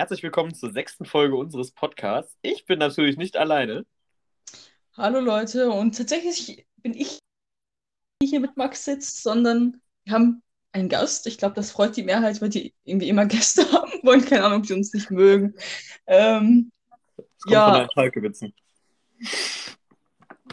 Herzlich 0.00 0.22
willkommen 0.22 0.54
zur 0.54 0.72
sechsten 0.72 1.04
Folge 1.04 1.36
unseres 1.36 1.72
Podcasts. 1.72 2.34
Ich 2.40 2.64
bin 2.64 2.78
natürlich 2.78 3.18
nicht 3.18 3.36
alleine. 3.36 3.84
Hallo 4.96 5.20
Leute, 5.20 5.70
und 5.70 5.94
tatsächlich 5.94 6.66
bin 6.78 6.94
ich 6.94 7.18
nicht 8.22 8.30
hier 8.30 8.40
mit 8.40 8.56
Max 8.56 8.86
sitzt, 8.86 9.22
sondern 9.22 9.82
wir 10.04 10.14
haben 10.14 10.42
einen 10.72 10.88
Gast. 10.88 11.26
Ich 11.26 11.36
glaube, 11.36 11.54
das 11.54 11.70
freut 11.70 11.98
die 11.98 12.02
Mehrheit, 12.02 12.40
weil 12.40 12.48
die 12.48 12.72
irgendwie 12.84 13.10
immer 13.10 13.26
Gäste 13.26 13.60
haben 13.72 13.92
wollen. 14.02 14.24
Keine 14.24 14.44
Ahnung, 14.44 14.60
ob 14.60 14.66
sie 14.66 14.72
uns 14.72 14.94
nicht 14.94 15.10
mögen. 15.10 15.54
Ähm, 16.06 16.72
Ja. 17.46 17.86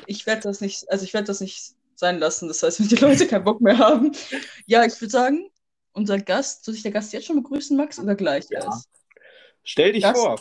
ich 0.08 0.26
werde 0.26 0.42
das 0.42 0.60
nicht, 0.60 0.92
also 0.92 1.06
ich 1.06 1.14
werde 1.14 1.28
das 1.28 1.40
nicht 1.40 1.74
sein 1.96 2.20
lassen. 2.20 2.50
Das 2.50 2.64
heißt, 2.64 2.82
wenn 2.82 2.90
die 2.90 2.96
Leute 2.96 3.26
keinen 3.26 3.46
Bock 3.46 3.62
mehr 3.62 3.78
haben. 3.78 4.12
Ja, 4.66 4.84
ich 4.84 5.00
würde 5.00 5.12
sagen, 5.12 5.50
unser 5.94 6.20
Gast, 6.20 6.66
soll 6.66 6.74
sich 6.74 6.84
der 6.84 6.92
Gast 6.92 7.14
jetzt 7.14 7.28
schon 7.28 7.42
begrüßen, 7.42 7.78
Max, 7.78 7.98
oder 7.98 8.14
gleich 8.16 8.44
Ja. 8.50 8.66
erst? 8.66 8.90
Stell 9.70 9.92
dich 9.92 10.02
Das- 10.04 10.18
vor. 10.18 10.40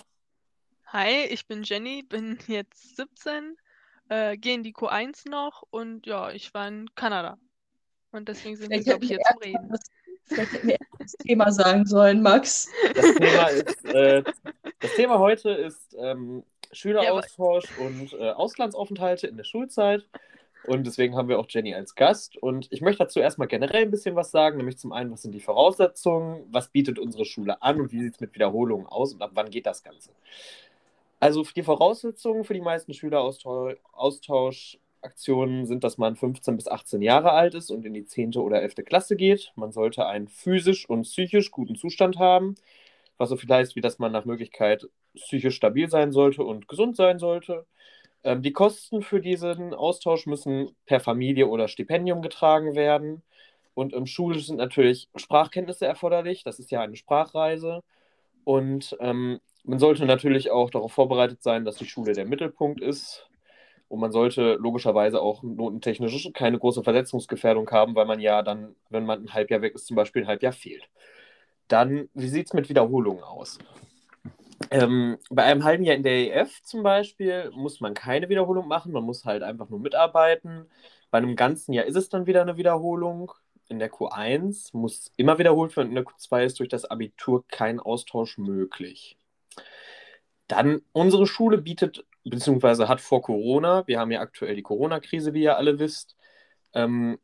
Hi, 0.86 1.24
ich 1.30 1.46
bin 1.48 1.64
Jenny, 1.64 2.04
bin 2.04 2.38
jetzt 2.46 2.96
17, 2.96 3.56
äh, 4.08 4.36
gehe 4.36 4.54
in 4.54 4.62
die 4.62 4.72
Q1 4.72 5.28
noch 5.28 5.64
und 5.70 6.06
ja, 6.06 6.30
ich 6.30 6.54
war 6.54 6.68
in 6.68 6.88
Kanada. 6.94 7.36
Und 8.12 8.28
deswegen 8.28 8.56
sind 8.56 8.70
wir, 8.70 8.76
Vielleicht 8.82 8.86
glaube 8.88 9.04
ich, 9.04 9.10
hier 9.10 9.18
zum 9.28 9.38
Reden. 9.42 9.68
das, 9.68 9.80
vielleicht 10.26 10.52
hätten 10.52 10.68
wir 10.68 10.76
erst 10.80 10.92
das 11.00 11.12
Thema 11.26 11.50
sagen 11.50 11.84
sollen, 11.86 12.22
Max. 12.22 12.68
Das 12.94 13.14
Thema, 13.16 13.46
ist, 13.48 13.84
äh, 13.86 14.22
das 14.78 14.94
Thema 14.94 15.18
heute 15.18 15.50
ist 15.50 15.94
ähm, 15.98 16.44
Schüleraustausch 16.70 17.64
und 17.78 18.12
äh, 18.12 18.30
Auslandsaufenthalte 18.30 19.26
in 19.26 19.36
der 19.36 19.44
Schulzeit. 19.44 20.08
Und 20.66 20.86
deswegen 20.86 21.16
haben 21.16 21.28
wir 21.28 21.38
auch 21.38 21.46
Jenny 21.48 21.74
als 21.74 21.94
Gast. 21.94 22.36
Und 22.36 22.68
ich 22.70 22.80
möchte 22.80 23.04
dazu 23.04 23.20
erstmal 23.20 23.48
generell 23.48 23.82
ein 23.82 23.90
bisschen 23.90 24.16
was 24.16 24.30
sagen, 24.30 24.56
nämlich 24.56 24.78
zum 24.78 24.92
einen, 24.92 25.12
was 25.12 25.22
sind 25.22 25.32
die 25.32 25.40
Voraussetzungen, 25.40 26.44
was 26.50 26.68
bietet 26.68 26.98
unsere 26.98 27.24
Schule 27.24 27.62
an 27.62 27.80
und 27.80 27.92
wie 27.92 28.00
sieht 28.00 28.14
es 28.14 28.20
mit 28.20 28.34
Wiederholungen 28.34 28.86
aus 28.86 29.14
und 29.14 29.22
ab 29.22 29.30
wann 29.34 29.50
geht 29.50 29.66
das 29.66 29.82
Ganze. 29.82 30.10
Also 31.20 31.44
die 31.54 31.62
Voraussetzungen 31.62 32.44
für 32.44 32.54
die 32.54 32.60
meisten 32.60 32.92
Schüleraustauschaktionen 32.92 35.66
sind, 35.66 35.84
dass 35.84 35.98
man 35.98 36.16
15 36.16 36.56
bis 36.56 36.66
18 36.68 37.00
Jahre 37.00 37.30
alt 37.32 37.54
ist 37.54 37.70
und 37.70 37.86
in 37.86 37.94
die 37.94 38.04
10. 38.04 38.36
oder 38.36 38.60
11. 38.62 38.74
Klasse 38.84 39.16
geht. 39.16 39.52
Man 39.56 39.72
sollte 39.72 40.06
einen 40.06 40.28
physisch 40.28 40.88
und 40.88 41.02
psychisch 41.02 41.50
guten 41.50 41.74
Zustand 41.76 42.18
haben, 42.18 42.54
was 43.18 43.30
so 43.30 43.36
viel 43.36 43.50
heißt, 43.50 43.76
wie 43.76 43.80
dass 43.80 43.98
man 43.98 44.12
nach 44.12 44.26
Möglichkeit 44.26 44.88
psychisch 45.14 45.56
stabil 45.56 45.88
sein 45.88 46.12
sollte 46.12 46.44
und 46.44 46.68
gesund 46.68 46.96
sein 46.96 47.18
sollte. 47.18 47.64
Ähm, 48.26 48.42
die 48.42 48.52
Kosten 48.52 49.02
für 49.02 49.20
diesen 49.20 49.72
Austausch 49.72 50.26
müssen 50.26 50.74
per 50.84 50.98
Familie 50.98 51.46
oder 51.46 51.68
Stipendium 51.68 52.22
getragen 52.22 52.74
werden. 52.74 53.22
Und 53.74 53.92
im 53.92 54.06
Schulisch 54.06 54.46
sind 54.48 54.56
natürlich 54.56 55.08
Sprachkenntnisse 55.14 55.86
erforderlich. 55.86 56.42
Das 56.42 56.58
ist 56.58 56.72
ja 56.72 56.80
eine 56.80 56.96
Sprachreise. 56.96 57.82
Und 58.44 58.96
ähm, 59.00 59.40
man 59.64 59.78
sollte 59.78 60.06
natürlich 60.06 60.50
auch 60.50 60.70
darauf 60.70 60.92
vorbereitet 60.92 61.42
sein, 61.42 61.64
dass 61.64 61.76
die 61.76 61.86
Schule 61.86 62.14
der 62.14 62.26
Mittelpunkt 62.26 62.80
ist. 62.80 63.28
Und 63.88 64.00
man 64.00 64.10
sollte 64.10 64.54
logischerweise 64.54 65.22
auch 65.22 65.44
notentechnisch 65.44 66.30
keine 66.34 66.58
große 66.58 66.82
Versetzungsgefährdung 66.82 67.70
haben, 67.70 67.94
weil 67.94 68.06
man 68.06 68.18
ja 68.18 68.42
dann, 68.42 68.74
wenn 68.90 69.06
man 69.06 69.22
ein 69.22 69.34
Halbjahr 69.34 69.62
weg 69.62 69.76
ist, 69.76 69.86
zum 69.86 69.94
Beispiel 69.94 70.22
ein 70.22 70.28
Halbjahr 70.28 70.52
fehlt. 70.52 70.88
Dann, 71.68 72.08
wie 72.12 72.28
sieht 72.28 72.46
es 72.46 72.54
mit 72.54 72.68
Wiederholungen 72.68 73.22
aus? 73.22 73.58
Ähm, 74.70 75.18
bei 75.30 75.44
einem 75.44 75.64
halben 75.64 75.84
Jahr 75.84 75.96
in 75.96 76.02
der 76.02 76.34
EF 76.36 76.62
zum 76.62 76.82
Beispiel 76.82 77.50
muss 77.54 77.80
man 77.80 77.94
keine 77.94 78.28
Wiederholung 78.28 78.68
machen, 78.68 78.92
man 78.92 79.04
muss 79.04 79.24
halt 79.24 79.42
einfach 79.42 79.68
nur 79.68 79.80
mitarbeiten. 79.80 80.66
Bei 81.10 81.18
einem 81.18 81.36
ganzen 81.36 81.72
Jahr 81.72 81.84
ist 81.86 81.96
es 81.96 82.08
dann 82.08 82.26
wieder 82.26 82.42
eine 82.42 82.56
Wiederholung. 82.56 83.32
In 83.68 83.78
der 83.78 83.90
Q1 83.90 84.70
muss 84.76 85.12
immer 85.16 85.38
wiederholt 85.38 85.76
werden, 85.76 85.88
in 85.88 85.94
der 85.96 86.04
Q2 86.04 86.44
ist 86.44 86.58
durch 86.60 86.68
das 86.68 86.84
Abitur 86.84 87.44
kein 87.48 87.80
Austausch 87.80 88.38
möglich. 88.38 89.18
Dann, 90.48 90.82
unsere 90.92 91.26
Schule 91.26 91.58
bietet, 91.58 92.04
beziehungsweise 92.24 92.88
hat 92.88 93.00
vor 93.00 93.22
Corona, 93.22 93.86
wir 93.86 93.98
haben 93.98 94.12
ja 94.12 94.20
aktuell 94.20 94.54
die 94.54 94.62
Corona-Krise, 94.62 95.34
wie 95.34 95.42
ihr 95.42 95.56
alle 95.56 95.78
wisst, 95.78 96.16
ähm, 96.74 97.18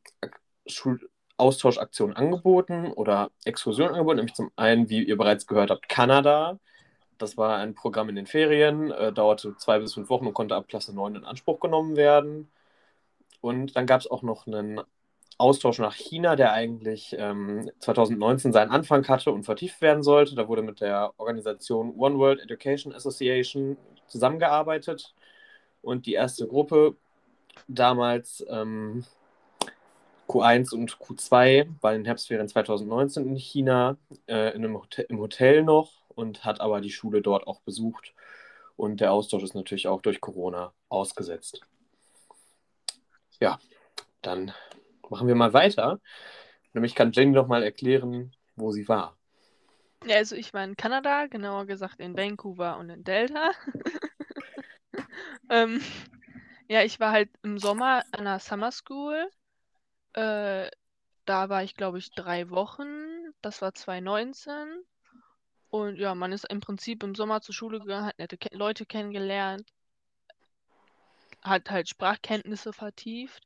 Schul 0.66 1.08
Austauschaktionen 1.38 2.16
angeboten 2.16 2.92
oder 2.92 3.30
Exkursionen 3.44 3.94
angeboten, 3.94 4.18
nämlich 4.18 4.34
zum 4.34 4.50
einen, 4.56 4.88
wie 4.90 5.02
ihr 5.04 5.16
bereits 5.16 5.46
gehört 5.46 5.70
habt, 5.70 5.88
Kanada. 5.88 6.60
Das 7.22 7.36
war 7.36 7.58
ein 7.58 7.76
Programm 7.76 8.08
in 8.08 8.16
den 8.16 8.26
Ferien, 8.26 8.90
äh, 8.90 9.12
dauerte 9.12 9.56
zwei 9.56 9.78
bis 9.78 9.94
fünf 9.94 10.10
Wochen 10.10 10.26
und 10.26 10.34
konnte 10.34 10.56
ab 10.56 10.66
Klasse 10.66 10.92
9 10.92 11.14
in 11.14 11.24
Anspruch 11.24 11.60
genommen 11.60 11.94
werden. 11.94 12.50
Und 13.40 13.76
dann 13.76 13.86
gab 13.86 14.00
es 14.00 14.10
auch 14.10 14.22
noch 14.22 14.48
einen 14.48 14.80
Austausch 15.38 15.78
nach 15.78 15.94
China, 15.94 16.34
der 16.34 16.52
eigentlich 16.52 17.14
ähm, 17.16 17.70
2019 17.78 18.52
seinen 18.52 18.72
Anfang 18.72 19.06
hatte 19.06 19.30
und 19.30 19.44
vertieft 19.44 19.80
werden 19.82 20.02
sollte. 20.02 20.34
Da 20.34 20.48
wurde 20.48 20.62
mit 20.62 20.80
der 20.80 21.12
Organisation 21.16 21.94
One 21.96 22.18
World 22.18 22.40
Education 22.40 22.92
Association 22.92 23.76
zusammengearbeitet. 24.08 25.14
Und 25.80 26.06
die 26.06 26.14
erste 26.14 26.48
Gruppe, 26.48 26.96
damals 27.68 28.44
ähm, 28.50 29.04
Q1 30.28 30.74
und 30.74 30.98
Q2, 30.98 31.68
war 31.80 31.92
in 31.92 32.00
den 32.00 32.06
Herbstferien 32.06 32.48
2019 32.48 33.28
in 33.28 33.36
China, 33.36 33.96
äh, 34.26 34.56
in 34.56 34.64
einem 34.64 34.76
Hotel, 34.76 35.06
im 35.08 35.20
Hotel 35.20 35.62
noch 35.62 36.01
und 36.14 36.44
hat 36.44 36.60
aber 36.60 36.80
die 36.80 36.90
Schule 36.90 37.22
dort 37.22 37.46
auch 37.46 37.60
besucht. 37.60 38.14
Und 38.76 39.00
der 39.00 39.12
Austausch 39.12 39.42
ist 39.42 39.54
natürlich 39.54 39.88
auch 39.88 40.02
durch 40.02 40.20
Corona 40.20 40.72
ausgesetzt. 40.88 41.60
Ja, 43.40 43.58
dann 44.22 44.52
machen 45.08 45.28
wir 45.28 45.34
mal 45.34 45.52
weiter. 45.52 46.00
Nämlich 46.72 46.94
kann 46.94 47.12
Jenny 47.12 47.32
noch 47.32 47.48
mal 47.48 47.62
erklären, 47.62 48.34
wo 48.56 48.72
sie 48.72 48.88
war. 48.88 49.16
Ja, 50.04 50.16
also 50.16 50.34
ich 50.34 50.52
war 50.52 50.64
in 50.64 50.76
Kanada, 50.76 51.26
genauer 51.26 51.66
gesagt 51.66 52.00
in 52.00 52.16
Vancouver 52.16 52.78
und 52.78 52.90
in 52.90 53.04
Delta. 53.04 53.52
ähm, 55.50 55.80
ja, 56.68 56.82
ich 56.82 56.98
war 56.98 57.12
halt 57.12 57.30
im 57.42 57.58
Sommer 57.58 58.02
an 58.12 58.20
einer 58.26 58.38
Summer 58.38 58.72
School. 58.72 59.28
Äh, 60.14 60.70
da 61.24 61.48
war 61.48 61.62
ich, 61.62 61.76
glaube 61.76 61.98
ich, 61.98 62.12
drei 62.12 62.50
Wochen. 62.50 62.86
Das 63.42 63.62
war 63.62 63.74
2019. 63.74 64.84
Und 65.72 65.98
ja, 65.98 66.14
man 66.14 66.32
ist 66.32 66.44
im 66.50 66.60
Prinzip 66.60 67.02
im 67.02 67.14
Sommer 67.14 67.40
zur 67.40 67.54
Schule 67.54 67.80
gegangen, 67.80 68.04
hat 68.04 68.18
nette 68.18 68.36
Ke 68.36 68.54
Leute 68.54 68.84
kennengelernt, 68.84 69.72
hat 71.40 71.70
halt 71.70 71.88
Sprachkenntnisse 71.88 72.74
vertieft, 72.74 73.42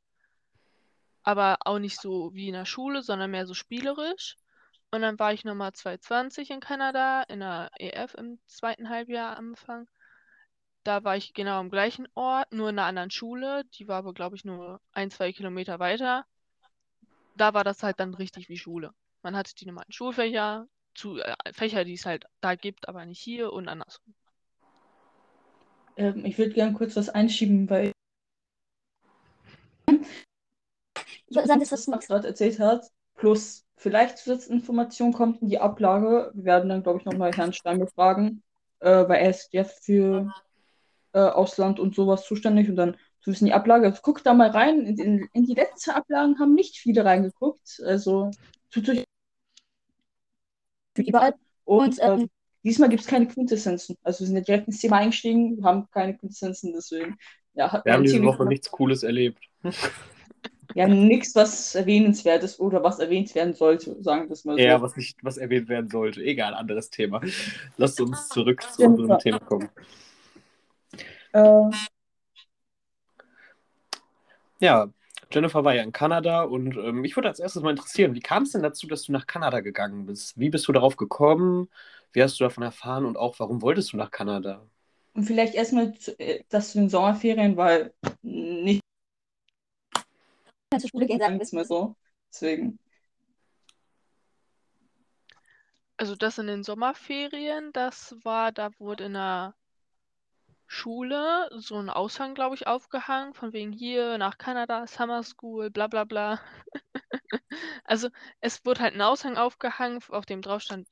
aber 1.23 1.55
auch 1.61 1.79
nicht 1.79 2.01
so 2.01 2.33
wie 2.33 2.49
in 2.49 2.53
der 2.53 2.65
Schule, 2.65 3.01
sondern 3.01 3.31
mehr 3.31 3.47
so 3.47 3.53
spielerisch. 3.53 4.35
Und 4.91 5.03
dann 5.03 5.17
war 5.19 5.31
ich 5.31 5.45
nochmal 5.45 5.71
2020 5.71 6.49
in 6.49 6.59
Kanada, 6.59 7.23
in 7.29 7.39
der 7.39 7.71
EF 7.79 8.13
im 8.15 8.39
zweiten 8.47 8.89
Halbjahr 8.89 9.37
am 9.37 9.51
Anfang. 9.51 9.87
Da 10.83 11.05
war 11.05 11.15
ich 11.15 11.33
genau 11.33 11.59
am 11.59 11.69
gleichen 11.69 12.09
Ort, 12.13 12.51
nur 12.51 12.69
in 12.69 12.77
einer 12.77 12.89
anderen 12.89 13.11
Schule. 13.11 13.63
Die 13.75 13.87
war 13.87 13.99
aber, 13.99 14.13
glaube 14.13 14.35
ich, 14.35 14.43
nur 14.43 14.81
ein, 14.91 15.11
zwei 15.11 15.31
Kilometer 15.31 15.79
weiter. 15.79 16.25
Da 17.37 17.53
war 17.53 17.63
das 17.63 17.83
halt 17.83 18.01
dann 18.01 18.13
richtig 18.15 18.49
wie 18.49 18.57
Schule. 18.57 18.93
Man 19.21 19.37
hatte 19.37 19.55
die 19.55 19.65
normalen 19.65 19.93
Schulfächer, 19.93 20.67
zu, 20.97 21.17
äh, 21.19 21.35
Fächer, 21.53 21.83
die 21.85 21.93
es 21.93 22.05
halt 22.05 22.25
da 22.41 22.55
gibt, 22.55 22.89
aber 22.89 23.05
nicht 23.05 23.19
hier 23.19 23.53
und 23.53 23.67
andersrum. 23.67 24.13
Ähm, 25.95 26.25
ich 26.25 26.37
würde 26.37 26.53
gerne 26.53 26.73
kurz 26.73 26.95
was 26.95 27.09
einschieben, 27.09 27.69
weil 27.69 27.91
ich 31.29 31.35
würde 31.35 31.47
sagen, 31.47 31.59
das, 31.59 31.71
was 31.71 31.87
Max 31.87 32.07
gerade 32.07 32.27
erzählt 32.27 32.59
hat, 32.59 32.85
plus 33.15 33.65
vielleicht 33.75 34.17
Zusatzinformation 34.17 35.13
kommt 35.13 35.41
in 35.41 35.49
die 35.49 35.59
Ablage. 35.59 36.31
Wir 36.33 36.45
werden 36.45 36.69
dann, 36.69 36.83
glaube 36.83 36.99
ich, 36.99 37.05
nochmal 37.05 37.31
Herrn 37.31 37.53
Stein 37.53 37.79
befragen, 37.79 38.43
äh, 38.79 39.07
weil 39.07 39.21
er 39.21 39.29
ist 39.29 39.53
jetzt 39.53 39.85
für 39.85 40.33
äh, 41.13 41.19
Ausland 41.19 41.79
und 41.79 41.95
sowas 41.95 42.25
zuständig 42.25 42.69
und 42.69 42.75
dann 42.75 42.97
zu 43.21 43.31
wissen 43.31 43.45
die 43.45 43.53
Ablage. 43.53 43.87
Also, 43.87 44.01
guckt 44.01 44.25
da 44.25 44.33
mal 44.33 44.49
rein. 44.49 44.85
In, 44.85 44.97
in, 44.97 45.29
in 45.33 45.45
die 45.45 45.53
letzten 45.53 45.91
Ablagen 45.91 46.39
haben 46.39 46.53
nicht 46.53 46.77
viele 46.77 47.03
reingeguckt. 47.03 47.81
Also 47.85 48.31
tut 48.69 48.89
euch 48.89 49.03
überall. 51.05 51.33
Und 51.65 51.97
ähm, 52.01 52.29
diesmal 52.63 52.89
gibt 52.89 53.01
es 53.01 53.07
keine 53.07 53.27
Quintessenzen. 53.27 53.97
Also 54.03 54.21
wir 54.21 54.27
sind 54.27 54.37
ja 54.37 54.43
direkt 54.43 54.67
ins 54.67 54.79
Thema 54.79 54.97
eingestiegen, 54.97 55.57
wir 55.57 55.63
haben 55.63 55.87
keine 55.91 56.17
Quintessenzen, 56.17 56.73
deswegen 56.73 57.17
ja, 57.53 57.81
Wir 57.83 57.93
haben 57.93 58.03
diese 58.03 58.23
Woche 58.23 58.45
nichts 58.45 58.69
Cooles 58.69 59.03
erlebt. 59.03 59.43
ja, 60.75 60.87
nichts, 60.87 61.33
was 61.35 61.73
erwähnenswert 61.73 62.43
ist 62.43 62.59
oder 62.59 62.83
was 62.83 62.99
erwähnt 62.99 63.33
werden 63.33 63.55
sollte, 63.55 64.01
sagen 64.03 64.27
wir 64.29 64.33
es 64.33 64.45
mal 64.45 64.57
so. 64.57 64.63
Ja, 64.63 64.81
was 64.81 64.95
nicht, 64.95 65.17
was 65.23 65.37
erwähnt 65.37 65.69
werden 65.69 65.89
sollte. 65.89 66.21
Egal, 66.21 66.53
anderes 66.53 66.89
Thema. 66.91 67.21
Lasst 67.77 67.99
uns 67.99 68.29
zurück 68.29 68.61
zu 68.61 68.83
Ja. 68.83 68.87
unserem 68.89 69.17
Thema 69.19 69.39
kommen. 69.39 69.69
Äh, 71.33 71.71
Ja, 74.59 74.89
Jennifer 75.31 75.63
war 75.63 75.75
ja 75.75 75.83
in 75.83 75.91
Kanada 75.91 76.43
und 76.43 76.77
ähm, 76.77 77.01
mich 77.01 77.15
würde 77.15 77.27
als 77.29 77.39
erstes 77.39 77.61
mal 77.61 77.71
interessieren, 77.71 78.15
wie 78.15 78.21
kam 78.21 78.43
es 78.43 78.51
denn 78.51 78.63
dazu, 78.63 78.87
dass 78.87 79.03
du 79.03 79.11
nach 79.11 79.27
Kanada 79.27 79.59
gegangen 79.59 80.05
bist? 80.05 80.39
Wie 80.39 80.49
bist 80.49 80.67
du 80.67 80.71
darauf 80.71 80.95
gekommen? 80.95 81.69
Wie 82.13 82.23
hast 82.23 82.39
du 82.39 82.43
davon 82.45 82.63
erfahren 82.63 83.05
und 83.05 83.17
auch 83.17 83.39
warum 83.39 83.61
wolltest 83.61 83.93
du 83.93 83.97
nach 83.97 84.11
Kanada? 84.11 84.65
und 85.17 85.23
vielleicht 85.23 85.55
erstmal 85.55 85.95
äh, 86.19 86.43
das 86.49 86.71
zu 86.71 86.77
den 86.77 86.89
Sommerferien, 86.89 87.57
weil 87.57 87.91
nicht 88.21 88.81
zur 90.79 90.89
Schule 90.91 91.07
gehen, 91.07 91.19
sagen 91.19 91.37
wir 91.37 91.41
es 91.41 91.51
mal 91.53 91.65
so. 91.65 91.95
Deswegen. 92.31 92.77
Also 95.97 96.15
das 96.15 96.37
in 96.37 96.45
den 96.45 96.63
Sommerferien, 96.63 97.71
das 97.73 98.15
war, 98.23 98.51
da 98.51 98.69
wurde 98.77 99.05
in 99.05 99.13
der 99.13 99.55
Schule 100.67 101.49
so 101.55 101.77
ein 101.77 101.89
Aushang, 101.89 102.35
glaube 102.35 102.55
ich, 102.55 102.67
aufgehangen, 102.67 103.33
von 103.33 103.53
wegen 103.53 103.71
hier 103.71 104.17
nach 104.17 104.37
Kanada, 104.37 104.85
Summer 104.85 105.23
School, 105.23 105.69
bla 105.71 105.87
bla 105.87 106.03
bla. 106.03 106.39
Also 107.85 108.09
es 108.41 108.65
wurde 108.65 108.81
halt 108.81 108.93
ein 108.95 109.01
Aushang 109.01 109.37
aufgehangen, 109.37 110.01
auf 110.09 110.25
dem 110.25 110.41
drauf 110.41 110.61
stand, 110.61 110.87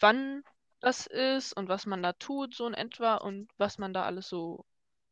wann 0.00 0.42
das 0.80 1.06
ist 1.06 1.52
und 1.52 1.68
was 1.68 1.86
man 1.86 2.02
da 2.02 2.12
tut, 2.14 2.54
so 2.54 2.66
in 2.66 2.74
etwa, 2.74 3.16
und 3.16 3.50
was 3.58 3.78
man 3.78 3.92
da 3.92 4.04
alles 4.04 4.28
so 4.28 4.64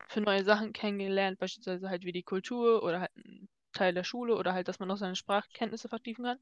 für 0.08 0.20
neue 0.20 0.44
Sachen 0.44 0.72
kennengelernt, 0.72 1.38
beispielsweise 1.38 1.88
halt 1.90 2.04
wie 2.04 2.12
die 2.12 2.22
Kultur 2.22 2.82
oder 2.82 3.00
halt 3.00 3.16
ein 3.16 3.48
Teil 3.72 3.94
der 3.94 4.04
Schule 4.04 4.36
oder 4.36 4.54
halt, 4.54 4.68
dass 4.68 4.78
man 4.78 4.90
auch 4.90 4.96
seine 4.96 5.16
Sprachkenntnisse 5.16 5.88
vertiefen 5.88 6.24
kann. 6.24 6.38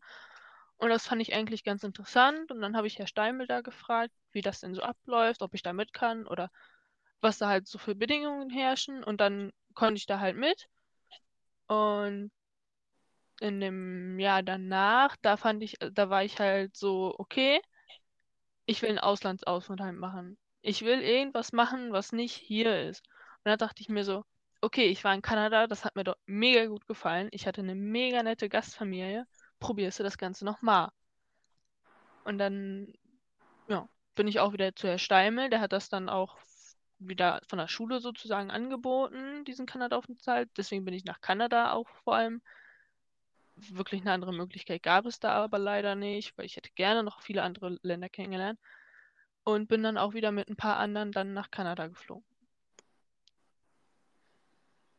Und 0.79 0.91
das 0.91 1.07
fand 1.07 1.23
ich 1.23 1.35
eigentlich 1.35 1.65
ganz 1.65 1.83
interessant. 1.83 2.53
Und 2.53 2.61
dann 2.61 2.77
habe 2.77 2.87
ich 2.87 2.99
Herr 2.99 3.07
Steimel 3.07 3.47
da 3.47 3.63
gefragt, 3.63 4.13
wie 4.33 4.43
das 4.43 4.61
denn 4.61 4.75
so 4.75 4.83
abläuft, 4.83 5.43
ob 5.43 5.55
ich 5.55 5.63
da 5.63 5.73
mit 5.73 5.93
kann 5.93 6.27
oder 6.27 6.51
was 7.21 7.39
da 7.39 7.49
halt 7.49 7.67
so 7.67 7.79
für 7.79 7.95
Bedingungen 7.95 8.51
herrschen. 8.51 9.05
Und 9.05 9.21
dann 9.21 9.53
konnte 9.75 9.97
ich 9.97 10.07
da 10.07 10.21
halt 10.21 10.37
mit. 10.37 10.69
Und 11.67 12.31
in 13.41 13.61
dem 13.61 14.19
Jahr 14.19 14.43
danach, 14.43 15.17
da 15.23 15.37
fand 15.37 15.63
ich, 15.63 15.77
da 15.93 16.11
war 16.11 16.25
ich 16.25 16.39
halt 16.39 16.77
so, 16.77 17.15
okay, 17.19 17.61
ich 18.67 18.83
will 18.83 18.91
einen 18.91 18.99
Auslandsaufenthalt 18.99 19.97
machen. 19.97 20.39
Ich 20.63 20.83
will 20.83 21.01
irgendwas 21.01 21.53
machen, 21.53 21.93
was 21.93 22.13
nicht 22.13 22.35
hier 22.35 22.89
ist. 22.89 23.03
Und 23.45 23.51
da 23.51 23.57
dachte 23.57 23.83
ich 23.83 23.89
mir 23.89 24.05
so, 24.05 24.25
okay, 24.61 24.87
ich 24.87 25.05
war 25.05 25.15
in 25.15 25.23
Kanada, 25.23 25.67
das 25.67 25.85
hat 25.85 25.97
mir 25.97 26.05
dort 26.05 26.19
mega 26.27 26.67
gut 26.67 26.87
gefallen. 26.87 27.29
Ich 27.31 27.47
hatte 27.47 27.61
eine 27.61 27.75
mega 27.75 28.23
nette 28.23 28.49
Gastfamilie. 28.49 29.27
Probierst 29.61 30.01
du 30.01 30.03
das 30.03 30.19
Ganze 30.19 30.45
nochmal? 30.45 30.91
Und 32.25 32.39
dann, 32.39 32.93
ja, 33.69 33.89
bin 34.17 34.27
ich 34.27 34.41
auch 34.41 34.53
wieder 34.53 34.75
zu 34.75 34.89
Herr 34.89 34.99
Steimel. 34.99 35.51
Der 35.51 35.61
hat 35.61 35.73
das 35.73 35.89
dann 35.89 36.09
auch 36.09 36.37
wieder 36.99 37.41
von 37.47 37.59
der 37.59 37.69
Schule 37.69 38.01
sozusagen 38.01 38.51
angeboten, 38.51 39.45
diesen 39.45 39.67
Kanada-Aufenthalt. 39.67 40.51
Deswegen 40.57 40.85
bin 40.85 40.95
ich 40.95 41.05
nach 41.05 41.21
Kanada 41.21 41.73
auch 41.73 41.89
vor 42.05 42.17
allem. 42.17 42.43
Wirklich 43.57 44.03
eine 44.03 44.13
andere 44.13 44.35
Möglichkeit 44.35 44.83
gab 44.83 45.07
es 45.07 45.19
da 45.19 45.33
aber 45.33 45.59
leider 45.59 45.95
nicht, 45.95 46.37
weil 46.37 46.45
ich 46.45 46.57
hätte 46.57 46.71
gerne 46.75 47.03
noch 47.03 47.23
viele 47.23 47.43
andere 47.43 47.79
Länder 47.83 48.09
kennengelernt. 48.11 48.59
Und 49.45 49.69
bin 49.69 49.83
dann 49.83 49.97
auch 49.97 50.13
wieder 50.13 50.33
mit 50.33 50.49
ein 50.49 50.57
paar 50.57 50.77
anderen 50.77 51.13
dann 51.13 51.33
nach 51.33 51.51
Kanada 51.51 51.87
geflogen. 51.87 52.25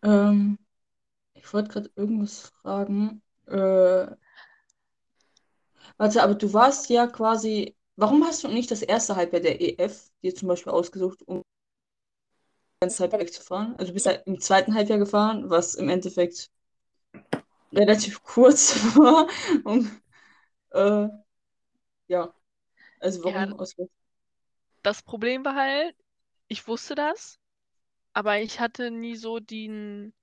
Ähm, 0.02 0.58
ich 1.34 1.54
wollte 1.54 1.70
gerade 1.70 1.92
irgendwas 1.96 2.50
fragen. 2.62 3.22
Äh, 3.46 4.08
warte, 5.98 6.24
aber 6.24 6.36
du 6.36 6.54
warst 6.54 6.90
ja 6.90 7.08
quasi. 7.08 7.76
Warum 7.96 8.24
hast 8.24 8.44
du 8.44 8.48
nicht 8.48 8.72
das 8.72 8.82
erste 8.82 9.16
Halbjahr 9.16 9.42
der 9.42 9.60
EF 9.60 10.12
dir 10.22 10.34
zum 10.34 10.48
Beispiel 10.48 10.72
ausgesucht, 10.72 11.22
um 11.24 11.44
ganze 12.82 13.00
Halbjahr 13.04 13.22
wegzufahren? 13.22 13.76
Also 13.78 13.88
du 13.88 13.94
bist 13.94 14.06
halt 14.08 14.26
im 14.28 14.40
zweiten 14.42 14.74
Halbjahr 14.76 15.00
gefahren, 15.00 15.50
was 15.50 15.76
im 15.76 15.90
Endeffekt 15.90 16.50
relativ 17.74 18.24
kurz 18.24 18.76
war. 18.96 19.28
Und, 19.64 19.90
äh, 20.72 21.10
ja. 22.08 22.34
Also 23.00 23.24
warum 23.24 23.54
Ja. 23.54 23.54
ausgerechnet? 23.54 23.92
Das 24.82 25.04
Problem 25.04 25.46
war 25.46 25.54
halt, 25.54 25.96
ich 26.48 26.68
wusste 26.68 26.96
das, 26.96 27.40
aber 28.14 28.40
ich 28.42 28.60
hatte 28.60 28.92
nie 28.92 29.16
so 29.16 29.40
die 29.40 30.14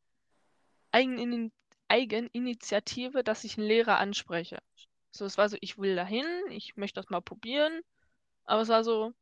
Eigenin 0.93 1.53
Eigeninitiative, 1.89 3.23
dass 3.23 3.45
ich 3.45 3.59
einen 3.59 3.67
Lehrer 3.67 3.99
anspreche. 3.99 4.59
So, 5.11 5.27
es 5.27 5.37
war 5.37 5.49
so, 5.51 5.59
ich 5.61 5.77
will 5.79 5.95
dahin, 5.95 6.25
ich 6.51 6.77
möchte 6.77 7.01
das 7.01 7.11
mal 7.11 7.21
probieren, 7.21 7.83
aber 8.47 8.63
es 8.63 8.69
war 8.69 8.85
so, 8.85 9.15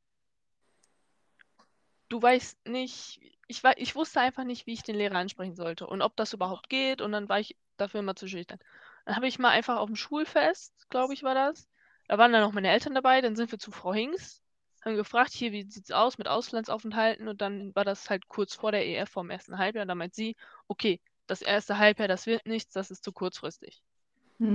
du 2.13 2.21
weißt 2.21 2.69
nicht, 2.69 3.21
ich, 3.49 3.65
war, 3.65 3.77
ich 3.79 3.95
wusste 3.97 4.21
einfach 4.21 4.45
nicht, 4.45 4.67
wie 4.67 4.75
ich 4.75 4.83
den 4.83 4.97
Lehrer 4.97 5.17
ansprechen 5.17 5.57
sollte 5.57 5.87
und 5.87 6.03
ob 6.03 6.17
das 6.17 6.33
überhaupt 6.33 6.69
geht 6.69 7.01
und 7.01 7.13
dann 7.13 7.29
war 7.29 7.41
ich 7.41 7.57
dafür 7.79 8.01
immer 8.01 8.17
zu 8.17 8.29
schüchtern. 8.29 8.59
Dann 9.07 9.17
habe 9.17 9.29
ich 9.29 9.39
mal 9.39 9.51
einfach 9.51 9.79
auf 9.79 9.89
dem 9.89 9.97
Schulfest, 9.97 10.89
glaube 10.91 11.15
ich, 11.15 11.23
war 11.23 11.35
das, 11.35 11.69
da 12.09 12.19
waren 12.19 12.33
dann 12.33 12.43
noch 12.43 12.53
meine 12.53 12.71
Eltern 12.71 12.95
dabei, 12.95 13.21
dann 13.23 13.37
sind 13.37 13.51
wir 13.51 13.59
zu 13.59 13.73
Frau 13.73 13.95
Hinks, 13.95 14.43
haben 14.85 14.97
gefragt, 14.97 15.33
hier, 15.33 15.53
wie 15.53 15.63
sieht's 15.63 15.91
aus 15.91 16.19
mit 16.19 16.29
Auslandsaufenthalten 16.29 17.29
und 17.29 17.41
dann 17.41 17.75
war 17.75 17.85
das 17.85 18.11
halt 18.11 18.29
kurz 18.29 18.55
vor 18.55 18.73
der 18.73 18.87
EF 18.87 19.11
vom 19.11 19.31
ersten 19.31 19.59
Halbjahr 19.59 19.83
und 19.83 19.89
dann 19.89 19.99
meint 19.99 20.15
sie, 20.15 20.37
okay, 20.69 21.01
das 21.27 21.41
erste 21.43 21.79
Halbjahr, 21.79 22.09
das 22.09 22.27
wird 22.27 22.47
nichts, 22.47 22.75
das 22.75 22.91
ist 22.91 23.05
zu 23.05 23.13
kurzfristig. 23.13 23.83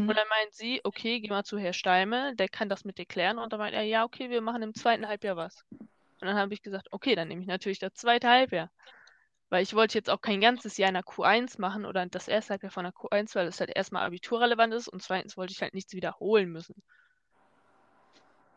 Und 0.09 0.15
dann 0.17 0.27
meint 0.29 0.53
sie, 0.53 0.81
okay, 0.83 1.19
geh 1.19 1.29
mal 1.29 1.43
zu 1.43 1.57
Herr 1.57 1.73
Steimel, 1.73 2.35
der 2.35 2.49
kann 2.49 2.69
das 2.69 2.83
mit 2.85 2.97
dir 2.97 3.05
klären. 3.05 3.39
Und 3.39 3.53
dann 3.53 3.59
meint 3.59 3.73
er, 3.75 3.83
ja, 3.83 4.03
okay, 4.05 4.29
wir 4.29 4.41
machen 4.41 4.61
im 4.61 4.73
zweiten 4.75 5.07
Halbjahr 5.07 5.37
was. 5.37 5.65
Und 6.21 6.27
dann 6.27 6.37
habe 6.37 6.53
ich 6.53 6.61
gesagt, 6.61 6.87
okay, 6.91 7.15
dann 7.15 7.27
nehme 7.27 7.41
ich 7.41 7.47
natürlich 7.47 7.79
das 7.79 7.93
zweite 7.93 8.29
Halbjahr. 8.29 8.69
Weil 9.49 9.63
ich 9.63 9.73
wollte 9.73 9.97
jetzt 9.97 10.09
auch 10.09 10.21
kein 10.21 10.41
ganzes 10.41 10.77
Jahr 10.77 10.89
in 10.89 10.95
der 10.95 11.03
Q1 11.03 11.59
machen 11.59 11.85
oder 11.85 12.05
das 12.05 12.27
erste 12.27 12.53
Halbjahr 12.53 12.71
von 12.71 12.83
der 12.83 12.93
Q1, 12.93 13.35
weil 13.35 13.45
das 13.45 13.59
halt 13.59 13.71
erstmal 13.73 14.05
abiturrelevant 14.05 14.73
ist 14.73 14.87
und 14.89 15.01
zweitens 15.01 15.37
wollte 15.37 15.53
ich 15.53 15.61
halt 15.61 15.73
nichts 15.73 15.93
wiederholen 15.93 16.51
müssen. 16.51 16.75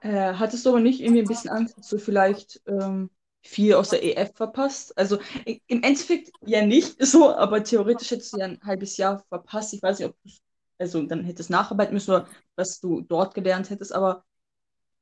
Äh, 0.01 0.35
hattest 0.35 0.65
du 0.65 0.71
aber 0.71 0.81
nicht 0.81 1.01
irgendwie 1.01 1.21
ein 1.21 1.29
bisschen 1.29 1.51
Angst, 1.51 1.77
dass 1.79 1.89
du 1.89 1.99
vielleicht 1.99 2.61
ähm, 2.67 3.11
viel 3.43 3.75
aus 3.75 3.91
der 3.91 4.03
EF 4.03 4.35
verpasst? 4.35 4.97
Also 4.97 5.19
im 5.45 5.83
Endeffekt 5.83 6.31
ja 6.47 6.65
nicht 6.65 6.97
so, 7.05 7.35
aber 7.35 7.63
theoretisch 7.63 8.11
hättest 8.11 8.33
du 8.33 8.39
ja 8.39 8.47
ein 8.47 8.61
halbes 8.65 8.97
Jahr 8.97 9.23
verpasst. 9.29 9.75
Ich 9.75 9.83
weiß 9.83 9.99
nicht, 9.99 10.09
ob 10.09 10.17
du 10.25 10.31
also 10.79 11.03
dann 11.03 11.25
hättest 11.25 11.51
nacharbeiten 11.51 11.93
müssen 11.93 12.13
oder 12.13 12.27
was 12.57 12.81
du 12.81 13.03
dort 13.03 13.35
gelernt 13.35 13.69
hättest, 13.69 13.93
aber 13.93 14.25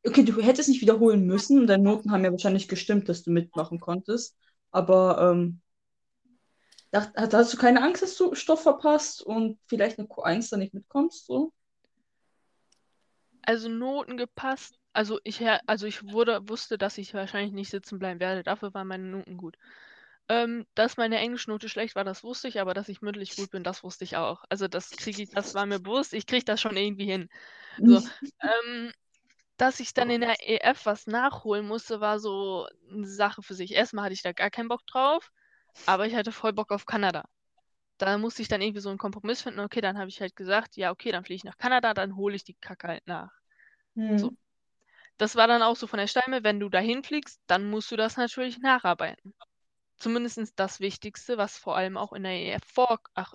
okay, 0.06 0.24
du 0.24 0.40
hättest 0.40 0.68
nicht 0.68 0.80
wiederholen 0.80 1.26
müssen. 1.26 1.66
Deine 1.66 1.82
Noten 1.82 2.10
haben 2.10 2.24
ja 2.24 2.30
wahrscheinlich 2.30 2.68
gestimmt, 2.68 3.08
dass 3.08 3.22
du 3.22 3.30
mitmachen 3.30 3.80
konntest. 3.80 4.36
Aber 4.70 5.32
ähm, 5.32 5.60
dacht, 6.90 7.12
hast 7.16 7.52
du 7.52 7.56
keine 7.56 7.82
Angst, 7.82 8.02
dass 8.02 8.16
du 8.16 8.34
Stoff 8.34 8.62
verpasst 8.62 9.22
und 9.22 9.58
vielleicht 9.66 9.98
eine 9.98 10.08
Q1 10.08 10.50
da 10.50 10.56
nicht 10.56 10.74
mitkommst? 10.74 11.26
So? 11.26 11.52
Also 13.42 13.68
Noten 13.68 14.16
gepasst. 14.16 14.78
Also 14.92 15.20
ich, 15.24 15.42
also 15.66 15.86
ich 15.86 16.02
wurde, 16.04 16.48
wusste, 16.48 16.76
dass 16.76 16.98
ich 16.98 17.14
wahrscheinlich 17.14 17.52
nicht 17.52 17.70
sitzen 17.70 17.98
bleiben 17.98 18.20
werde. 18.20 18.42
Dafür 18.42 18.74
waren 18.74 18.88
meine 18.88 19.04
Noten 19.04 19.36
gut. 19.36 19.56
Ähm, 20.30 20.66
dass 20.74 20.98
meine 20.98 21.18
Englischnote 21.18 21.70
schlecht 21.70 21.96
war, 21.96 22.04
das 22.04 22.22
wusste 22.22 22.48
ich, 22.48 22.60
aber 22.60 22.74
dass 22.74 22.90
ich 22.90 23.00
mündlich 23.00 23.34
gut 23.34 23.50
bin, 23.50 23.64
das 23.64 23.82
wusste 23.82 24.04
ich 24.04 24.16
auch. 24.18 24.44
Also 24.50 24.68
das 24.68 24.90
kriege 24.90 25.22
ich, 25.22 25.30
das 25.30 25.54
war 25.54 25.64
mir 25.64 25.80
bewusst, 25.80 26.12
ich 26.12 26.26
kriege 26.26 26.44
das 26.44 26.60
schon 26.60 26.76
irgendwie 26.76 27.06
hin. 27.06 27.30
So, 27.78 28.02
ähm, 28.42 28.92
dass 29.58 29.80
ich 29.80 29.92
dann 29.92 30.08
in 30.08 30.22
der 30.22 30.36
EF 30.48 30.86
was 30.86 31.06
nachholen 31.06 31.66
musste, 31.66 32.00
war 32.00 32.20
so 32.20 32.66
eine 32.90 33.06
Sache 33.06 33.42
für 33.42 33.54
sich. 33.54 33.74
Erstmal 33.74 34.04
hatte 34.04 34.14
ich 34.14 34.22
da 34.22 34.32
gar 34.32 34.50
keinen 34.50 34.68
Bock 34.68 34.86
drauf, 34.86 35.30
aber 35.84 36.06
ich 36.06 36.14
hatte 36.14 36.32
voll 36.32 36.52
Bock 36.52 36.70
auf 36.70 36.86
Kanada. 36.86 37.24
Da 37.98 38.16
musste 38.16 38.40
ich 38.40 38.48
dann 38.48 38.62
irgendwie 38.62 38.80
so 38.80 38.88
einen 38.88 38.98
Kompromiss 38.98 39.42
finden. 39.42 39.58
Okay, 39.58 39.80
dann 39.80 39.98
habe 39.98 40.08
ich 40.08 40.20
halt 40.20 40.36
gesagt, 40.36 40.76
ja, 40.76 40.92
okay, 40.92 41.10
dann 41.10 41.24
fliege 41.24 41.36
ich 41.36 41.44
nach 41.44 41.58
Kanada, 41.58 41.92
dann 41.92 42.16
hole 42.16 42.36
ich 42.36 42.44
die 42.44 42.54
Kacke 42.54 42.86
halt 42.86 43.06
nach. 43.06 43.32
Hm. 43.96 44.18
So. 44.18 44.32
Das 45.16 45.34
war 45.34 45.48
dann 45.48 45.62
auch 45.62 45.74
so 45.74 45.88
von 45.88 45.98
der 45.98 46.06
Steime, 46.06 46.44
wenn 46.44 46.60
du 46.60 46.68
dahin 46.68 47.02
fliegst, 47.02 47.40
dann 47.48 47.68
musst 47.68 47.90
du 47.90 47.96
das 47.96 48.16
natürlich 48.16 48.58
nacharbeiten. 48.60 49.34
Zumindest 49.96 50.52
das 50.54 50.78
Wichtigste, 50.78 51.36
was 51.36 51.58
vor 51.58 51.76
allem 51.76 51.96
auch 51.96 52.12
in 52.12 52.22
der 52.22 52.34
EF 52.34 52.62
vor, 52.64 53.00
ach, 53.14 53.34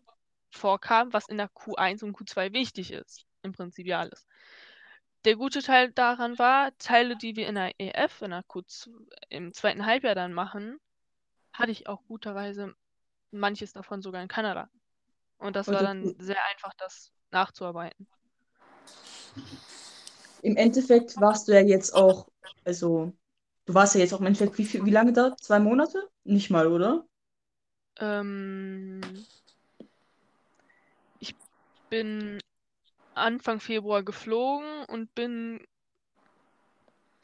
vorkam, 0.50 1.12
was 1.12 1.28
in 1.28 1.38
der 1.38 1.50
Q1 1.50 2.06
und 2.06 2.16
Q2 2.16 2.54
wichtig 2.54 2.92
ist. 2.92 3.26
Im 3.42 3.52
Prinzip 3.52 3.86
ja 3.86 4.00
alles. 4.00 4.26
Der 5.26 5.38
gute 5.38 5.62
Teil 5.62 5.92
daran 5.92 6.38
war, 6.38 6.78
Teile, 6.80 7.16
die 7.16 7.36
wir 7.36 7.48
in 7.48 7.56
der 7.56 7.72
EF, 7.80 8.22
in 8.22 8.32
der 8.32 8.44
Q2, 8.44 8.90
im 9.30 9.54
zweiten 9.54 9.86
Halbjahr 9.86 10.16
dann 10.16 10.34
machen, 10.34 10.80
hatte 11.54 11.72
ich 11.72 11.88
auch 11.88 12.04
guterweise 12.08 12.74
manches 13.32 13.72
davon 13.72 14.02
sogar 14.02 14.22
in 14.22 14.28
Kanada. 14.28 14.70
Und 15.38 15.56
das 15.56 15.68
war 15.68 15.82
dann 15.82 16.16
sehr 16.20 16.44
einfach, 16.52 16.74
das 16.78 17.12
nachzuarbeiten. 17.32 18.08
Im 20.42 20.58
Endeffekt 20.58 21.20
warst 21.20 21.48
du 21.48 21.54
ja 21.54 21.62
jetzt 21.62 21.94
auch, 21.94 22.28
also 22.66 23.14
du 23.66 23.74
warst 23.74 23.96
ja 23.96 24.02
jetzt 24.02 24.14
auch 24.14 24.20
im 24.20 24.26
Endeffekt, 24.26 24.58
wie, 24.58 24.66
viel, 24.66 24.86
wie 24.86 24.92
lange 24.92 25.14
da? 25.14 25.36
Zwei 25.38 25.60
Monate? 25.60 26.10
Nicht 26.26 26.50
mal, 26.50 26.68
oder? 26.68 27.06
Ähm, 27.98 29.02
ich 31.20 31.34
bin 31.90 32.40
Anfang 33.16 33.60
Februar 33.60 34.04
geflogen 34.04 34.86
und 34.88 35.14
bin 35.16 35.66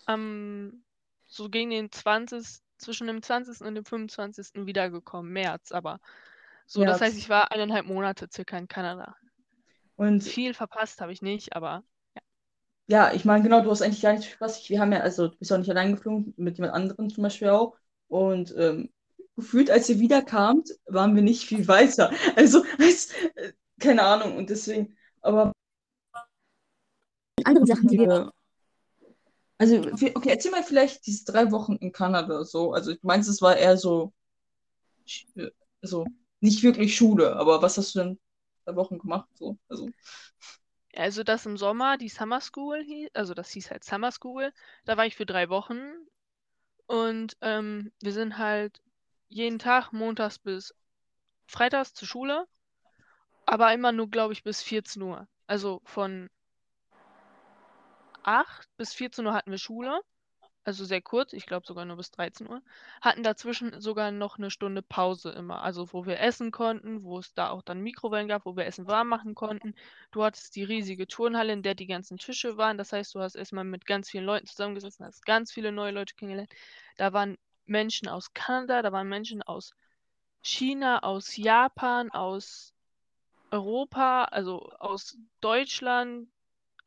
am 0.06 0.84
so 1.28 1.50
gegen 1.50 1.70
den 1.70 1.92
20. 1.92 2.62
zwischen 2.78 3.08
dem 3.08 3.22
20. 3.22 3.62
und 3.62 3.76
dem 3.76 3.86
25. 3.86 4.66
wiedergekommen, 4.66 5.32
März, 5.32 5.72
aber 5.72 6.00
so, 6.66 6.84
das 6.84 7.02
heißt, 7.02 7.14
März. 7.14 7.24
ich 7.24 7.30
war 7.30 7.52
eineinhalb 7.52 7.86
Monate 7.86 8.28
circa 8.32 8.58
in 8.58 8.68
Kanada. 8.68 9.16
Und 9.96 10.24
Viel 10.24 10.54
verpasst 10.54 11.02
habe 11.02 11.12
ich 11.12 11.22
nicht, 11.22 11.56
aber 11.56 11.84
ja, 12.90 13.14
ich 13.14 13.24
meine, 13.24 13.44
genau, 13.44 13.62
du 13.62 13.70
hast 13.70 13.84
eigentlich 13.84 14.02
gar 14.02 14.14
nicht 14.14 14.32
Spaß. 14.32 14.68
Wir 14.68 14.80
haben 14.80 14.92
ja, 14.92 15.02
also 15.02 15.28
du 15.28 15.38
bist 15.38 15.52
ja 15.52 15.58
auch 15.58 15.60
nicht 15.60 15.70
allein 15.70 15.94
geflogen, 15.94 16.34
mit 16.38 16.58
jemand 16.58 16.74
anderem 16.74 17.12
zum 17.12 17.22
Beispiel 17.22 17.50
auch. 17.50 17.78
Und 18.08 18.52
ähm, 18.58 18.90
gefühlt, 19.36 19.70
als 19.70 19.90
ihr 19.90 20.00
wiederkamt, 20.00 20.72
waren 20.88 21.16
wir 21.16 21.22
nicht 21.22 21.44
viel 21.44 21.68
weiter. 21.68 22.12
Also, 22.36 22.64
als, 22.80 23.12
äh, 23.36 23.54
keine 23.80 24.02
Ahnung, 24.02 24.38
und 24.38 24.50
deswegen, 24.50 24.98
aber 25.22 25.54
andere 27.46 27.68
Sachen, 27.68 27.88
die 27.88 28.00
wir 28.00 28.32
äh, 29.82 29.92
Also, 29.92 29.92
okay, 30.16 30.30
erzähl 30.30 30.52
mal 30.52 30.64
vielleicht 30.64 31.06
diese 31.06 31.26
drei 31.26 31.52
Wochen 31.52 31.76
in 31.78 31.92
Kanada 31.92 32.44
so. 32.46 32.74
Also, 32.74 32.94
du 32.94 33.00
meinst, 33.04 33.30
es 33.30 33.42
war 33.42 33.58
eher 33.58 33.78
so, 33.78 34.14
sch- 35.08 35.52
so, 35.84 36.06
nicht 36.42 36.64
wirklich 36.64 36.96
Schule, 36.96 37.36
aber 37.38 37.62
was 37.62 37.78
hast 37.78 37.96
du 37.96 38.00
denn 38.00 38.20
drei 38.66 38.76
Wochen 38.76 39.00
gemacht? 39.00 39.30
So, 39.36 39.58
also, 39.70 39.94
Also 40.96 41.24
das 41.24 41.48
im 41.48 41.58
Sommer, 41.58 41.98
die 41.98 42.10
Summer 42.10 42.42
School 42.42 42.84
hieß, 42.84 43.10
also 43.16 43.34
das 43.34 43.50
hieß 43.50 43.72
halt 43.72 43.84
Summer 43.84 44.12
School, 44.12 44.54
da 44.86 44.98
war 44.98 45.06
ich 45.08 45.16
für 45.16 45.26
drei 45.26 45.50
Wochen 45.50 45.80
und 46.88 47.38
ähm, 47.42 47.92
wir 48.02 48.14
sind 48.14 48.38
halt 48.38 48.82
jeden 49.30 49.60
Tag 49.60 49.94
montags 49.94 50.40
bis 50.40 50.76
freitags 51.48 51.94
zur 51.94 52.08
Schule, 52.08 52.48
aber 53.46 53.74
immer 53.74 53.92
nur, 53.92 54.10
glaube 54.10 54.34
ich, 54.34 54.44
bis 54.44 54.62
14 54.64 55.02
Uhr. 55.02 55.28
Also 55.48 55.82
von 55.86 56.30
8 58.24 58.68
bis 58.78 58.94
14 58.94 59.26
Uhr 59.26 59.34
hatten 59.34 59.52
wir 59.52 59.58
Schule, 59.58 60.02
also 60.70 60.86
sehr 60.86 61.02
kurz, 61.02 61.34
ich 61.34 61.46
glaube 61.46 61.66
sogar 61.66 61.86
nur 61.86 61.98
bis 61.98 62.12
13 62.12 62.48
Uhr. 62.48 62.62
Hatten 63.02 63.24
dazwischen 63.24 63.82
sogar 63.82 64.12
noch 64.12 64.38
eine 64.38 64.52
Stunde 64.52 64.82
Pause 64.82 65.32
immer, 65.32 65.64
also 65.64 65.92
wo 65.94 66.06
wir 66.06 66.20
essen 66.20 66.52
konnten, 66.52 67.04
wo 67.04 67.18
es 67.18 67.34
da 67.34 67.50
auch 67.50 67.64
dann 67.64 67.82
Mikrowellen 67.82 68.28
gab, 68.28 68.46
wo 68.46 68.56
wir 68.56 68.66
Essen 68.66 68.88
warm 68.88 69.08
machen 69.08 69.36
konnten. 69.36 69.74
Du 70.12 70.24
hattest 70.24 70.56
die 70.56 70.64
riesige 70.64 71.08
Turnhalle, 71.08 71.54
in 71.54 71.64
der 71.64 71.76
die 71.76 71.88
ganzen 71.88 72.18
Tische 72.18 72.58
waren. 72.58 72.78
Das 72.78 72.94
heißt, 72.94 73.16
du 73.16 73.20
hast 73.20 73.36
erstmal 73.36 73.64
mit 73.64 73.86
ganz 73.86 74.10
vielen 74.10 74.26
Leuten 74.26 74.46
zusammengesessen, 74.46 75.06
hast 75.06 75.26
ganz 75.26 75.52
viele 75.52 75.72
neue 75.72 75.92
Leute 75.92 76.14
kennengelernt. 76.16 76.54
Da 76.98 77.14
waren 77.14 77.38
Menschen 77.66 78.08
aus 78.08 78.34
Kanada, 78.34 78.82
da 78.82 78.92
waren 78.92 79.10
Menschen 79.10 79.42
aus 79.42 79.74
China, 80.42 81.00
aus 81.00 81.36
Japan, 81.36 82.12
aus 82.12 82.74
Europa, 83.52 84.26
also 84.26 84.70
aus 84.80 85.18
Deutschland, 85.42 86.30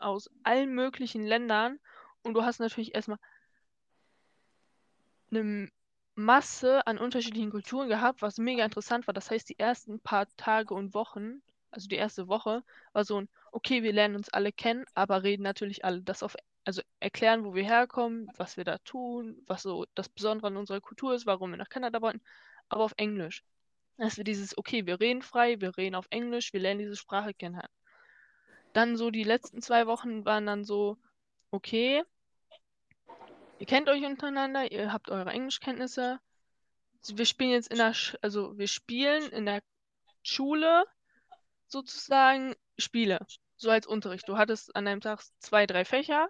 aus 0.02 0.30
allen 0.42 0.74
möglichen 0.74 1.24
Ländern. 1.24 1.78
Und 2.22 2.34
du 2.34 2.42
hast 2.42 2.60
natürlich 2.60 2.94
erstmal 2.94 3.18
eine 5.30 5.70
Masse 6.14 6.86
an 6.86 6.98
unterschiedlichen 6.98 7.50
Kulturen 7.50 7.88
gehabt, 7.88 8.22
was 8.22 8.38
mega 8.38 8.64
interessant 8.64 9.06
war. 9.06 9.14
Das 9.14 9.30
heißt, 9.30 9.48
die 9.48 9.58
ersten 9.58 10.00
paar 10.00 10.26
Tage 10.36 10.74
und 10.74 10.94
Wochen, 10.94 11.42
also 11.70 11.88
die 11.88 11.96
erste 11.96 12.28
Woche, 12.28 12.62
war 12.92 13.04
so 13.04 13.20
ein, 13.20 13.28
okay, 13.50 13.82
wir 13.82 13.92
lernen 13.92 14.16
uns 14.16 14.28
alle 14.28 14.52
kennen, 14.52 14.84
aber 14.94 15.22
reden 15.22 15.42
natürlich 15.42 15.84
alle 15.84 16.02
das 16.02 16.22
auf, 16.22 16.36
also 16.64 16.82
erklären, 17.00 17.44
wo 17.44 17.54
wir 17.54 17.64
herkommen, 17.64 18.28
was 18.36 18.56
wir 18.56 18.64
da 18.64 18.78
tun, 18.78 19.42
was 19.46 19.62
so 19.62 19.86
das 19.94 20.08
Besondere 20.08 20.48
an 20.48 20.56
unserer 20.56 20.80
Kultur 20.80 21.14
ist, 21.14 21.26
warum 21.26 21.50
wir 21.50 21.56
nach 21.56 21.70
Kanada 21.70 22.00
wollten, 22.02 22.20
aber 22.68 22.84
auf 22.84 22.94
Englisch. 22.96 23.42
Dass 23.96 24.16
wir 24.16 24.24
dieses, 24.24 24.56
okay, 24.58 24.86
wir 24.86 25.00
reden 25.00 25.22
frei, 25.22 25.60
wir 25.60 25.76
reden 25.76 25.94
auf 25.94 26.06
Englisch, 26.10 26.52
wir 26.52 26.60
lernen 26.60 26.80
diese 26.80 26.96
Sprache 26.96 27.34
kennen. 27.34 27.60
Dann 28.72 28.96
so 28.96 29.10
die 29.10 29.24
letzten 29.24 29.60
zwei 29.60 29.86
Wochen 29.86 30.24
waren 30.24 30.46
dann 30.46 30.64
so, 30.64 30.96
okay, 31.50 32.02
ihr 33.58 33.66
kennt 33.66 33.88
euch 33.88 34.04
untereinander, 34.04 34.70
ihr 34.72 34.92
habt 34.92 35.10
eure 35.10 35.30
Englischkenntnisse. 35.30 36.20
Wir 37.06 37.26
spielen 37.26 37.50
jetzt 37.50 37.70
in 37.70 37.78
der, 37.78 37.94
Sch 37.94 38.16
also 38.22 38.56
wir 38.56 38.68
spielen 38.68 39.30
in 39.30 39.46
der 39.46 39.62
Schule 40.22 40.84
sozusagen 41.66 42.54
Spiele, 42.78 43.18
so 43.56 43.70
als 43.70 43.86
Unterricht. 43.86 44.28
Du 44.28 44.36
hattest 44.38 44.74
an 44.76 44.86
einem 44.86 45.00
Tag 45.00 45.22
zwei, 45.38 45.66
drei 45.66 45.84
Fächer. 45.84 46.28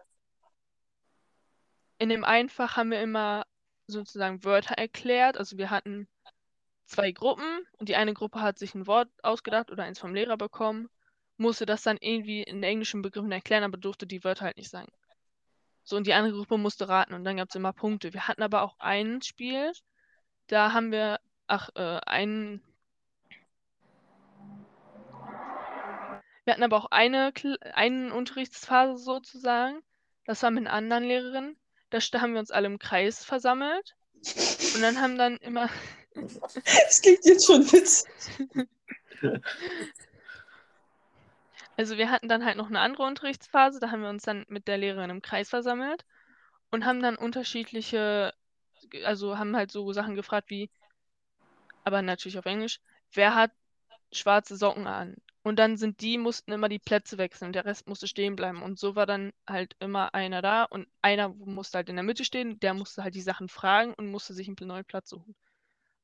In 1.98 2.08
dem 2.08 2.24
einen 2.24 2.48
Fach 2.48 2.76
haben 2.76 2.90
wir 2.90 3.00
immer 3.00 3.44
sozusagen 3.86 4.42
Wörter 4.44 4.74
erklärt. 4.74 5.36
Also 5.36 5.58
wir 5.58 5.70
hatten 5.70 6.08
zwei 6.86 7.12
Gruppen 7.12 7.66
und 7.78 7.88
die 7.88 7.96
eine 7.96 8.14
Gruppe 8.14 8.40
hat 8.40 8.58
sich 8.58 8.74
ein 8.74 8.86
Wort 8.86 9.08
ausgedacht 9.22 9.70
oder 9.70 9.84
eins 9.84 9.98
vom 9.98 10.14
Lehrer 10.14 10.36
bekommen, 10.36 10.88
musste 11.42 11.66
das 11.66 11.82
dann 11.82 11.98
irgendwie 12.00 12.42
in 12.42 12.62
englischen 12.62 13.02
Begriffen 13.02 13.32
erklären, 13.32 13.64
aber 13.64 13.76
durfte 13.76 14.06
die 14.06 14.24
Wörter 14.24 14.46
halt 14.46 14.56
nicht 14.56 14.70
sagen. 14.70 14.90
So, 15.84 15.96
und 15.96 16.06
die 16.06 16.14
andere 16.14 16.34
Gruppe 16.34 16.58
musste 16.58 16.88
raten 16.88 17.12
und 17.12 17.24
dann 17.24 17.36
gab 17.36 17.48
es 17.48 17.54
immer 17.54 17.72
Punkte. 17.72 18.14
Wir 18.14 18.28
hatten 18.28 18.42
aber 18.42 18.62
auch 18.62 18.76
ein 18.78 19.20
Spiel, 19.20 19.72
da 20.46 20.72
haben 20.72 20.92
wir, 20.92 21.18
ach, 21.46 21.70
äh, 21.74 21.98
einen. 22.06 22.62
Wir 26.44 26.54
hatten 26.54 26.62
aber 26.62 26.76
auch 26.76 26.90
eine, 26.90 27.32
eine 27.74 28.14
Unterrichtsphase 28.14 28.96
sozusagen. 29.02 29.82
Das 30.24 30.42
war 30.42 30.50
mit 30.50 30.66
einer 30.66 30.74
anderen 30.74 31.04
Lehrerin. 31.04 31.56
Da 31.90 32.00
haben 32.20 32.32
wir 32.32 32.40
uns 32.40 32.50
alle 32.50 32.66
im 32.66 32.78
Kreis 32.78 33.24
versammelt. 33.24 33.94
Und 34.74 34.82
dann 34.82 35.00
haben 35.00 35.18
dann 35.18 35.36
immer, 35.38 35.68
es 36.14 37.02
klingt 37.02 37.24
jetzt 37.24 37.46
schon 37.46 37.62
witzig. 37.72 38.08
also 41.82 41.96
wir 41.98 42.10
hatten 42.10 42.28
dann 42.28 42.44
halt 42.44 42.56
noch 42.56 42.68
eine 42.68 42.78
andere 42.78 43.02
Unterrichtsphase. 43.02 43.80
Da 43.80 43.90
haben 43.90 44.02
wir 44.02 44.08
uns 44.08 44.22
dann 44.22 44.44
mit 44.48 44.68
der 44.68 44.78
Lehrerin 44.78 45.10
im 45.10 45.20
Kreis 45.20 45.50
versammelt 45.50 46.04
und 46.70 46.84
haben 46.84 47.02
dann 47.02 47.16
unterschiedliche, 47.16 48.32
also 49.04 49.36
haben 49.36 49.56
halt 49.56 49.72
so 49.72 49.92
Sachen 49.92 50.14
gefragt 50.14 50.48
wie, 50.50 50.70
aber 51.82 52.00
natürlich 52.02 52.38
auf 52.38 52.46
Englisch, 52.46 52.80
wer 53.12 53.34
hat 53.34 53.50
schwarze 54.12 54.56
Socken 54.56 54.86
an? 54.86 55.16
Und 55.42 55.58
dann 55.58 55.76
sind 55.76 56.02
die, 56.02 56.18
mussten 56.18 56.52
immer 56.52 56.68
die 56.68 56.78
Plätze 56.78 57.18
wechseln, 57.18 57.52
der 57.52 57.64
Rest 57.64 57.88
musste 57.88 58.06
stehen 58.06 58.36
bleiben. 58.36 58.62
Und 58.62 58.78
so 58.78 58.94
war 58.94 59.06
dann 59.06 59.32
halt 59.44 59.74
immer 59.80 60.14
einer 60.14 60.40
da 60.40 60.62
und 60.62 60.86
einer 61.02 61.30
musste 61.30 61.78
halt 61.78 61.88
in 61.88 61.96
der 61.96 62.04
Mitte 62.04 62.24
stehen, 62.24 62.60
der 62.60 62.74
musste 62.74 63.02
halt 63.02 63.16
die 63.16 63.22
Sachen 63.22 63.48
fragen 63.48 63.92
und 63.94 64.08
musste 64.08 64.34
sich 64.34 64.46
einen 64.46 64.56
neuen 64.68 64.84
Platz 64.84 65.10
suchen. 65.10 65.34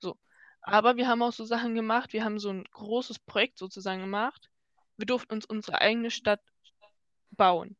So. 0.00 0.16
Aber 0.62 0.96
wir 0.96 1.06
haben 1.08 1.22
auch 1.22 1.32
so 1.32 1.44
Sachen 1.44 1.76
gemacht, 1.76 2.12
wir 2.12 2.24
haben 2.24 2.40
so 2.40 2.50
ein 2.50 2.64
großes 2.64 3.20
Projekt 3.20 3.58
sozusagen 3.58 4.00
gemacht. 4.00 4.47
Wir 4.98 5.06
durften 5.06 5.32
uns 5.32 5.46
unsere 5.46 5.80
eigene 5.80 6.10
Stadt 6.10 6.42
bauen. 7.30 7.78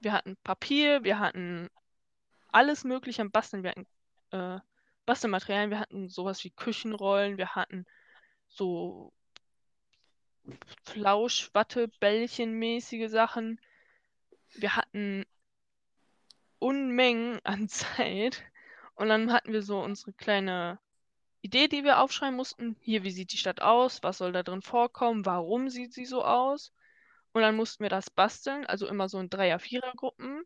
Wir 0.00 0.12
hatten 0.12 0.36
Papier, 0.44 1.04
wir 1.04 1.18
hatten 1.18 1.70
alles 2.48 2.84
Mögliche 2.84 3.22
am 3.22 3.30
Basteln, 3.30 3.62
wir 3.62 3.70
hatten 3.70 3.86
äh, 4.32 4.58
Bastelmaterialien, 5.06 5.70
wir 5.70 5.80
hatten 5.80 6.08
sowas 6.08 6.42
wie 6.44 6.50
Küchenrollen, 6.50 7.38
wir 7.38 7.54
hatten 7.54 7.86
so 8.48 9.12
Flauschwatte-Bällchen-mäßige 10.84 13.08
Sachen. 13.08 13.60
Wir 14.54 14.76
hatten 14.76 15.24
Unmengen 16.58 17.40
an 17.44 17.68
Zeit. 17.68 18.42
Und 18.94 19.08
dann 19.08 19.32
hatten 19.32 19.52
wir 19.52 19.62
so 19.62 19.80
unsere 19.80 20.12
kleine 20.12 20.78
Idee, 21.46 21.68
die 21.68 21.84
wir 21.84 22.00
aufschreiben 22.00 22.36
mussten. 22.36 22.76
Hier, 22.80 23.04
wie 23.04 23.12
sieht 23.12 23.32
die 23.32 23.38
Stadt 23.38 23.62
aus? 23.62 24.02
Was 24.02 24.18
soll 24.18 24.32
da 24.32 24.42
drin 24.42 24.62
vorkommen? 24.62 25.24
Warum 25.24 25.68
sieht 25.70 25.92
sie 25.94 26.04
so 26.04 26.24
aus? 26.24 26.72
Und 27.32 27.42
dann 27.42 27.54
mussten 27.54 27.84
wir 27.84 27.90
das 27.90 28.10
basteln, 28.10 28.66
also 28.66 28.88
immer 28.88 29.08
so 29.08 29.20
in 29.20 29.30
Dreier-, 29.30 29.60
Vierer-Gruppen. 29.60 30.42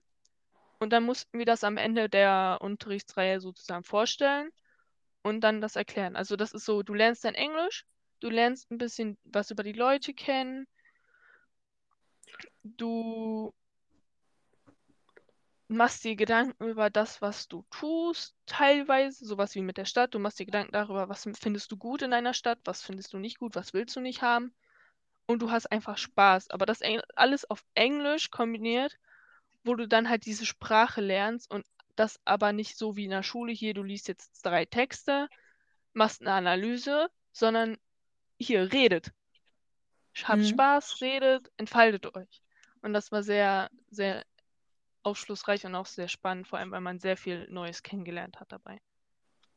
Und 0.78 0.90
dann 0.92 1.04
mussten 1.04 1.38
wir 1.38 1.46
das 1.46 1.64
am 1.64 1.78
Ende 1.78 2.08
der 2.10 2.58
Unterrichtsreihe 2.60 3.40
sozusagen 3.40 3.84
vorstellen 3.84 4.50
und 5.22 5.40
dann 5.40 5.62
das 5.62 5.76
erklären. 5.76 6.16
Also 6.16 6.36
das 6.36 6.52
ist 6.52 6.66
so, 6.66 6.82
du 6.82 6.92
lernst 6.92 7.24
dein 7.24 7.34
Englisch, 7.34 7.86
du 8.20 8.28
lernst 8.28 8.70
ein 8.70 8.78
bisschen 8.78 9.16
was 9.24 9.50
über 9.50 9.62
die 9.62 9.72
Leute 9.72 10.12
kennen, 10.12 10.66
du 12.62 13.54
machst 15.70 16.04
dir 16.04 16.16
Gedanken 16.16 16.64
über 16.64 16.90
das, 16.90 17.22
was 17.22 17.48
du 17.48 17.64
tust, 17.70 18.34
teilweise, 18.46 19.24
sowas 19.24 19.54
wie 19.54 19.62
mit 19.62 19.76
der 19.76 19.84
Stadt. 19.84 20.14
Du 20.14 20.18
machst 20.18 20.38
dir 20.38 20.46
Gedanken 20.46 20.72
darüber, 20.72 21.08
was 21.08 21.28
findest 21.38 21.70
du 21.70 21.76
gut 21.76 22.02
in 22.02 22.12
einer 22.12 22.34
Stadt, 22.34 22.58
was 22.64 22.82
findest 22.82 23.12
du 23.12 23.18
nicht 23.18 23.38
gut, 23.38 23.54
was 23.54 23.72
willst 23.72 23.94
du 23.96 24.00
nicht 24.00 24.22
haben. 24.22 24.52
Und 25.26 25.42
du 25.42 25.50
hast 25.50 25.70
einfach 25.70 25.96
Spaß. 25.96 26.50
Aber 26.50 26.66
das 26.66 26.80
alles 27.14 27.48
auf 27.48 27.64
Englisch 27.74 28.30
kombiniert, 28.30 28.98
wo 29.62 29.74
du 29.74 29.86
dann 29.86 30.08
halt 30.08 30.26
diese 30.26 30.46
Sprache 30.46 31.00
lernst 31.00 31.50
und 31.50 31.64
das 31.94 32.18
aber 32.24 32.52
nicht 32.52 32.76
so 32.76 32.96
wie 32.96 33.04
in 33.04 33.10
der 33.10 33.22
Schule 33.22 33.52
hier, 33.52 33.74
du 33.74 33.82
liest 33.82 34.08
jetzt 34.08 34.44
drei 34.44 34.64
Texte, 34.64 35.28
machst 35.92 36.20
eine 36.20 36.32
Analyse, 36.32 37.10
sondern 37.32 37.76
hier 38.38 38.72
redet. 38.72 39.12
Habt 40.24 40.42
Mhm. 40.42 40.48
Spaß, 40.48 41.00
redet, 41.00 41.50
entfaltet 41.56 42.14
euch. 42.14 42.42
Und 42.82 42.92
das 42.92 43.12
war 43.12 43.22
sehr, 43.22 43.70
sehr 43.90 44.24
aufschlussreich 45.02 45.64
und 45.66 45.74
auch 45.74 45.86
sehr 45.86 46.08
spannend, 46.08 46.48
vor 46.48 46.58
allem 46.58 46.70
weil 46.70 46.80
man 46.80 46.98
sehr 46.98 47.16
viel 47.16 47.48
Neues 47.50 47.82
kennengelernt 47.82 48.40
hat 48.40 48.52
dabei. 48.52 48.80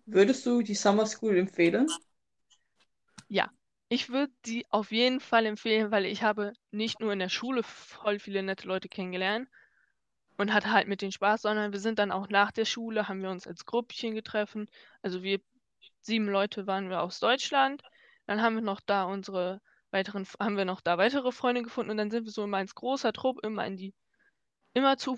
Würdest 0.06 0.46
du 0.46 0.62
die 0.62 0.76
Summer 0.76 1.06
School 1.06 1.38
empfehlen? 1.38 1.88
Ich 3.94 4.10
würde 4.10 4.34
die 4.48 4.66
auf 4.72 4.92
jeden 4.92 5.20
Fall 5.20 5.46
empfehlen, 5.46 5.92
weil 5.92 6.08
ich 6.08 6.24
habe 6.24 6.54
nicht 6.72 7.00
nur 7.00 7.14
in 7.14 7.20
der 7.20 7.30
Schule 7.30 7.62
voll 7.62 8.18
viele 8.18 8.42
nette 8.42 8.68
Leute 8.68 8.90
kennengelernt 8.90 9.48
und 10.36 10.52
hatte 10.52 10.72
halt 10.72 10.88
mit 10.88 11.04
denen 11.04 11.12
Spaß, 11.12 11.44
sondern 11.44 11.72
wir 11.74 11.80
sind 11.80 12.00
dann 12.00 12.12
auch 12.12 12.28
nach 12.28 12.52
der 12.52 12.66
Schule, 12.66 13.08
haben 13.08 13.22
wir 13.22 13.30
uns 13.30 13.46
als 13.46 13.68
Gruppchen 13.68 14.16
getroffen. 14.16 14.68
Also 15.04 15.22
wir 15.22 15.42
sieben 16.02 16.28
Leute 16.28 16.66
waren 16.66 16.90
wir 16.90 17.04
aus 17.04 17.20
Deutschland. 17.20 17.84
Dann 18.26 18.42
haben 18.42 18.56
wir 18.56 18.64
noch 18.64 18.82
da 18.82 19.04
unsere 19.04 19.62
weiteren, 19.92 20.26
haben 20.40 20.58
wir 20.58 20.66
noch 20.66 20.82
da 20.82 20.98
weitere 20.98 21.32
Freunde 21.32 21.62
gefunden 21.62 21.92
und 21.92 21.98
dann 21.98 22.10
sind 22.10 22.26
wir 22.26 22.32
so 22.32 22.46
immer 22.46 22.62
ins 22.62 22.74
großer 22.74 23.14
Trupp, 23.14 23.46
immer 23.46 23.64
in 23.68 23.78
die, 23.78 23.94
immer 24.74 24.98
zu 24.98 25.18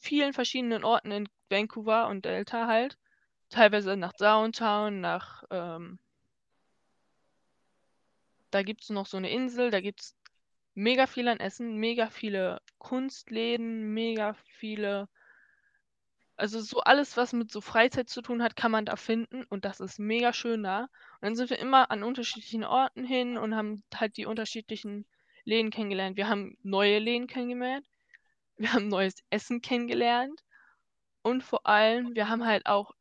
vielen 0.00 0.32
verschiedenen 0.32 0.84
Orten 0.84 1.10
in 1.12 1.28
Vancouver 1.50 2.08
und 2.08 2.24
Delta 2.24 2.66
halt. 2.66 2.98
Teilweise 3.50 3.96
nach 3.96 4.12
Downtown, 4.14 5.00
nach, 5.00 5.44
ähm, 5.50 5.98
da 8.50 8.62
gibt 8.62 8.82
es 8.82 8.90
noch 8.90 9.06
so 9.06 9.16
eine 9.18 9.30
Insel, 9.30 9.70
da 9.70 9.80
gibt 9.80 10.00
es 10.00 10.16
mega 10.74 11.06
viel 11.06 11.28
an 11.28 11.40
Essen, 11.40 11.76
mega 11.76 12.08
viele 12.10 12.60
Kunstläden, 12.78 13.92
mega 13.92 14.34
viele 14.58 15.08
Also 16.36 16.60
so 16.60 16.80
alles, 16.80 17.16
was 17.16 17.32
mit 17.32 17.50
so 17.50 17.60
Freizeit 17.60 18.08
zu 18.08 18.22
tun 18.22 18.42
hat, 18.42 18.54
kann 18.56 18.70
man 18.72 18.84
da 18.84 18.94
finden 18.96 19.44
und 19.44 19.64
das 19.64 19.80
ist 19.80 19.98
mega 19.98 20.32
schön 20.32 20.62
da. 20.62 20.82
Und 20.82 20.88
dann 21.22 21.34
sind 21.36 21.50
wir 21.50 21.58
immer 21.58 21.90
an 21.90 22.02
unterschiedlichen 22.04 22.64
Orten 22.64 23.04
hin 23.04 23.36
und 23.36 23.54
haben 23.56 23.82
halt 23.94 24.16
die 24.16 24.26
unterschiedlichen 24.26 25.06
Läden 25.44 25.70
kennengelernt. 25.70 26.16
Wir 26.16 26.28
haben 26.28 26.56
neue 26.62 26.98
Läden 27.00 27.26
kennengelernt, 27.28 27.86
wir 28.56 28.72
haben 28.72 28.88
neues 28.88 29.14
Essen 29.30 29.60
kennengelernt 29.60 30.40
und 31.22 31.42
vor 31.42 31.66
allem, 31.66 32.14
wir 32.14 32.28
haben 32.28 32.44
halt 32.44 32.66
auch 32.66 32.92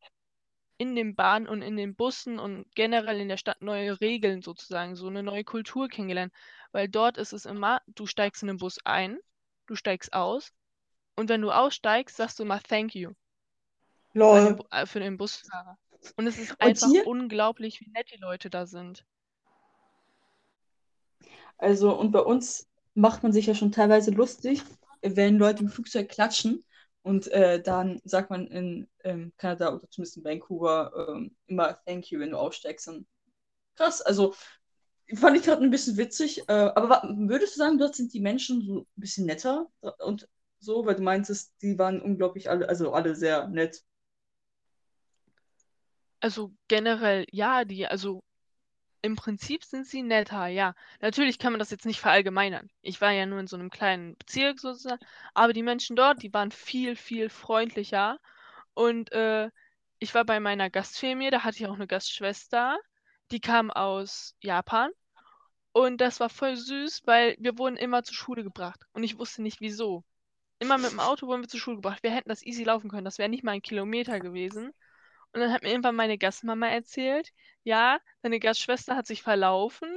in 0.78 0.96
den 0.96 1.16
Bahnen 1.16 1.48
und 1.48 1.62
in 1.62 1.78
den 1.78 1.96
Bussen 1.96 2.40
und 2.40 2.66
generell 2.76 3.20
in 3.20 3.30
der 3.30 3.38
Stadt 3.38 3.62
neue 3.62 4.00
Regeln 4.02 4.42
sozusagen, 4.42 4.96
so 4.96 5.08
eine 5.08 5.24
neue 5.24 5.44
Kultur 5.44 5.88
kennengelernt. 5.88 6.34
Weil 6.72 6.90
dort 6.90 7.18
ist 7.18 7.34
es 7.34 7.46
immer, 7.46 7.82
du 7.88 8.06
steigst 8.06 8.42
in 8.42 8.48
den 8.48 8.58
Bus 8.58 8.80
ein, 8.84 9.20
du 9.68 9.76
steigst 9.76 10.14
aus 10.14 10.52
und 11.16 11.30
wenn 11.30 11.42
du 11.42 11.52
aussteigst, 11.52 12.18
sagst 12.18 12.40
du 12.40 12.46
mal 12.46 12.60
Thank 12.60 12.96
you. 12.96 13.12
Lol. 14.14 14.56
Den, 14.56 14.66
äh, 14.72 14.86
für 14.86 15.00
den 15.00 15.18
Busfahrer. 15.18 15.78
Und 16.18 16.28
es 16.28 16.38
ist 16.38 16.52
und 16.52 16.62
einfach 16.62 16.88
hier? 16.88 17.08
unglaublich, 17.08 17.80
wie 17.80 17.90
nett 17.92 18.12
die 18.12 18.20
Leute 18.20 18.50
da 18.50 18.66
sind. 18.66 19.06
Also, 21.58 21.98
und 21.98 22.12
bei 22.12 22.20
uns 22.20 22.68
macht 22.94 23.24
man 23.24 23.32
sich 23.32 23.46
ja 23.46 23.56
schon 23.56 23.72
teilweise 23.72 24.12
lustig, 24.12 24.64
wenn 25.04 25.38
Leute 25.38 25.64
im 25.64 25.70
Flugzeug 25.70 26.10
klatschen. 26.10 26.64
Und 27.02 27.28
äh, 27.28 27.62
dann 27.62 28.02
sagt 28.06 28.30
man 28.30 28.48
in 28.48 28.88
ähm, 29.04 29.34
Kanada 29.38 29.74
oder 29.74 29.90
zumindest 29.90 30.18
in 30.18 30.24
Vancouver 30.24 31.10
ähm, 31.10 31.36
immer 31.48 31.78
Thank 31.86 32.12
you, 32.12 32.20
wenn 32.20 32.32
du 32.32 32.38
aussteigst. 32.38 32.88
Und 32.88 33.06
krass, 33.76 34.02
also 34.02 34.34
fand 35.16 35.38
ich 35.38 35.44
gerade 35.44 35.62
ein 35.62 35.70
bisschen 35.70 35.98
witzig. 35.98 36.48
Äh, 36.48 36.54
aber 36.54 37.04
würdest 37.18 37.56
du 37.56 37.60
sagen, 37.60 37.78
dort 37.78 37.96
sind 37.96 38.14
die 38.14 38.22
Menschen 38.22 38.62
so 38.66 38.80
ein 38.80 38.88
bisschen 38.96 39.26
netter 39.26 39.68
und 40.00 40.28
so, 40.60 40.86
weil 40.86 40.96
du 40.96 41.04
meintest, 41.04 41.54
die 41.62 41.78
waren 41.78 42.02
unglaublich 42.02 42.50
alle, 42.50 42.70
also 42.70 42.94
alle 42.94 43.16
sehr 43.16 43.48
nett. 43.50 43.84
Also 46.22 46.54
generell, 46.70 47.26
ja, 47.32 47.66
die, 47.66 47.86
also 47.86 48.24
im 49.04 49.18
Prinzip 49.18 49.64
sind 49.66 49.86
sie 49.86 50.02
netter, 50.02 50.48
ja. 50.48 50.74
Natürlich 51.02 51.38
kann 51.38 51.52
man 51.54 51.60
das 51.60 51.70
jetzt 51.72 51.86
nicht 51.86 52.00
verallgemeinern. 52.00 52.70
Ich 52.82 53.02
war 53.02 53.12
ja 53.12 53.26
nur 53.26 53.40
in 53.40 53.48
so 53.48 53.58
einem 53.58 53.70
kleinen 53.70 54.16
Bezirk 54.18 54.60
sozusagen, 54.60 55.06
aber 55.34 55.54
die 55.54 55.62
Menschen 55.62 55.96
dort, 55.96 56.24
die 56.24 56.34
waren 56.34 56.52
viel, 56.52 56.96
viel 56.96 57.30
freundlicher. 57.30 58.20
Und 58.74 59.12
äh, 59.12 59.50
ich 60.00 60.16
war 60.16 60.26
bei 60.26 60.40
meiner 60.40 60.70
Gastfamilie, 60.70 61.32
da 61.32 61.44
hatte 61.44 61.58
ich 61.58 61.68
auch 61.68 61.76
eine 61.76 61.86
Gastschwester, 61.88 62.80
die 63.32 63.42
kam 63.42 63.72
aus 63.72 64.36
Japan. 64.42 64.90
Und 65.74 66.00
das 66.00 66.20
war 66.22 66.30
voll 66.30 66.56
süß, 66.56 67.02
weil 67.06 67.36
wir 67.40 67.58
wurden 67.58 67.78
immer 67.78 68.04
zur 68.04 68.16
Schule 68.16 68.44
gebracht. 68.44 68.86
Und 68.94 69.04
ich 69.04 69.20
wusste 69.20 69.42
nicht 69.42 69.60
wieso. 69.60 70.06
Immer 70.60 70.78
mit 70.78 70.92
dem 70.92 71.00
Auto 71.02 71.28
wurden 71.28 71.42
wir 71.42 71.50
zur 71.50 71.60
Schule 71.60 71.78
gebracht. 71.78 72.04
Wir 72.04 72.12
hätten 72.12 72.30
das 72.30 72.46
easy 72.46 72.64
laufen 72.64 72.90
können. 72.90 73.06
Das 73.06 73.18
wäre 73.18 73.30
nicht 73.30 73.44
mal 73.44 73.52
ein 73.52 73.62
Kilometer 73.62 74.22
gewesen. 74.22 74.72
Und 75.34 75.42
dann 75.42 75.52
hat 75.52 75.64
mir 75.64 75.70
irgendwann 75.70 75.96
meine 75.96 76.18
Gastmama 76.18 76.68
erzählt, 76.68 77.34
ja, 77.64 78.00
deine 78.22 78.40
Gastschwester 78.40 78.96
hat 78.96 79.08
sich 79.08 79.24
verlaufen 79.24 79.90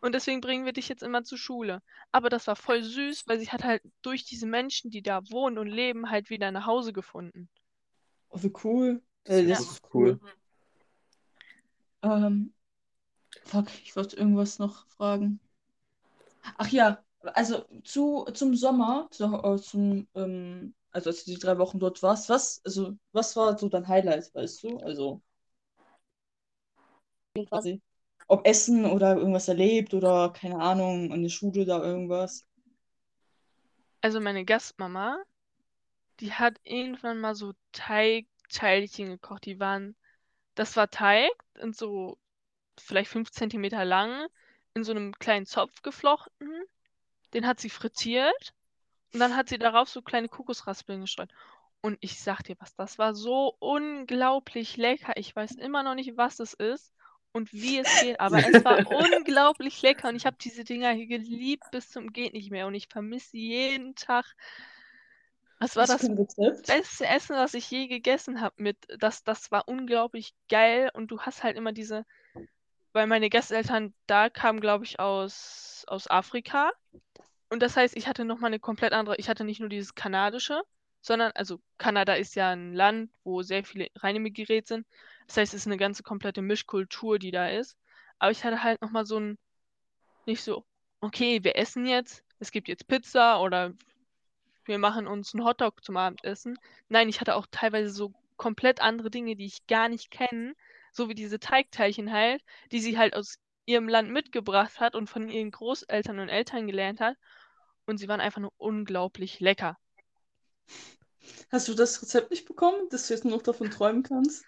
und 0.00 0.16
deswegen 0.16 0.40
bringen 0.40 0.64
wir 0.64 0.72
dich 0.72 0.88
jetzt 0.88 1.04
immer 1.04 1.22
zur 1.22 1.38
Schule. 1.38 1.80
Aber 2.10 2.28
das 2.28 2.48
war 2.48 2.56
voll 2.56 2.82
süß, 2.82 3.28
weil 3.28 3.38
sie 3.38 3.50
hat 3.50 3.62
halt 3.62 3.82
durch 4.02 4.24
diese 4.24 4.46
Menschen, 4.46 4.90
die 4.90 5.02
da 5.02 5.22
wohnen 5.30 5.58
und 5.58 5.68
leben, 5.68 6.10
halt 6.10 6.28
wieder 6.28 6.50
nach 6.50 6.66
Hause 6.66 6.92
gefunden. 6.92 7.48
Oh, 8.30 8.42
wie 8.42 8.52
cool. 8.64 9.02
Äh, 9.24 9.46
das 9.46 9.64
ja. 9.64 9.70
ist 9.70 9.82
cool. 9.94 10.18
Ähm, 12.02 12.52
fuck, 13.44 13.68
ich 13.84 13.94
wollte 13.94 14.16
irgendwas 14.16 14.58
noch 14.58 14.88
fragen. 14.88 15.38
Ach 16.58 16.68
ja, 16.68 17.04
also 17.20 17.64
zu, 17.84 18.24
zum 18.34 18.56
Sommer, 18.56 19.06
zu, 19.12 19.24
äh, 19.24 19.56
zum 19.58 20.08
ähm, 20.16 20.74
also 20.92 21.10
als 21.10 21.24
du 21.24 21.32
die 21.32 21.38
drei 21.38 21.58
Wochen 21.58 21.78
dort 21.78 22.02
warst, 22.02 22.28
was, 22.28 22.60
also, 22.64 22.96
was 23.12 23.34
war 23.36 23.58
so 23.58 23.68
dein 23.68 23.88
Highlight, 23.88 24.34
weißt 24.34 24.62
du? 24.62 24.78
Also, 24.78 25.22
quasi, 27.48 27.80
ob 28.28 28.46
Essen 28.46 28.84
oder 28.86 29.16
irgendwas 29.16 29.48
erlebt 29.48 29.94
oder 29.94 30.30
keine 30.30 30.60
Ahnung, 30.60 31.12
an 31.12 31.22
der 31.22 31.30
Schule 31.30 31.64
da 31.64 31.82
irgendwas. 31.82 32.44
Also 34.00 34.20
meine 34.20 34.44
Gastmama, 34.44 35.22
die 36.20 36.32
hat 36.32 36.58
irgendwann 36.64 37.20
mal 37.20 37.34
so 37.34 37.52
Teigteilchen 37.72 39.08
gekocht. 39.08 39.46
Die 39.46 39.60
waren, 39.60 39.94
das 40.54 40.76
war 40.76 40.90
Teig 40.90 41.32
in 41.60 41.72
so 41.72 42.18
vielleicht 42.78 43.10
fünf 43.10 43.30
Zentimeter 43.30 43.84
lang, 43.84 44.28
in 44.74 44.84
so 44.84 44.92
einem 44.92 45.12
kleinen 45.18 45.46
Zopf 45.46 45.82
geflochten. 45.82 46.50
Den 47.34 47.46
hat 47.46 47.60
sie 47.60 47.70
frittiert 47.70 48.54
und 49.12 49.20
dann 49.20 49.36
hat 49.36 49.48
sie 49.48 49.58
darauf 49.58 49.88
so 49.88 50.02
kleine 50.02 50.28
Kokosraspeln 50.28 51.02
gestreut. 51.02 51.30
Und 51.82 51.98
ich 52.00 52.20
sag 52.20 52.42
dir 52.42 52.56
was, 52.60 52.74
das 52.76 52.98
war 52.98 53.14
so 53.14 53.56
unglaublich 53.58 54.76
lecker. 54.76 55.14
Ich 55.16 55.34
weiß 55.34 55.52
immer 55.56 55.82
noch 55.82 55.94
nicht, 55.94 56.16
was 56.16 56.38
es 56.38 56.54
ist 56.54 56.92
und 57.32 57.52
wie 57.52 57.78
es 57.78 58.00
geht, 58.00 58.20
aber 58.20 58.38
es 58.38 58.64
war 58.64 58.78
unglaublich 58.86 59.82
lecker 59.82 60.08
und 60.08 60.16
ich 60.16 60.26
habe 60.26 60.36
diese 60.40 60.64
Dinger 60.64 60.92
hier 60.92 61.06
geliebt 61.06 61.64
bis 61.72 61.90
zum 61.90 62.12
geht 62.12 62.34
nicht 62.34 62.50
mehr 62.50 62.66
und 62.66 62.74
ich 62.74 62.88
vermisse 62.88 63.36
jeden 63.36 63.94
Tag. 63.96 64.24
Das 65.58 65.76
war 65.76 65.86
das, 65.86 66.02
das 66.02 66.62
beste 66.62 67.06
Essen, 67.06 67.36
was 67.36 67.54
ich 67.54 67.70
je 67.70 67.86
gegessen 67.86 68.40
habe. 68.40 68.74
das, 68.98 69.22
das 69.24 69.50
war 69.50 69.68
unglaublich 69.68 70.34
geil 70.48 70.90
und 70.92 71.10
du 71.10 71.20
hast 71.20 71.42
halt 71.42 71.56
immer 71.56 71.72
diese, 71.72 72.04
weil 72.92 73.06
meine 73.06 73.30
Gasteltern 73.30 73.94
da 74.06 74.28
kamen, 74.28 74.60
glaube 74.60 74.84
ich, 74.84 74.98
aus, 74.98 75.84
aus 75.86 76.10
Afrika 76.10 76.72
und 77.52 77.60
das 77.60 77.76
heißt, 77.76 77.98
ich 77.98 78.08
hatte 78.08 78.24
nochmal 78.24 78.48
eine 78.48 78.58
komplett 78.58 78.94
andere, 78.94 79.16
ich 79.16 79.28
hatte 79.28 79.44
nicht 79.44 79.60
nur 79.60 79.68
dieses 79.68 79.94
kanadische, 79.94 80.62
sondern, 81.02 81.32
also 81.34 81.60
Kanada 81.76 82.14
ist 82.14 82.34
ja 82.34 82.50
ein 82.50 82.72
Land, 82.72 83.10
wo 83.24 83.42
sehr 83.42 83.62
viele 83.62 83.88
Reinigungsgeräte 83.96 84.68
sind. 84.68 84.86
Das 85.26 85.36
heißt, 85.36 85.52
es 85.52 85.60
ist 85.60 85.66
eine 85.66 85.76
ganze 85.76 86.02
komplette 86.02 86.40
Mischkultur, 86.40 87.18
die 87.18 87.30
da 87.30 87.48
ist. 87.48 87.76
Aber 88.18 88.30
ich 88.30 88.42
hatte 88.42 88.62
halt 88.62 88.80
nochmal 88.80 89.04
so 89.04 89.18
ein, 89.20 89.36
nicht 90.24 90.42
so, 90.42 90.64
okay, 91.02 91.44
wir 91.44 91.56
essen 91.56 91.84
jetzt, 91.84 92.24
es 92.38 92.52
gibt 92.52 92.68
jetzt 92.68 92.88
Pizza 92.88 93.42
oder 93.42 93.74
wir 94.64 94.78
machen 94.78 95.06
uns 95.06 95.34
einen 95.34 95.44
Hotdog 95.44 95.84
zum 95.84 95.98
Abendessen. 95.98 96.58
Nein, 96.88 97.10
ich 97.10 97.20
hatte 97.20 97.34
auch 97.34 97.46
teilweise 97.50 97.90
so 97.90 98.14
komplett 98.38 98.80
andere 98.80 99.10
Dinge, 99.10 99.36
die 99.36 99.44
ich 99.44 99.66
gar 99.66 99.90
nicht 99.90 100.10
kenne, 100.10 100.54
so 100.90 101.10
wie 101.10 101.14
diese 101.14 101.38
Teigteilchen 101.38 102.12
halt, 102.12 102.42
die 102.70 102.80
sie 102.80 102.96
halt 102.96 103.14
aus 103.14 103.38
ihrem 103.66 103.88
Land 103.88 104.10
mitgebracht 104.10 104.80
hat 104.80 104.94
und 104.94 105.08
von 105.08 105.28
ihren 105.28 105.50
Großeltern 105.50 106.18
und 106.18 106.30
Eltern 106.30 106.66
gelernt 106.66 107.00
hat 107.00 107.18
und 107.86 107.98
sie 107.98 108.08
waren 108.08 108.20
einfach 108.20 108.40
nur 108.40 108.52
unglaublich 108.56 109.40
lecker. 109.40 109.78
Hast 111.50 111.68
du 111.68 111.74
das 111.74 112.00
Rezept 112.02 112.30
nicht 112.30 112.46
bekommen, 112.46 112.88
dass 112.90 113.06
du 113.06 113.14
jetzt 113.14 113.24
nur 113.24 113.36
noch 113.36 113.42
davon 113.42 113.70
träumen 113.70 114.02
kannst? 114.02 114.44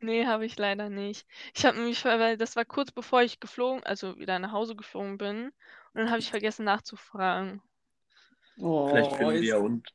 Nee, 0.00 0.26
habe 0.26 0.46
ich 0.46 0.56
leider 0.56 0.90
nicht. 0.90 1.26
Ich 1.56 1.64
habe 1.64 1.76
nämlich, 1.76 2.04
weil 2.04 2.36
das 2.36 2.54
war 2.54 2.64
kurz 2.64 2.92
bevor 2.92 3.22
ich 3.22 3.40
geflogen, 3.40 3.82
also 3.84 4.16
wieder 4.18 4.38
nach 4.38 4.52
Hause 4.52 4.76
geflogen 4.76 5.18
bin. 5.18 5.46
Und 5.46 5.52
dann 5.94 6.10
habe 6.10 6.20
ich 6.20 6.30
vergessen 6.30 6.64
nachzufragen. 6.64 7.60
Oh, 8.58 8.88
vielleicht, 8.88 9.16
finden 9.16 9.34
wir 9.34 9.42
ja 9.42 9.56
und, 9.56 9.88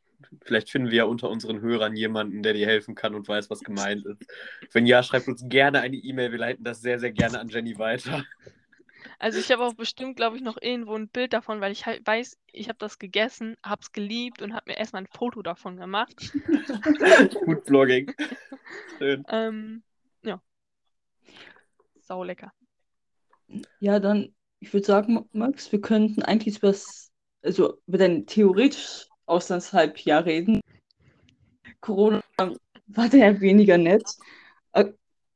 vielleicht 0.43 0.69
finden 0.69 0.89
wir 0.89 0.97
ja 0.97 1.03
unter 1.05 1.29
unseren 1.29 1.61
Hörern 1.61 1.95
jemanden, 1.95 2.43
der 2.43 2.53
dir 2.53 2.65
helfen 2.65 2.95
kann 2.95 3.15
und 3.15 3.27
weiß, 3.27 3.49
was 3.49 3.61
gemeint 3.61 4.05
ist. 4.05 4.25
Wenn 4.71 4.85
ja, 4.85 5.03
schreibt 5.03 5.27
uns 5.27 5.43
gerne 5.47 5.81
eine 5.81 5.95
E-Mail. 5.95 6.31
Wir 6.31 6.39
leiten 6.39 6.63
das 6.63 6.81
sehr, 6.81 6.99
sehr 6.99 7.11
gerne 7.11 7.39
an 7.39 7.49
Jenny 7.49 7.77
weiter. 7.77 8.25
Also 9.19 9.39
ich 9.39 9.51
habe 9.51 9.63
auch 9.63 9.73
bestimmt, 9.73 10.15
glaube 10.15 10.37
ich, 10.37 10.43
noch 10.43 10.57
irgendwo 10.61 10.95
ein 10.95 11.07
Bild 11.07 11.33
davon, 11.33 11.61
weil 11.61 11.71
ich 11.71 11.85
halt 11.85 12.05
weiß, 12.05 12.37
ich 12.51 12.69
habe 12.69 12.77
das 12.79 12.99
gegessen, 12.99 13.55
habe 13.63 13.81
es 13.81 13.91
geliebt 13.91 14.41
und 14.41 14.53
habe 14.53 14.71
mir 14.71 14.77
erstmal 14.77 15.03
ein 15.03 15.07
Foto 15.07 15.41
davon 15.41 15.77
gemacht. 15.77 16.33
Gut 17.45 17.65
Vlogging. 17.65 18.13
Schön. 18.97 19.25
Ähm, 19.33 19.83
ja. 20.23 20.41
Sau 22.01 22.23
lecker. 22.23 22.53
Ja, 23.79 23.99
dann, 23.99 24.33
ich 24.59 24.73
würde 24.73 24.85
sagen, 24.85 25.27
Max, 25.31 25.71
wir 25.71 25.81
könnten 25.81 26.23
eigentlich 26.23 26.57
über 26.57 26.67
das, 26.67 27.11
also 27.41 27.79
über 27.87 27.97
dein 27.97 28.25
theoretisch 28.25 29.07
Auslandshalbjahr 29.25 30.25
reden. 30.25 30.61
Corona 31.79 32.21
war 32.37 33.09
daher 33.09 33.39
weniger 33.41 33.77
nett. 33.77 34.03
Äh, 34.73 34.91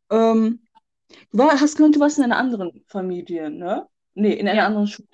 ähm, 0.09 0.66
Du 1.31 1.39
war, 1.39 1.59
hast 1.59 1.77
gehört, 1.77 1.95
du 1.95 1.99
warst 1.99 2.17
in 2.17 2.23
einer 2.23 2.37
anderen 2.37 2.83
Familie, 2.87 3.49
ne? 3.49 3.87
Nee, 4.13 4.33
in 4.33 4.47
einer 4.47 4.57
ja. 4.57 4.65
anderen 4.65 4.87
Schule. 4.87 5.07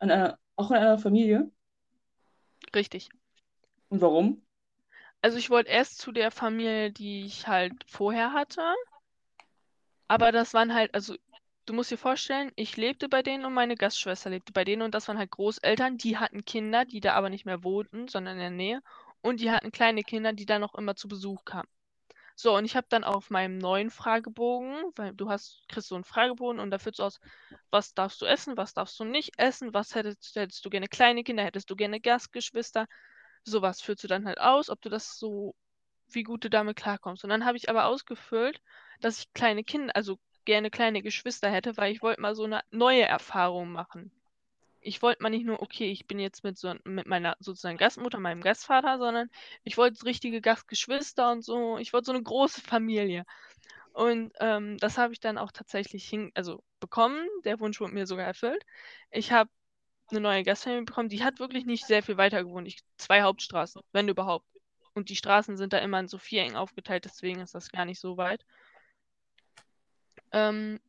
In 0.00 0.10
einer, 0.10 0.38
auch 0.56 0.70
in 0.70 0.76
einer 0.76 0.98
Familie? 0.98 1.50
Richtig. 2.74 3.08
Und 3.88 4.00
warum? 4.00 4.42
Also 5.22 5.38
ich 5.38 5.50
wollte 5.50 5.70
erst 5.70 5.98
zu 5.98 6.12
der 6.12 6.30
Familie, 6.30 6.92
die 6.92 7.24
ich 7.24 7.48
halt 7.48 7.72
vorher 7.86 8.32
hatte. 8.32 8.62
Aber 10.06 10.32
das 10.32 10.54
waren 10.54 10.74
halt, 10.74 10.94
also 10.94 11.16
du 11.66 11.74
musst 11.74 11.90
dir 11.90 11.98
vorstellen, 11.98 12.50
ich 12.56 12.76
lebte 12.76 13.08
bei 13.08 13.22
denen 13.22 13.44
und 13.44 13.52
meine 13.52 13.74
Gastschwester 13.74 14.30
lebte 14.30 14.52
bei 14.52 14.64
denen 14.64 14.82
und 14.82 14.94
das 14.94 15.08
waren 15.08 15.18
halt 15.18 15.30
Großeltern, 15.30 15.98
die 15.98 16.16
hatten 16.16 16.44
Kinder, 16.44 16.84
die 16.84 17.00
da 17.00 17.14
aber 17.14 17.30
nicht 17.30 17.44
mehr 17.44 17.62
wohnten, 17.62 18.08
sondern 18.08 18.34
in 18.34 18.40
der 18.40 18.50
Nähe. 18.50 18.82
Und 19.20 19.40
die 19.40 19.50
hatten 19.50 19.72
kleine 19.72 20.02
Kinder, 20.02 20.32
die 20.32 20.46
da 20.46 20.58
noch 20.58 20.74
immer 20.74 20.94
zu 20.94 21.08
Besuch 21.08 21.44
kamen. 21.44 21.68
So, 22.40 22.56
und 22.56 22.64
ich 22.64 22.76
habe 22.76 22.86
dann 22.88 23.02
auf 23.02 23.30
meinem 23.30 23.58
neuen 23.58 23.90
Fragebogen, 23.90 24.92
weil 24.94 25.12
du 25.12 25.28
hast, 25.28 25.64
kriegst 25.68 25.88
so 25.88 25.96
einen 25.96 26.04
Fragebogen 26.04 26.60
und 26.60 26.70
da 26.70 26.78
füllst 26.78 27.00
du 27.00 27.02
aus, 27.02 27.18
was 27.72 27.94
darfst 27.94 28.22
du 28.22 28.26
essen, 28.26 28.56
was 28.56 28.74
darfst 28.74 28.98
du 29.00 29.04
nicht 29.04 29.32
essen, 29.38 29.74
was 29.74 29.96
hättest, 29.96 30.36
hättest 30.36 30.64
du 30.64 30.70
gerne 30.70 30.86
kleine 30.86 31.24
Kinder, 31.24 31.42
hättest 31.42 31.68
du 31.68 31.74
gerne 31.74 32.00
Gastgeschwister, 32.00 32.86
sowas 33.42 33.80
füllst 33.80 34.04
du 34.04 34.08
dann 34.08 34.24
halt 34.24 34.38
aus, 34.40 34.70
ob 34.70 34.80
du 34.82 34.88
das 34.88 35.18
so 35.18 35.56
wie 36.12 36.22
gut 36.22 36.44
du 36.44 36.50
damit 36.50 36.76
klarkommst. 36.76 37.24
Und 37.24 37.30
dann 37.30 37.44
habe 37.44 37.56
ich 37.56 37.68
aber 37.68 37.86
ausgefüllt, 37.86 38.60
dass 39.00 39.18
ich 39.18 39.32
kleine 39.32 39.64
Kinder, 39.64 39.96
also 39.96 40.20
gerne 40.44 40.70
kleine 40.70 41.02
Geschwister 41.02 41.50
hätte, 41.50 41.76
weil 41.76 41.92
ich 41.92 42.02
wollte 42.02 42.20
mal 42.20 42.36
so 42.36 42.44
eine 42.44 42.62
neue 42.70 43.02
Erfahrung 43.02 43.72
machen. 43.72 44.12
Ich 44.88 45.02
wollte 45.02 45.22
mal 45.22 45.28
nicht 45.28 45.44
nur, 45.44 45.60
okay, 45.60 45.90
ich 45.90 46.06
bin 46.06 46.18
jetzt 46.18 46.44
mit, 46.44 46.56
so, 46.56 46.74
mit 46.84 47.06
meiner 47.06 47.36
sozusagen 47.40 47.76
Gastmutter, 47.76 48.18
meinem 48.18 48.40
Gastvater, 48.40 48.96
sondern 48.96 49.28
ich 49.62 49.76
wollte 49.76 50.06
richtige 50.06 50.40
Gastgeschwister 50.40 51.30
und 51.30 51.44
so. 51.44 51.76
Ich 51.76 51.92
wollte 51.92 52.06
so 52.06 52.12
eine 52.12 52.22
große 52.22 52.62
Familie. 52.62 53.26
Und 53.92 54.32
ähm, 54.40 54.78
das 54.78 54.96
habe 54.96 55.12
ich 55.12 55.20
dann 55.20 55.36
auch 55.36 55.52
tatsächlich 55.52 56.08
hin, 56.08 56.32
also 56.34 56.62
bekommen. 56.80 57.28
Der 57.44 57.60
Wunsch 57.60 57.80
wurde 57.80 57.92
mir 57.92 58.06
sogar 58.06 58.24
erfüllt. 58.24 58.64
Ich 59.10 59.30
habe 59.30 59.50
eine 60.10 60.20
neue 60.20 60.42
Gastfamilie 60.42 60.86
bekommen, 60.86 61.10
die 61.10 61.22
hat 61.22 61.38
wirklich 61.38 61.66
nicht 61.66 61.84
sehr 61.84 62.02
viel 62.02 62.16
weiter 62.16 62.42
gewohnt. 62.42 62.66
Ich, 62.66 62.78
zwei 62.96 63.20
Hauptstraßen, 63.20 63.82
wenn 63.92 64.08
überhaupt. 64.08 64.46
Und 64.94 65.10
die 65.10 65.16
Straßen 65.16 65.58
sind 65.58 65.74
da 65.74 65.78
immer 65.80 66.00
in 66.00 66.08
so 66.08 66.16
vier 66.16 66.44
eng 66.44 66.56
aufgeteilt, 66.56 67.04
deswegen 67.04 67.40
ist 67.40 67.54
das 67.54 67.70
gar 67.70 67.84
nicht 67.84 68.00
so 68.00 68.16
weit. 68.16 68.42
Ähm, 70.32 70.80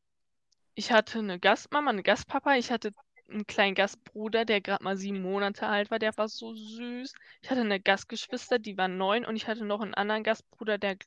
ich 0.75 0.93
hatte 0.93 1.19
eine 1.19 1.37
Gastmama, 1.37 1.89
eine 1.91 2.03
Gastpapa, 2.03 2.55
ich 2.55 2.71
hatte 2.71 2.93
einen 3.29 3.47
kleinen 3.47 3.75
Gastbruder, 3.75 4.45
der 4.45 4.61
gerade 4.61 4.83
mal 4.83 4.97
sieben 4.97 5.21
Monate 5.21 5.67
alt 5.67 5.91
war, 5.91 5.99
der 5.99 6.15
war 6.17 6.27
so 6.27 6.53
süß. 6.53 7.13
Ich 7.41 7.49
hatte 7.49 7.61
eine 7.61 7.79
Gastgeschwister, 7.79 8.59
die 8.59 8.77
war 8.77 8.87
neun 8.87 9.25
und 9.25 9.35
ich 9.35 9.47
hatte 9.47 9.65
noch 9.65 9.81
einen 9.81 9.93
anderen 9.93 10.23
Gastbruder, 10.23 10.77
der 10.77 10.97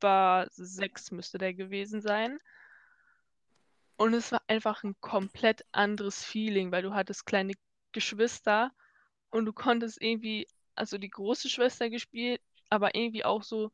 war 0.00 0.46
sechs, 0.50 1.10
müsste 1.10 1.38
der 1.38 1.54
gewesen 1.54 2.00
sein. 2.00 2.38
Und 3.96 4.14
es 4.14 4.30
war 4.30 4.42
einfach 4.46 4.84
ein 4.84 4.94
komplett 5.00 5.64
anderes 5.72 6.24
Feeling, 6.24 6.70
weil 6.70 6.82
du 6.82 6.94
hattest 6.94 7.26
kleine 7.26 7.54
Geschwister 7.92 8.70
und 9.30 9.44
du 9.44 9.52
konntest 9.52 10.00
irgendwie, 10.00 10.46
also 10.74 10.98
die 10.98 11.10
große 11.10 11.48
Schwester 11.48 11.90
gespielt, 11.90 12.40
aber 12.70 12.94
irgendwie 12.94 13.24
auch 13.24 13.42
so 13.42 13.72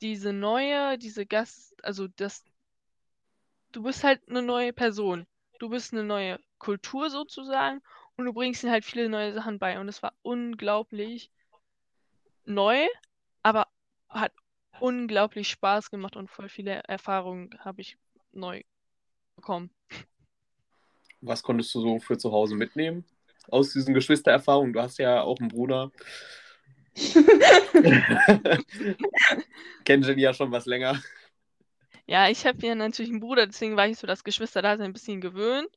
diese 0.00 0.32
neue, 0.32 0.98
diese 0.98 1.24
Gast, 1.24 1.74
also 1.84 2.08
das, 2.08 2.44
du 3.72 3.82
bist 3.82 4.02
halt 4.04 4.28
eine 4.28 4.42
neue 4.42 4.72
Person. 4.72 5.26
Du 5.58 5.68
bist 5.68 5.92
eine 5.92 6.04
neue 6.04 6.38
Kultur 6.58 7.10
sozusagen 7.10 7.80
und 8.16 8.26
du 8.26 8.32
bringst 8.32 8.62
ihnen 8.62 8.72
halt 8.72 8.84
viele 8.84 9.08
neue 9.08 9.34
Sachen 9.34 9.58
bei. 9.58 9.78
Und 9.78 9.88
es 9.88 10.02
war 10.02 10.12
unglaublich 10.22 11.30
neu, 12.44 12.86
aber 13.42 13.66
hat 14.08 14.32
unglaublich 14.80 15.48
Spaß 15.48 15.90
gemacht 15.90 16.16
und 16.16 16.30
voll 16.30 16.48
viele 16.48 16.82
Erfahrungen 16.86 17.50
habe 17.58 17.80
ich 17.80 17.96
neu 18.32 18.62
bekommen. 19.36 19.70
Was 21.20 21.42
konntest 21.42 21.74
du 21.74 21.80
so 21.80 21.98
für 21.98 22.18
zu 22.18 22.32
Hause 22.32 22.54
mitnehmen 22.54 23.04
aus 23.48 23.72
diesen 23.72 23.94
Geschwistererfahrungen? 23.94 24.72
Du 24.72 24.80
hast 24.80 24.98
ja 24.98 25.22
auch 25.22 25.38
einen 25.38 25.48
Bruder. 25.48 25.90
Kennen 29.84 30.02
Jenny 30.02 30.22
ja 30.22 30.34
schon 30.34 30.52
was 30.52 30.66
länger. 30.66 31.00
Ja, 32.06 32.28
ich 32.28 32.46
habe 32.46 32.64
ja 32.64 32.74
natürlich 32.74 33.10
einen 33.10 33.20
Bruder, 33.20 33.46
deswegen 33.46 33.76
war 33.76 33.88
ich 33.88 33.98
so 33.98 34.06
das 34.06 34.22
Geschwister 34.22 34.62
da 34.62 34.72
ein 34.72 34.92
bisschen 34.92 35.20
gewöhnt. 35.20 35.70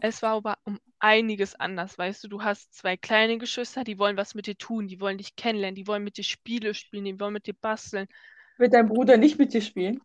Es 0.00 0.22
war 0.22 0.36
aber 0.36 0.58
um 0.64 0.80
einiges 0.98 1.54
anders, 1.54 1.98
weißt 1.98 2.24
du. 2.24 2.28
Du 2.28 2.42
hast 2.42 2.72
zwei 2.74 2.96
kleine 2.96 3.38
Geschwister, 3.38 3.84
die 3.84 3.98
wollen 3.98 4.16
was 4.16 4.34
mit 4.34 4.46
dir 4.46 4.56
tun, 4.56 4.88
die 4.88 5.00
wollen 5.00 5.18
dich 5.18 5.36
kennenlernen, 5.36 5.74
die 5.74 5.86
wollen 5.86 6.04
mit 6.04 6.16
dir 6.16 6.24
Spiele 6.24 6.72
spielen, 6.74 7.04
die 7.04 7.20
wollen 7.20 7.34
mit 7.34 7.46
dir 7.46 7.54
basteln. 7.54 8.06
Wird 8.56 8.72
dein 8.72 8.88
Bruder 8.88 9.16
nicht 9.16 9.38
mit 9.38 9.52
dir 9.52 9.60
spielen? 9.60 10.00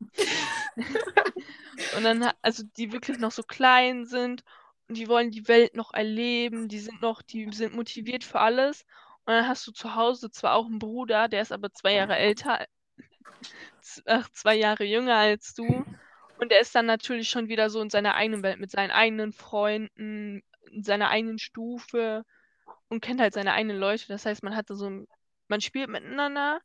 und 1.96 2.04
dann, 2.04 2.32
also 2.42 2.64
die 2.78 2.92
wirklich 2.92 3.20
noch 3.20 3.32
so 3.32 3.44
klein 3.44 4.06
sind 4.06 4.44
und 4.88 4.98
die 4.98 5.08
wollen 5.08 5.32
die 5.32 5.48
Welt 5.48 5.76
noch 5.76 5.94
erleben, 5.94 6.68
die 6.68 6.80
sind 6.80 7.02
noch, 7.02 7.22
die 7.22 7.50
sind 7.52 7.76
motiviert 7.76 8.24
für 8.24 8.40
alles. 8.40 8.86
Und 9.26 9.34
dann 9.34 9.48
hast 9.48 9.66
du 9.66 9.72
zu 9.72 9.96
Hause 9.96 10.30
zwar 10.32 10.54
auch 10.56 10.66
einen 10.66 10.80
Bruder, 10.80 11.28
der 11.28 11.42
ist 11.42 11.52
aber 11.52 11.72
zwei 11.72 11.94
Jahre 11.94 12.18
älter, 12.18 12.66
ach, 14.06 14.30
zwei 14.32 14.56
Jahre 14.56 14.84
jünger 14.84 15.16
als 15.16 15.54
du. 15.54 15.86
Und 16.38 16.52
er 16.52 16.60
ist 16.60 16.76
dann 16.76 16.86
natürlich 16.86 17.30
schon 17.30 17.48
wieder 17.48 17.70
so 17.70 17.82
in 17.82 17.90
seiner 17.90 18.16
eigenen 18.16 18.44
Welt 18.44 18.60
mit 18.60 18.72
seinen 18.72 18.92
eigenen 18.92 19.32
Freunden, 19.32 20.44
in 20.72 20.84
seiner 20.84 21.10
eigenen 21.10 21.40
Stufe 21.40 22.26
und 22.90 23.02
kennt 23.02 23.22
halt 23.22 23.34
seine 23.34 23.54
eigenen 23.54 23.78
Leute. 23.78 24.08
Das 24.08 24.26
heißt, 24.26 24.44
man 24.44 24.56
hatte 24.56 24.76
so, 24.76 25.06
man 25.48 25.62
spielt 25.62 25.90
miteinander, 25.90 26.60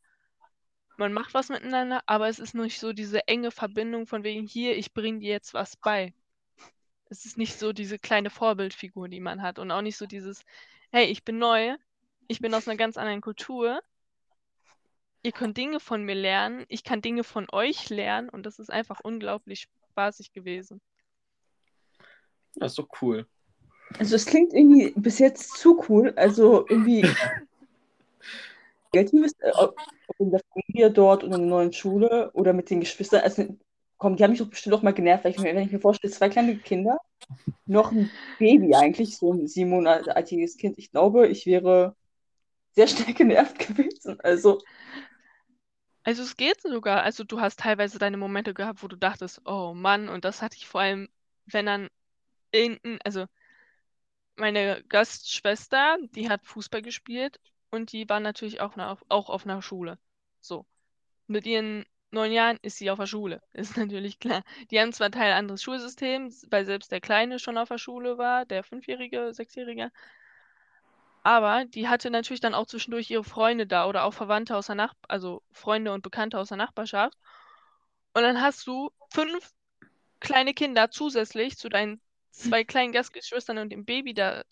man 0.96 1.12
macht 1.12 1.34
was 1.34 1.48
miteinander, 1.48 2.02
aber 2.06 2.28
es 2.28 2.38
ist 2.38 2.54
nicht 2.54 2.80
so 2.80 2.92
diese 2.92 3.26
enge 3.28 3.50
Verbindung 3.50 4.06
von 4.06 4.24
wegen 4.24 4.46
hier, 4.46 4.76
ich 4.76 4.92
bringe 4.92 5.20
dir 5.20 5.30
jetzt 5.30 5.54
was 5.54 5.76
bei. 5.76 6.12
Es 7.08 7.24
ist 7.24 7.38
nicht 7.38 7.58
so 7.58 7.72
diese 7.72 7.98
kleine 7.98 8.30
Vorbildfigur, 8.30 9.08
die 9.08 9.20
man 9.20 9.42
hat 9.42 9.58
und 9.58 9.70
auch 9.70 9.82
nicht 9.82 9.96
so 9.96 10.06
dieses, 10.06 10.44
hey, 10.90 11.06
ich 11.06 11.24
bin 11.24 11.38
neu, 11.38 11.76
ich 12.28 12.40
bin 12.40 12.54
aus 12.54 12.68
einer 12.68 12.76
ganz 12.76 12.96
anderen 12.96 13.20
Kultur, 13.20 13.80
ihr 15.22 15.32
könnt 15.32 15.56
Dinge 15.56 15.80
von 15.80 16.04
mir 16.04 16.14
lernen, 16.14 16.64
ich 16.68 16.84
kann 16.84 17.02
Dinge 17.02 17.24
von 17.24 17.46
euch 17.52 17.90
lernen 17.90 18.28
und 18.28 18.46
das 18.46 18.58
ist 18.58 18.70
einfach 18.70 19.00
unglaublich 19.02 19.68
spaßig 19.90 20.32
gewesen. 20.32 20.80
Das 22.56 22.72
ist 22.72 22.78
doch 22.78 22.88
cool. 23.02 23.26
Also 23.98 24.16
es 24.16 24.26
klingt 24.26 24.52
irgendwie 24.52 24.92
bis 24.96 25.18
jetzt 25.18 25.56
zu 25.56 25.82
cool. 25.88 26.12
Also 26.16 26.66
irgendwie 26.68 27.02
Geld 28.92 29.12
müsst, 29.12 29.40
äh, 29.40 29.52
ob 29.54 29.76
in 30.18 30.30
der 30.30 30.40
Familie 30.52 30.90
dort 30.90 31.24
oder 31.24 31.36
in 31.36 31.42
der 31.42 31.50
neuen 31.50 31.72
Schule 31.72 32.30
oder 32.32 32.52
mit 32.52 32.70
den 32.70 32.80
Geschwistern. 32.80 33.22
Also 33.22 33.56
komm, 33.98 34.16
die 34.16 34.24
haben 34.24 34.30
mich 34.30 34.40
doch 34.40 34.48
bestimmt 34.48 34.74
auch 34.74 34.82
mal 34.82 34.94
genervt, 34.94 35.24
wenn 35.24 35.32
ich, 35.32 35.42
wenn 35.42 35.58
ich 35.58 35.72
mir 35.72 35.78
vorstelle, 35.80 36.12
zwei 36.12 36.28
kleine 36.28 36.56
Kinder, 36.56 36.98
noch 37.66 37.92
ein 37.92 38.10
Baby 38.38 38.74
eigentlich, 38.74 39.16
so 39.16 39.32
ein 39.32 39.46
sieben 39.46 39.70
Monate 39.70 40.16
altes 40.16 40.56
Kind. 40.56 40.78
Ich 40.78 40.90
glaube, 40.90 41.28
ich 41.28 41.46
wäre 41.46 41.94
sehr 42.72 42.86
schnell 42.86 43.14
genervt 43.14 43.58
gewesen. 43.58 44.18
Also 44.20 44.60
also 46.04 46.22
es 46.22 46.36
geht 46.36 46.60
sogar. 46.62 47.02
Also 47.02 47.24
du 47.24 47.40
hast 47.40 47.60
teilweise 47.60 47.98
deine 47.98 48.16
Momente 48.16 48.54
gehabt, 48.54 48.82
wo 48.82 48.88
du 48.88 48.96
dachtest, 48.96 49.42
oh 49.46 49.74
Mann, 49.74 50.08
und 50.08 50.24
das 50.24 50.42
hatte 50.42 50.56
ich 50.56 50.66
vor 50.66 50.80
allem, 50.80 51.08
wenn 51.46 51.66
dann 51.66 51.88
irgendein, 52.52 52.98
also 53.04 53.26
meine 54.36 54.82
Gastschwester, 54.88 55.98
die 56.14 56.28
hat 56.28 56.44
Fußball 56.46 56.82
gespielt 56.82 57.38
und 57.70 57.92
die 57.92 58.08
war 58.08 58.20
natürlich 58.20 58.60
auch, 58.60 58.76
auf, 58.78 59.04
auch 59.08 59.30
auf 59.30 59.44
einer 59.44 59.62
Schule. 59.62 59.98
So. 60.40 60.66
Mit 61.26 61.46
ihren 61.46 61.84
neun 62.10 62.32
Jahren 62.32 62.58
ist 62.62 62.78
sie 62.78 62.90
auf 62.90 62.98
der 62.98 63.06
Schule, 63.06 63.42
ist 63.52 63.76
natürlich 63.76 64.18
klar. 64.18 64.42
Die 64.70 64.80
haben 64.80 64.92
zwar 64.92 65.10
Teil 65.10 65.32
anderes 65.32 65.62
Schulsystem, 65.62 66.30
weil 66.50 66.66
selbst 66.66 66.90
der 66.92 67.00
Kleine 67.00 67.38
schon 67.38 67.58
auf 67.58 67.68
der 67.68 67.78
Schule 67.78 68.18
war, 68.18 68.46
der 68.46 68.64
Fünfjährige, 68.64 69.32
Sechsjährige, 69.34 69.92
aber 71.22 71.64
die 71.66 71.88
hatte 71.88 72.10
natürlich 72.10 72.40
dann 72.40 72.54
auch 72.54 72.66
zwischendurch 72.66 73.10
ihre 73.10 73.24
Freunde 73.24 73.66
da 73.66 73.86
oder 73.86 74.04
auch 74.04 74.14
Verwandte 74.14 74.56
aus 74.56 74.66
der 74.66 74.74
Nach 74.74 74.94
also 75.08 75.42
Freunde 75.52 75.92
und 75.92 76.02
Bekannte 76.02 76.38
aus 76.38 76.48
der 76.48 76.56
Nachbarschaft. 76.56 77.16
Und 78.14 78.22
dann 78.22 78.40
hast 78.40 78.66
du 78.66 78.90
fünf 79.10 79.52
kleine 80.20 80.54
Kinder 80.54 80.90
zusätzlich 80.90 81.56
zu 81.56 81.68
deinen 81.68 82.00
zwei 82.30 82.64
kleinen 82.64 82.92
Gastgeschwistern 82.92 83.58
und 83.58 83.70
dem 83.70 83.84
Baby 83.84 84.14
da 84.14 84.42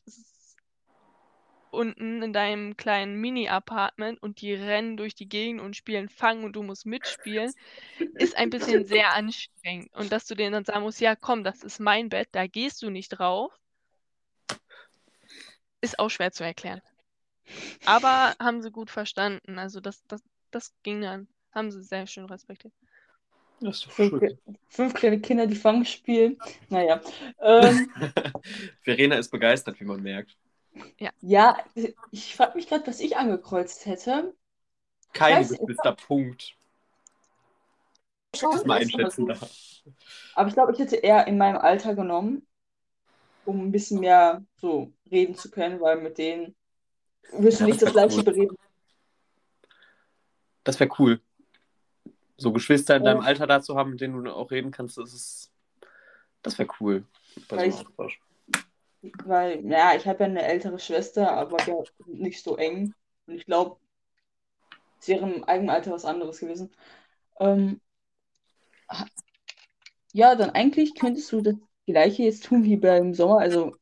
unten 1.71 2.23
in 2.23 2.33
deinem 2.33 2.77
kleinen 2.77 3.21
Mini-Apartment 3.21 4.23
und 4.23 4.41
die 4.41 4.55
rennen 4.55 4.97
durch 4.97 5.15
die 5.15 5.29
Gegend 5.29 5.61
und 5.61 5.77
spielen 5.77 6.09
Fang 6.09 6.45
und 6.45 6.55
du 6.55 6.63
musst 6.63 6.87
mitspielen, 6.87 7.53
ist 8.15 8.37
ein 8.37 8.51
bisschen 8.51 8.87
sehr 8.87 9.13
anstrengend. 9.13 9.95
Und 9.95 10.13
dass 10.13 10.27
du 10.27 10.35
denen 10.35 10.53
dann 10.53 10.65
sagen 10.65 10.83
musst, 10.83 11.01
ja 11.01 11.15
komm, 11.15 11.45
das 11.45 11.63
ist 11.63 11.79
mein 11.79 12.09
Bett, 12.09 12.29
da 12.33 12.47
gehst 12.47 12.83
du 12.83 12.91
nicht 12.91 13.11
drauf, 13.11 13.53
ist 15.81 15.99
auch 15.99 16.09
schwer 16.09 16.33
zu 16.33 16.45
erklären. 16.45 16.81
Aber 17.87 18.35
haben 18.39 18.63
sie 18.63 18.71
gut 18.71 18.91
verstanden. 18.91 19.59
Also 19.59 19.81
das, 19.81 20.03
das, 20.07 20.23
das 20.51 20.73
ging 20.83 21.01
dann. 21.01 21.29
Haben 21.53 21.71
sie 21.71 21.83
sehr 21.83 22.07
schön 22.07 22.27
respektiert. 22.27 22.75
Das 23.61 23.79
ist 23.79 23.87
doch 23.87 23.93
fünf, 23.93 24.23
fünf 24.69 24.95
kleine 24.95 25.21
Kinder, 25.21 25.47
die 25.47 25.57
Fang 25.57 25.85
spielen. 25.85 26.39
Naja. 26.69 27.01
Ähm, 27.41 27.91
Verena 28.83 29.17
ist 29.17 29.31
begeistert, 29.31 29.81
wie 29.81 29.85
man 29.85 30.01
merkt. 30.03 30.37
Ja, 30.99 31.11
ja 31.21 31.57
ich 32.13 32.37
frage 32.37 32.57
mich 32.57 32.69
gerade, 32.69 32.87
was 32.87 33.01
ich 33.01 33.17
angekreuzt 33.17 33.87
hätte. 33.87 34.35
Kein 35.13 35.49
bestimmter 35.49 35.95
Punkt. 35.95 36.55
Ich 38.35 38.41
das 38.41 38.65
mal 38.65 38.79
einschätzen 38.79 39.27
da. 39.27 39.39
Aber 40.35 40.49
ich 40.49 40.55
glaube, 40.55 40.73
ich 40.73 40.79
hätte 40.79 40.97
eher 40.97 41.27
in 41.27 41.39
meinem 41.39 41.57
Alter 41.57 41.95
genommen, 41.95 42.47
um 43.45 43.61
ein 43.61 43.73
bisschen 43.73 44.01
mehr 44.01 44.45
so 44.57 44.93
reden 45.11 45.35
zu 45.35 45.51
können, 45.51 45.81
weil 45.81 46.01
mit 46.01 46.19
denen 46.19 46.55
wirst 47.33 47.61
du 47.61 47.65
ja, 47.65 47.71
nicht 47.71 47.83
das 47.83 47.93
gleiche 47.93 48.19
cool. 48.19 48.25
bereden. 48.25 48.57
Das 50.65 50.79
wäre 50.81 50.91
cool. 50.99 51.21
So 52.37 52.53
Geschwister 52.53 52.97
in 52.97 53.05
ja. 53.05 53.13
deinem 53.13 53.25
Alter 53.25 53.47
da 53.47 53.61
zu 53.61 53.77
haben, 53.77 53.91
mit 53.91 54.01
denen 54.01 54.23
du 54.23 54.33
auch 54.33 54.51
reden 54.51 54.71
kannst, 54.71 54.99
das 54.99 55.13
ist. 55.13 55.53
Das 56.43 56.59
wäre 56.59 56.69
cool. 56.81 57.05
Weil, 57.49 57.73
so 57.73 57.85
ich, 59.03 59.13
weil, 59.25 59.65
ja, 59.67 59.95
ich 59.95 60.07
habe 60.07 60.21
ja 60.21 60.27
eine 60.27 60.43
ältere 60.43 60.79
Schwester, 60.79 61.33
aber 61.33 61.59
wir 61.67 61.85
nicht 62.07 62.45
so 62.45 62.57
eng. 62.57 62.95
Und 63.27 63.35
ich 63.35 63.45
glaube, 63.45 63.79
es 65.01 65.09
wäre 65.09 65.29
im 65.29 65.45
eigenen 65.45 65.71
Alter 65.71 65.93
was 65.93 66.05
anderes 66.05 66.39
gewesen. 66.39 66.71
Ähm, 67.41 67.81
ja, 70.13 70.35
dann 70.35 70.51
eigentlich 70.51 70.95
könntest 70.95 71.31
du 71.33 71.41
das 71.41 71.55
Gleiche 71.87 72.25
jetzt 72.25 72.45
tun 72.45 72.65
wie 72.65 72.77
beim 72.77 73.15
Sommer. 73.15 73.39
Also 73.39 73.77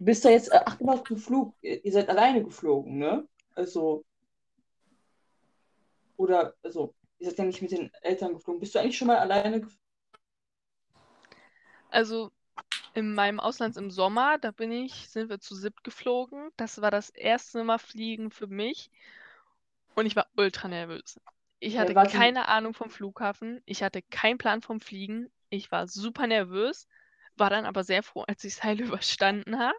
Du 0.00 0.06
bist 0.06 0.24
da 0.24 0.30
jetzt, 0.30 0.50
äh, 0.50 0.60
ach 0.64 0.78
genau, 0.78 0.96
Flug. 0.96 1.54
Ihr 1.60 1.92
seid 1.92 2.08
alleine 2.08 2.42
geflogen, 2.42 2.96
ne? 2.96 3.28
Also. 3.54 4.02
Oder, 6.16 6.54
also, 6.62 6.94
ihr 7.18 7.28
seid 7.28 7.38
ja 7.38 7.44
nicht 7.44 7.60
mit 7.60 7.70
den 7.70 7.92
Eltern 8.00 8.32
geflogen. 8.32 8.60
Bist 8.60 8.74
du 8.74 8.78
eigentlich 8.78 8.96
schon 8.96 9.08
mal 9.08 9.18
alleine 9.18 9.60
geflogen? 9.60 9.78
Also 11.90 12.30
in 12.94 13.14
meinem 13.14 13.40
Auslands 13.40 13.76
im 13.76 13.90
Sommer, 13.90 14.38
da 14.38 14.52
bin 14.52 14.72
ich, 14.72 15.10
sind 15.10 15.28
wir 15.28 15.38
zu 15.38 15.54
siebt 15.54 15.84
geflogen. 15.84 16.50
Das 16.56 16.80
war 16.80 16.90
das 16.90 17.10
erste 17.10 17.62
Mal 17.62 17.78
Fliegen 17.78 18.30
für 18.30 18.46
mich. 18.46 18.90
Und 19.94 20.06
ich 20.06 20.16
war 20.16 20.28
ultra 20.34 20.68
nervös. 20.68 21.20
Ich 21.58 21.76
hatte 21.76 21.94
warte. 21.94 22.16
keine 22.16 22.48
Ahnung 22.48 22.72
vom 22.72 22.88
Flughafen. 22.88 23.60
Ich 23.66 23.82
hatte 23.82 24.00
keinen 24.00 24.38
Plan 24.38 24.62
vom 24.62 24.80
Fliegen. 24.80 25.30
Ich 25.50 25.70
war 25.70 25.86
super 25.88 26.26
nervös, 26.26 26.88
war 27.36 27.50
dann 27.50 27.66
aber 27.66 27.84
sehr 27.84 28.02
froh, 28.02 28.22
als 28.22 28.44
ich 28.44 28.54
es 28.54 28.64
heil 28.64 28.80
überstanden 28.80 29.58
habe. 29.58 29.76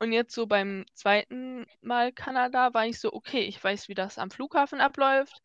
Und 0.00 0.12
jetzt 0.12 0.34
so 0.34 0.46
beim 0.46 0.84
zweiten 0.94 1.66
Mal 1.80 2.12
Kanada 2.12 2.72
war 2.72 2.86
ich 2.86 3.00
so, 3.00 3.12
okay, 3.12 3.40
ich 3.40 3.62
weiß, 3.62 3.88
wie 3.88 3.94
das 3.94 4.18
am 4.18 4.30
Flughafen 4.30 4.80
abläuft. 4.80 5.42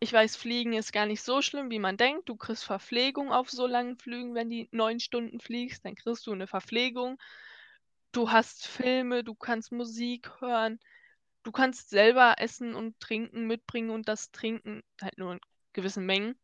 Ich 0.00 0.12
weiß, 0.12 0.36
Fliegen 0.36 0.72
ist 0.72 0.92
gar 0.92 1.06
nicht 1.06 1.22
so 1.22 1.42
schlimm, 1.42 1.70
wie 1.70 1.78
man 1.78 1.96
denkt. 1.96 2.28
Du 2.28 2.36
kriegst 2.36 2.64
Verpflegung 2.64 3.32
auf 3.32 3.50
so 3.50 3.66
langen 3.66 3.96
Flügen, 3.96 4.34
wenn 4.34 4.50
die 4.50 4.68
neun 4.72 4.98
Stunden 4.98 5.40
fliegst, 5.40 5.84
dann 5.84 5.94
kriegst 5.94 6.26
du 6.26 6.32
eine 6.32 6.46
Verpflegung. 6.46 7.18
Du 8.12 8.30
hast 8.32 8.66
Filme, 8.66 9.22
du 9.22 9.34
kannst 9.34 9.72
Musik 9.72 10.40
hören, 10.40 10.80
du 11.44 11.52
kannst 11.52 11.90
selber 11.90 12.36
essen 12.38 12.74
und 12.74 12.98
trinken 12.98 13.46
mitbringen 13.46 13.90
und 13.90 14.08
das 14.08 14.32
Trinken 14.32 14.82
halt 15.00 15.18
nur 15.18 15.34
in 15.34 15.40
gewissen 15.74 16.06
Mengen. 16.06 16.34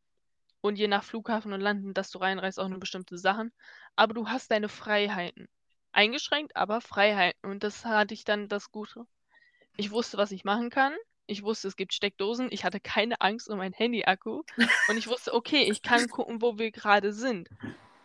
Und 0.61 0.77
je 0.79 0.89
nach 0.89 1.05
Flughafen 1.05 1.53
und 1.53 1.61
Landen, 1.61 1.95
dass 1.95 2.11
du 2.11 2.19
reinreist, 2.19 2.61
auch 2.61 2.69
nur 2.69 2.81
bestimmte 2.81 3.19
Sachen. 3.19 3.53
Aber 3.97 4.15
du 4.15 4.29
hast 4.29 4.51
deine 4.51 4.69
Freiheiten. 4.69 5.49
Eingeschränkt, 5.97 6.55
aber 6.57 6.83
Freiheiten. 6.83 7.51
Und 7.51 7.63
das 7.63 7.85
hatte 7.85 8.13
ich 8.13 8.25
dann 8.25 8.49
das 8.49 8.71
Gute. 8.71 9.07
Ich 9.77 9.91
wusste, 9.91 10.19
was 10.19 10.31
ich 10.31 10.45
machen 10.45 10.69
kann. 10.69 10.95
Ich 11.27 11.43
wusste, 11.43 11.69
es 11.69 11.77
gibt 11.77 11.95
Steckdosen. 11.95 12.49
Ich 12.51 12.65
hatte 12.65 12.81
keine 12.81 13.21
Angst 13.23 13.49
um 13.49 13.57
mein 13.57 13.73
Handy-Akku. 13.73 14.43
Und 14.89 14.97
ich 14.99 15.09
wusste, 15.09 15.33
okay, 15.33 15.63
ich 15.63 15.83
kann 15.83 16.09
gucken, 16.09 16.43
wo 16.43 16.59
wir 16.59 16.71
gerade 16.71 17.13
sind. 17.13 17.49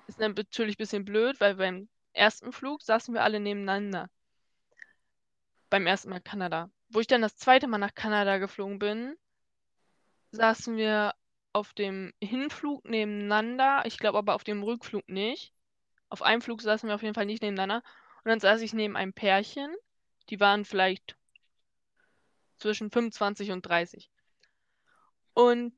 Ist 0.08 0.22
dann 0.22 0.34
natürlich 0.34 0.76
ein 0.76 0.78
bisschen 0.78 1.06
blöd, 1.06 1.40
weil 1.42 1.56
beim 1.56 1.90
ersten 2.14 2.54
Flug 2.54 2.82
saßen 2.82 3.14
wir 3.14 3.24
alle 3.24 3.42
nebeneinander. 3.42 4.10
Beim 5.70 5.86
ersten 5.86 6.10
Mal 6.10 6.22
Kanada. 6.22 6.70
Wo 6.90 7.02
ich 7.02 7.08
dann 7.08 7.22
das 7.22 7.36
zweite 7.36 7.68
Mal 7.68 7.78
nach 7.78 7.94
Kanada 7.94 8.38
geflogen 8.38 8.80
bin, 8.80 9.18
saßen 10.32 10.78
wir 10.78 11.14
auf 11.52 11.74
dem 11.74 12.14
Hinflug 12.22 12.86
nebeneinander. 12.86 13.84
Ich 13.86 13.98
glaube 13.98 14.18
aber 14.18 14.34
auf 14.36 14.46
dem 14.46 14.64
Rückflug 14.64 15.08
nicht. 15.10 15.54
Auf 16.12 16.22
einem 16.22 16.42
Flug 16.42 16.62
saßen 16.62 16.88
wir 16.88 16.96
auf 16.96 17.02
jeden 17.02 17.16
Fall 17.16 17.26
nicht 17.26 17.42
nebeneinander. 17.42 17.84
Und 18.24 18.30
dann 18.30 18.40
saß 18.40 18.62
ich 18.62 18.74
neben 18.74 18.98
einem 18.98 19.14
Pärchen. 19.14 19.74
Die 20.30 20.40
waren 20.40 20.66
vielleicht 20.66 21.18
zwischen 22.58 22.92
25 22.92 23.52
und 23.52 23.66
30. 23.66 24.12
Und 25.34 25.74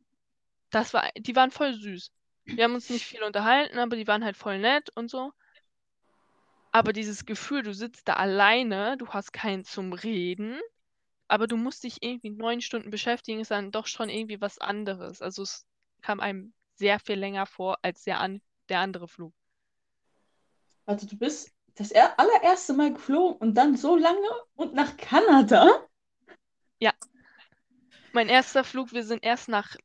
das 0.71 0.93
war, 0.93 1.09
die 1.15 1.35
waren 1.35 1.51
voll 1.51 1.75
süß. 1.75 2.11
Wir 2.45 2.63
haben 2.63 2.73
uns 2.73 2.89
nicht 2.89 3.05
viel 3.05 3.21
unterhalten, 3.23 3.77
aber 3.77 3.95
die 3.95 4.07
waren 4.07 4.25
halt 4.25 4.35
voll 4.35 4.57
nett 4.57 4.89
und 4.95 5.09
so. 5.09 5.31
Aber 6.71 6.91
dieses 6.91 7.25
Gefühl, 7.25 7.61
du 7.61 7.71
sitzt 7.71 8.07
da 8.07 8.13
alleine, 8.13 8.97
du 8.97 9.07
hast 9.09 9.31
keinen 9.31 9.63
zum 9.63 9.93
Reden, 9.93 10.59
aber 11.27 11.45
du 11.45 11.55
musst 11.55 11.83
dich 11.83 12.01
irgendwie 12.01 12.31
neun 12.31 12.59
Stunden 12.59 12.89
beschäftigen, 12.89 13.39
ist 13.39 13.51
dann 13.51 13.71
doch 13.71 13.85
schon 13.85 14.09
irgendwie 14.09 14.41
was 14.41 14.57
anderes. 14.57 15.21
Also 15.21 15.43
es 15.43 15.67
kam 16.01 16.19
einem 16.19 16.53
sehr 16.73 16.99
viel 16.99 17.19
länger 17.19 17.45
vor 17.45 17.77
als 17.83 18.03
der, 18.03 18.19
an, 18.19 18.41
der 18.69 18.79
andere 18.79 19.07
Flug. 19.07 19.33
Also 20.85 21.07
du 21.07 21.17
bist 21.17 21.51
das 21.75 21.91
er 21.91 22.19
allererste 22.19 22.73
Mal 22.73 22.93
geflogen 22.93 23.37
und 23.37 23.55
dann 23.55 23.75
so 23.75 23.95
lange 23.95 24.27
und 24.55 24.73
nach 24.73 24.95
Kanada? 24.97 25.87
Mein 28.11 28.29
erster 28.29 28.63
Flug, 28.63 28.93
wir 28.93 29.03
sind 29.03 29.23
erst 29.23 29.49
nach 29.49 29.75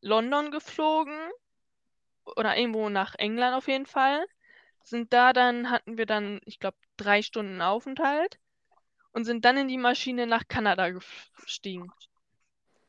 London 0.00 0.50
geflogen 0.50 1.18
oder 2.36 2.56
irgendwo 2.56 2.88
nach 2.88 3.16
England 3.16 3.56
auf 3.56 3.66
jeden 3.66 3.86
Fall. 3.86 4.24
Sind 4.84 5.12
da 5.12 5.32
dann, 5.32 5.70
hatten 5.70 5.96
wir 5.96 6.06
dann, 6.06 6.40
ich 6.44 6.60
glaube, 6.60 6.76
drei 6.96 7.22
Stunden 7.22 7.60
Aufenthalt 7.60 8.38
und 9.12 9.24
sind 9.24 9.44
dann 9.44 9.56
in 9.56 9.68
die 9.68 9.78
Maschine 9.78 10.26
nach 10.26 10.46
Kanada 10.46 10.90
gestiegen. 11.40 11.92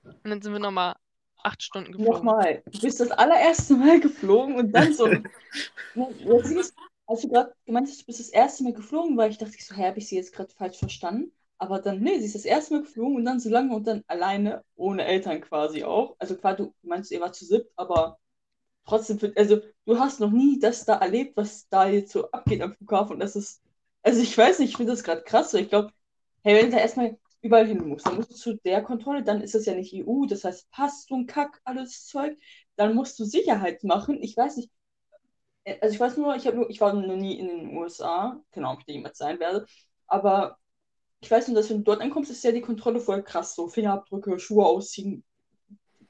Und 0.04 0.30
dann 0.30 0.42
sind 0.42 0.54
wir 0.54 0.60
nochmal 0.60 0.96
acht 1.44 1.64
Stunden 1.64 1.92
geflogen. 1.92 2.14
Nochmal, 2.14 2.64
du 2.66 2.80
bist 2.80 3.00
das 3.00 3.12
allererste 3.12 3.76
Mal 3.76 4.00
geflogen 4.00 4.56
und 4.56 4.72
dann 4.72 4.94
so. 4.94 5.08
Jetzt 5.96 6.48
siehst, 6.48 6.76
als 7.08 7.22
du 7.22 7.30
gerade 7.30 7.54
gemeint 7.66 7.88
hast, 7.90 8.02
du 8.02 8.06
bist 8.06 8.20
das 8.20 8.30
erste 8.30 8.64
Mal 8.64 8.74
geflogen, 8.74 9.18
weil 9.18 9.32
ich 9.32 9.38
dachte 9.38 9.56
ich 9.58 9.66
so, 9.66 9.76
hä, 9.76 9.86
habe 9.88 10.00
ich 10.00 10.08
sie 10.08 10.16
jetzt 10.16 10.34
gerade 10.34 10.54
falsch 10.54 10.78
verstanden? 10.80 11.32
Aber 11.58 11.80
dann, 11.80 12.02
nee, 12.02 12.20
sie 12.20 12.26
ist 12.26 12.36
das 12.36 12.46
erste 12.46 12.74
Mal 12.76 12.84
geflogen 12.84 13.18
und 13.18 13.26
dann 13.26 13.40
so 13.40 13.50
lange 13.50 13.76
und 13.76 13.88
dann 13.88 14.04
alleine, 14.08 14.64
ohne 14.76 15.06
Eltern 15.06 15.42
quasi 15.42 15.84
auch. 15.84 16.16
Also 16.20 16.36
klar, 16.36 16.56
du 16.56 16.74
meinst, 16.82 17.12
ihr 17.12 17.22
war 17.22 17.32
zu 17.34 17.46
siebt, 17.46 17.72
aber 17.76 18.20
trotzdem, 18.86 19.20
also 19.36 19.62
du 19.86 20.00
hast 20.00 20.20
noch 20.20 20.32
nie 20.32 20.60
das 20.60 20.86
da 20.86 20.98
erlebt, 20.98 21.38
was 21.38 21.68
da 21.70 21.88
jetzt 21.88 22.12
so 22.12 22.30
abgeht 22.32 22.62
am 22.62 22.76
Flughafen. 22.76 23.14
Und 23.16 23.20
das 23.20 23.36
ist, 23.36 23.62
also 24.04 24.22
ich 24.22 24.38
weiß 24.38 24.60
nicht, 24.60 24.72
ich 24.72 24.78
finde 24.78 24.94
das 24.94 25.04
gerade 25.04 25.24
krass. 25.24 25.54
Ich 25.54 25.70
glaube, 25.70 25.92
hey, 26.44 26.56
wenn 26.56 26.68
du 26.70 26.78
da 26.78 26.82
erstmal 26.82 27.18
überall 27.42 27.68
hin 27.68 27.88
musst, 27.88 28.06
dann 28.08 28.16
musst 28.16 28.32
du 28.32 28.36
zu 28.36 28.56
der 28.58 28.82
Kontrolle, 28.84 29.24
dann 29.24 29.42
ist 29.42 29.56
das 29.56 29.66
ja 29.66 29.76
nicht 29.76 29.94
EU, 29.94 30.26
das 30.26 30.44
heißt 30.44 30.70
Pass, 30.72 31.06
so 31.08 31.16
ein 31.16 31.28
Kack, 31.28 31.62
alles 31.66 32.06
Zeug. 32.08 32.38
Dann 32.76 32.96
musst 32.96 33.20
du 33.20 33.26
Sicherheit 33.26 33.84
machen. 33.84 34.22
Ich 34.22 34.36
weiß 34.38 34.58
nicht, 34.58 34.72
also 35.82 35.94
ich 35.94 36.00
weiß 36.00 36.18
nur, 36.18 36.36
ich 36.36 36.46
nur, 36.46 36.70
ich 36.70 36.82
war 36.82 36.94
noch 36.94 37.16
nie 37.16 37.40
in 37.40 37.48
den 37.48 37.78
USA, 37.78 38.42
genau, 38.52 38.74
ob 38.74 38.80
ich 38.80 38.86
da 38.86 38.94
jemals 38.94 39.18
sein 39.18 39.40
werde, 39.40 39.66
aber 40.08 40.58
ich 41.24 41.32
weiß 41.32 41.48
nur, 41.48 41.56
dass 41.56 41.70
wenn 41.70 41.78
du 41.78 41.84
dort 41.84 42.02
ankommst, 42.02 42.32
ist 42.32 42.44
ja 42.44 42.52
die 42.52 42.62
Kontrolle 42.62 43.00
voll 43.00 43.24
krass. 43.24 43.56
So 43.56 43.70
Fingerabdrücke, 43.70 44.40
Schuhe 44.40 44.66
ausziehen. 44.66 45.24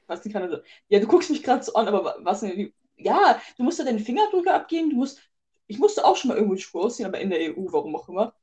Was 0.06 0.24
nicht 0.24 0.34
kann. 0.34 0.42
Also, 0.42 0.58
ja, 0.88 0.98
du 1.00 1.06
guckst 1.06 1.30
mich 1.30 1.42
gerade 1.42 1.62
so 1.62 1.74
an, 1.74 1.86
aber 1.88 2.16
was 2.20 2.40
denn? 2.40 2.72
Ja, 2.96 3.40
du 3.56 3.62
musst 3.62 3.78
ja 3.78 3.84
deine 3.84 4.00
Fingerabdrücke 4.00 4.52
abgeben. 4.52 4.90
Du 4.90 4.96
musst. 4.96 5.20
Ich 5.66 5.78
musste 5.78 6.04
auch 6.04 6.16
schon 6.16 6.28
mal 6.28 6.36
irgendwo 6.36 6.56
Schuhe 6.56 6.82
ausziehen, 6.82 7.06
aber 7.08 7.20
in 7.20 7.30
der 7.30 7.40
EU, 7.40 7.72
warum 7.72 7.96
auch 7.96 8.08
immer. 8.08 8.34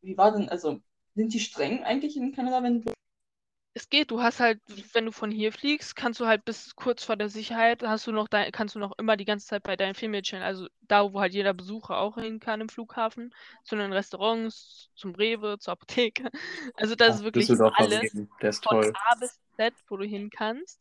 Wie 0.00 0.16
war 0.16 0.32
denn, 0.32 0.48
also, 0.48 0.80
sind 1.14 1.34
die 1.34 1.40
streng 1.40 1.84
eigentlich 1.84 2.16
in 2.16 2.32
Kanada, 2.32 2.62
wenn 2.62 2.82
du 2.82 2.92
es 3.76 3.90
geht, 3.90 4.12
du 4.12 4.22
hast 4.22 4.38
halt, 4.38 4.60
wenn 4.92 5.06
du 5.06 5.12
von 5.12 5.32
hier 5.32 5.52
fliegst, 5.52 5.96
kannst 5.96 6.20
du 6.20 6.26
halt 6.26 6.44
bis 6.44 6.76
kurz 6.76 7.02
vor 7.02 7.16
der 7.16 7.28
Sicherheit, 7.28 7.82
hast 7.82 8.06
du 8.06 8.12
noch 8.12 8.28
dein, 8.28 8.52
kannst 8.52 8.76
du 8.76 8.78
noch 8.78 8.92
immer 8.98 9.16
die 9.16 9.24
ganze 9.24 9.48
Zeit 9.48 9.64
bei 9.64 9.74
deinen 9.74 9.96
Filmen 9.96 10.22
chillen. 10.22 10.44
Also 10.44 10.68
da, 10.82 11.12
wo 11.12 11.20
halt 11.20 11.34
jeder 11.34 11.54
Besucher 11.54 11.98
auch 11.98 12.14
hin 12.14 12.38
kann 12.38 12.60
im 12.60 12.68
Flughafen, 12.68 13.34
zu 13.64 13.74
den 13.74 13.92
Restaurants, 13.92 14.90
zum 14.94 15.16
Rewe, 15.16 15.58
zur 15.58 15.72
Apotheke. 15.72 16.30
Also 16.76 16.94
das 16.94 17.16
ist 17.16 17.24
wirklich 17.24 17.50
alles 17.50 18.14
ist 18.40 18.64
von 18.64 18.80
toll. 18.80 18.92
A 19.10 19.14
bis 19.16 19.40
Z, 19.56 19.74
wo 19.88 19.96
du 19.96 20.04
hin 20.04 20.30
kannst. 20.30 20.80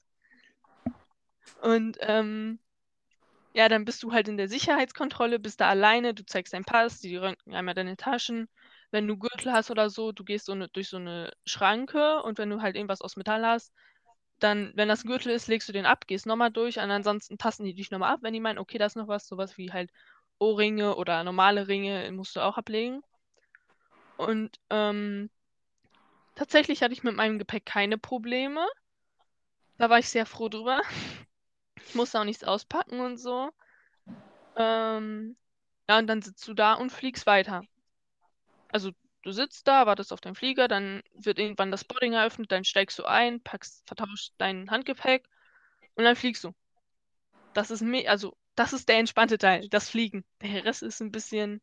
Und 1.61 1.97
ähm, 2.01 2.59
ja, 3.53 3.69
dann 3.69 3.85
bist 3.85 4.03
du 4.03 4.11
halt 4.11 4.27
in 4.27 4.37
der 4.37 4.47
Sicherheitskontrolle, 4.49 5.39
bist 5.39 5.61
da 5.61 5.69
alleine, 5.69 6.13
du 6.13 6.25
zeigst 6.25 6.53
deinen 6.53 6.65
Pass, 6.65 6.99
die 6.99 7.15
röntgen 7.17 7.55
einmal 7.55 7.73
deine 7.73 7.97
Taschen 7.97 8.49
wenn 8.93 9.07
du 9.07 9.17
Gürtel 9.17 9.51
hast 9.51 9.71
oder 9.71 9.89
so, 9.89 10.11
du 10.11 10.23
gehst 10.23 10.45
so 10.45 10.53
ne, 10.53 10.69
durch 10.69 10.87
so 10.87 10.97
eine 10.97 11.33
Schranke 11.45 12.21
und 12.21 12.37
wenn 12.37 12.51
du 12.51 12.61
halt 12.61 12.75
irgendwas 12.75 13.01
aus 13.01 13.15
Metall 13.17 13.43
hast, 13.43 13.73
dann, 14.37 14.71
wenn 14.75 14.87
das 14.87 15.03
ein 15.03 15.07
Gürtel 15.07 15.31
ist, 15.31 15.47
legst 15.47 15.67
du 15.67 15.73
den 15.73 15.87
ab, 15.87 16.05
gehst 16.05 16.27
nochmal 16.27 16.51
durch 16.51 16.77
und 16.77 16.91
ansonsten 16.91 17.39
tasten 17.39 17.65
die 17.65 17.73
dich 17.73 17.89
nochmal 17.89 18.13
ab, 18.13 18.19
wenn 18.21 18.33
die 18.33 18.39
meinen, 18.39 18.59
okay, 18.59 18.77
da 18.77 18.85
ist 18.85 18.95
noch 18.95 19.07
was, 19.07 19.27
sowas 19.27 19.57
wie 19.57 19.71
halt 19.71 19.89
Ohrringe 20.37 20.95
oder 20.95 21.23
normale 21.23 21.67
Ringe 21.67 22.11
musst 22.11 22.35
du 22.35 22.41
auch 22.41 22.57
ablegen. 22.57 23.01
Und 24.17 24.59
ähm, 24.69 25.31
tatsächlich 26.35 26.83
hatte 26.83 26.93
ich 26.93 27.03
mit 27.03 27.15
meinem 27.15 27.39
Gepäck 27.39 27.65
keine 27.65 27.97
Probleme. 27.97 28.63
Da 29.79 29.89
war 29.89 29.97
ich 29.97 30.09
sehr 30.09 30.25
froh 30.25 30.49
drüber. 30.49 30.81
Ich 31.85 31.95
musste 31.95 32.17
auch 32.19 32.23
nichts 32.23 32.45
auspacken 32.45 33.01
und 33.01 33.17
so. 33.17 33.51
Ähm, 34.55 35.35
ja, 35.89 35.99
und 35.99 36.07
dann 36.07 36.21
sitzt 36.21 36.47
du 36.47 36.53
da 36.53 36.75
und 36.75 36.91
fliegst 36.91 37.25
weiter. 37.25 37.63
Also 38.73 38.91
du 39.21 39.31
sitzt 39.31 39.67
da, 39.67 39.85
wartest 39.85 40.11
auf 40.11 40.19
deinen 40.19 40.35
Flieger, 40.35 40.67
dann 40.67 41.03
wird 41.13 41.37
irgendwann 41.37 41.71
das 41.71 41.83
Boarding 41.83 42.13
eröffnet, 42.13 42.51
dann 42.51 42.65
steigst 42.65 42.97
du 42.97 43.05
ein, 43.05 43.39
packst, 43.41 43.87
vertauschst 43.87 44.33
dein 44.39 44.69
Handgepäck 44.71 45.29
und 45.95 46.03
dann 46.03 46.15
fliegst 46.15 46.43
du. 46.43 46.53
Das 47.53 47.69
ist 47.69 47.81
me 47.81 48.09
also 48.09 48.35
das 48.55 48.73
ist 48.73 48.89
der 48.89 48.97
entspannte 48.97 49.37
Teil, 49.37 49.69
das 49.69 49.89
Fliegen. 49.89 50.25
Der 50.41 50.65
Rest 50.65 50.81
ist 50.81 51.01
ein 51.01 51.11
bisschen 51.11 51.61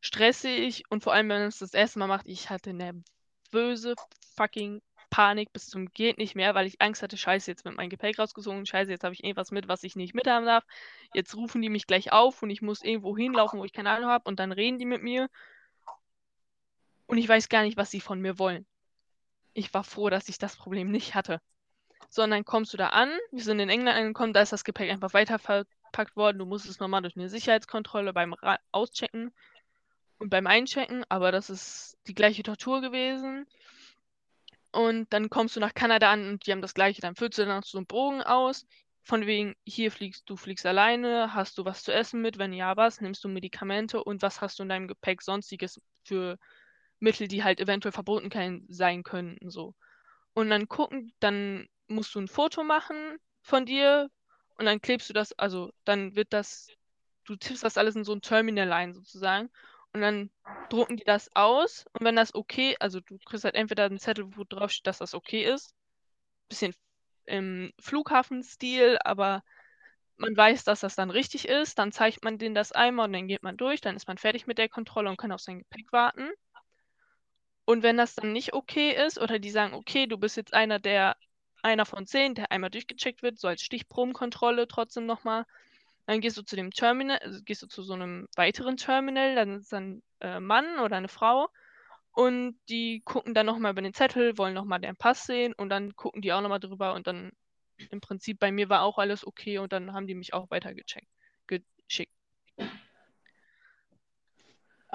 stressig 0.00 0.84
und 0.88 1.02
vor 1.02 1.12
allem, 1.12 1.28
wenn 1.28 1.40
man 1.40 1.48
es 1.48 1.58
das 1.58 1.74
erste 1.74 1.98
Mal 1.98 2.06
macht, 2.06 2.28
ich 2.28 2.48
hatte 2.48 2.72
nervöse 2.72 3.94
fucking 4.36 4.80
Panik 5.10 5.52
bis 5.52 5.66
zum 5.68 5.86
geht 5.92 6.18
nicht 6.18 6.36
mehr, 6.36 6.54
weil 6.54 6.66
ich 6.66 6.80
Angst 6.80 7.02
hatte, 7.02 7.16
scheiße, 7.16 7.50
jetzt 7.50 7.64
mit 7.64 7.76
meinem 7.76 7.90
Gepäck 7.90 8.18
rausgezogen, 8.18 8.66
scheiße, 8.66 8.90
jetzt 8.90 9.02
habe 9.04 9.14
ich 9.14 9.24
irgendwas 9.24 9.50
mit, 9.50 9.66
was 9.66 9.82
ich 9.82 9.96
nicht 9.96 10.14
mithaben 10.14 10.46
darf. 10.46 10.64
Jetzt 11.12 11.34
rufen 11.36 11.62
die 11.62 11.70
mich 11.70 11.86
gleich 11.86 12.12
auf 12.12 12.42
und 12.42 12.50
ich 12.50 12.62
muss 12.62 12.82
irgendwo 12.82 13.16
hinlaufen, 13.16 13.58
wo 13.58 13.64
ich 13.64 13.72
keine 13.72 13.90
Ahnung 13.90 14.10
habe 14.10 14.28
und 14.28 14.38
dann 14.38 14.52
reden 14.52 14.78
die 14.78 14.86
mit 14.86 15.02
mir 15.02 15.28
und 17.06 17.18
ich 17.18 17.28
weiß 17.28 17.48
gar 17.48 17.62
nicht, 17.62 17.76
was 17.76 17.90
sie 17.90 18.00
von 18.00 18.20
mir 18.20 18.38
wollen. 18.38 18.66
Ich 19.54 19.72
war 19.72 19.84
froh, 19.84 20.10
dass 20.10 20.28
ich 20.28 20.38
das 20.38 20.56
Problem 20.56 20.90
nicht 20.90 21.14
hatte. 21.14 21.40
Sondern 22.08 22.44
kommst 22.44 22.72
du 22.72 22.76
da 22.76 22.90
an, 22.90 23.10
wir 23.32 23.42
sind 23.42 23.58
in 23.58 23.68
England 23.68 23.96
angekommen, 23.96 24.32
da 24.32 24.42
ist 24.42 24.52
das 24.52 24.64
Gepäck 24.64 24.90
einfach 24.90 25.14
weiter 25.14 25.38
verpackt 25.38 26.16
worden. 26.16 26.38
Du 26.38 26.46
musst 26.46 26.68
es 26.68 26.78
nochmal 26.78 27.02
durch 27.02 27.16
eine 27.16 27.28
Sicherheitskontrolle 27.28 28.12
beim 28.12 28.32
Ra 28.34 28.58
Auschecken 28.72 29.32
und 30.18 30.30
beim 30.30 30.46
Einchecken, 30.46 31.04
aber 31.08 31.32
das 31.32 31.50
ist 31.50 31.98
die 32.06 32.14
gleiche 32.14 32.42
Tortur 32.42 32.80
gewesen. 32.80 33.46
Und 34.72 35.12
dann 35.12 35.30
kommst 35.30 35.56
du 35.56 35.60
nach 35.60 35.74
Kanada 35.74 36.12
an 36.12 36.28
und 36.28 36.46
die 36.46 36.52
haben 36.52 36.60
das 36.60 36.74
gleiche. 36.74 37.00
Dann 37.00 37.16
füllst 37.16 37.38
du 37.38 37.46
dann 37.46 37.62
so 37.62 37.78
einen 37.78 37.86
Bogen 37.86 38.22
aus. 38.22 38.66
Von 39.02 39.24
wegen, 39.24 39.54
hier 39.64 39.92
fliegst 39.92 40.28
du 40.28 40.36
fliegst 40.36 40.66
alleine, 40.66 41.32
hast 41.32 41.58
du 41.58 41.64
was 41.64 41.84
zu 41.84 41.92
essen 41.92 42.20
mit? 42.20 42.38
Wenn 42.38 42.52
ja, 42.52 42.76
was? 42.76 43.00
Nimmst 43.00 43.22
du 43.24 43.28
Medikamente 43.28 44.02
und 44.02 44.20
was 44.20 44.40
hast 44.40 44.58
du 44.58 44.64
in 44.64 44.68
deinem 44.68 44.88
Gepäck 44.88 45.22
sonstiges 45.22 45.80
für 46.04 46.38
Mittel, 46.98 47.28
die 47.28 47.44
halt 47.44 47.60
eventuell 47.60 47.92
verboten 47.92 48.30
sein 48.68 49.02
könnten, 49.02 49.50
so. 49.50 49.74
Und 50.34 50.50
dann 50.50 50.68
gucken, 50.68 51.12
dann 51.20 51.68
musst 51.88 52.14
du 52.14 52.20
ein 52.20 52.28
Foto 52.28 52.64
machen 52.64 53.18
von 53.42 53.66
dir 53.66 54.10
und 54.56 54.66
dann 54.66 54.80
klebst 54.80 55.08
du 55.08 55.12
das, 55.12 55.32
also 55.38 55.70
dann 55.84 56.16
wird 56.16 56.32
das, 56.32 56.68
du 57.24 57.36
tippst 57.36 57.64
das 57.64 57.78
alles 57.78 57.96
in 57.96 58.04
so 58.04 58.12
ein 58.12 58.22
Terminal 58.22 58.72
ein 58.72 58.94
sozusagen 58.94 59.50
und 59.92 60.00
dann 60.00 60.30
drucken 60.70 60.96
die 60.96 61.04
das 61.04 61.30
aus 61.34 61.86
und 61.92 62.04
wenn 62.04 62.16
das 62.16 62.34
okay, 62.34 62.76
also 62.80 63.00
du 63.00 63.18
kriegst 63.24 63.44
halt 63.44 63.54
entweder 63.54 63.84
einen 63.84 63.98
Zettel, 63.98 64.26
wo 64.36 64.44
drauf 64.44 64.70
steht, 64.70 64.86
dass 64.86 64.98
das 64.98 65.14
okay 65.14 65.44
ist, 65.44 65.74
bisschen 66.48 66.74
im 67.26 67.72
Flughafenstil, 67.80 68.98
aber 69.04 69.42
man 70.16 70.36
weiß, 70.36 70.64
dass 70.64 70.80
das 70.80 70.94
dann 70.94 71.10
richtig 71.10 71.48
ist, 71.48 71.78
dann 71.78 71.92
zeigt 71.92 72.24
man 72.24 72.38
denen 72.38 72.54
das 72.54 72.72
einmal 72.72 73.06
und 73.06 73.12
dann 73.12 73.28
geht 73.28 73.42
man 73.42 73.56
durch, 73.56 73.80
dann 73.80 73.96
ist 73.96 74.08
man 74.08 74.18
fertig 74.18 74.46
mit 74.46 74.58
der 74.58 74.68
Kontrolle 74.68 75.10
und 75.10 75.18
kann 75.18 75.32
auf 75.32 75.40
sein 75.40 75.58
Gepäck 75.58 75.92
warten. 75.92 76.30
Und 77.66 77.82
wenn 77.82 77.96
das 77.98 78.14
dann 78.14 78.32
nicht 78.32 78.54
okay 78.54 78.92
ist 79.06 79.20
oder 79.20 79.38
die 79.38 79.50
sagen, 79.50 79.74
okay, 79.74 80.06
du 80.06 80.16
bist 80.18 80.36
jetzt 80.36 80.54
einer 80.54 80.78
der, 80.78 81.16
einer 81.62 81.84
von 81.84 82.06
zehn, 82.06 82.34
der 82.34 82.52
einmal 82.52 82.70
durchgecheckt 82.70 83.22
wird, 83.22 83.38
so 83.38 83.48
als 83.48 83.60
Stichprobenkontrolle 83.62 84.68
trotzdem 84.68 85.04
nochmal, 85.04 85.44
dann 86.06 86.20
gehst 86.20 86.36
du 86.36 86.42
zu 86.42 86.56
dem 86.56 86.70
Terminal, 86.70 87.18
also 87.18 87.40
gehst 87.42 87.62
du 87.62 87.66
zu 87.66 87.82
so 87.82 87.94
einem 87.94 88.28
weiteren 88.36 88.76
Terminal, 88.76 89.34
dann 89.34 89.56
ist 89.56 89.72
dann 89.72 90.02
ein 90.20 90.28
äh, 90.28 90.40
Mann 90.40 90.78
oder 90.78 90.96
eine 90.96 91.08
Frau 91.08 91.48
und 92.12 92.56
die 92.68 93.02
gucken 93.04 93.34
dann 93.34 93.46
nochmal 93.46 93.72
über 93.72 93.82
den 93.82 93.94
Zettel, 93.94 94.38
wollen 94.38 94.54
nochmal 94.54 94.80
den 94.80 94.96
Pass 94.96 95.24
sehen 95.26 95.52
und 95.54 95.68
dann 95.68 95.96
gucken 95.96 96.22
die 96.22 96.32
auch 96.32 96.40
nochmal 96.40 96.60
drüber 96.60 96.94
und 96.94 97.08
dann 97.08 97.32
im 97.90 98.00
Prinzip 98.00 98.38
bei 98.38 98.52
mir 98.52 98.68
war 98.68 98.82
auch 98.82 98.98
alles 98.98 99.26
okay 99.26 99.58
und 99.58 99.72
dann 99.72 99.92
haben 99.92 100.06
die 100.06 100.14
mich 100.14 100.34
auch 100.34 100.50
weiter 100.50 100.72
gecheckt, 100.74 101.08
geschickt. 101.48 102.15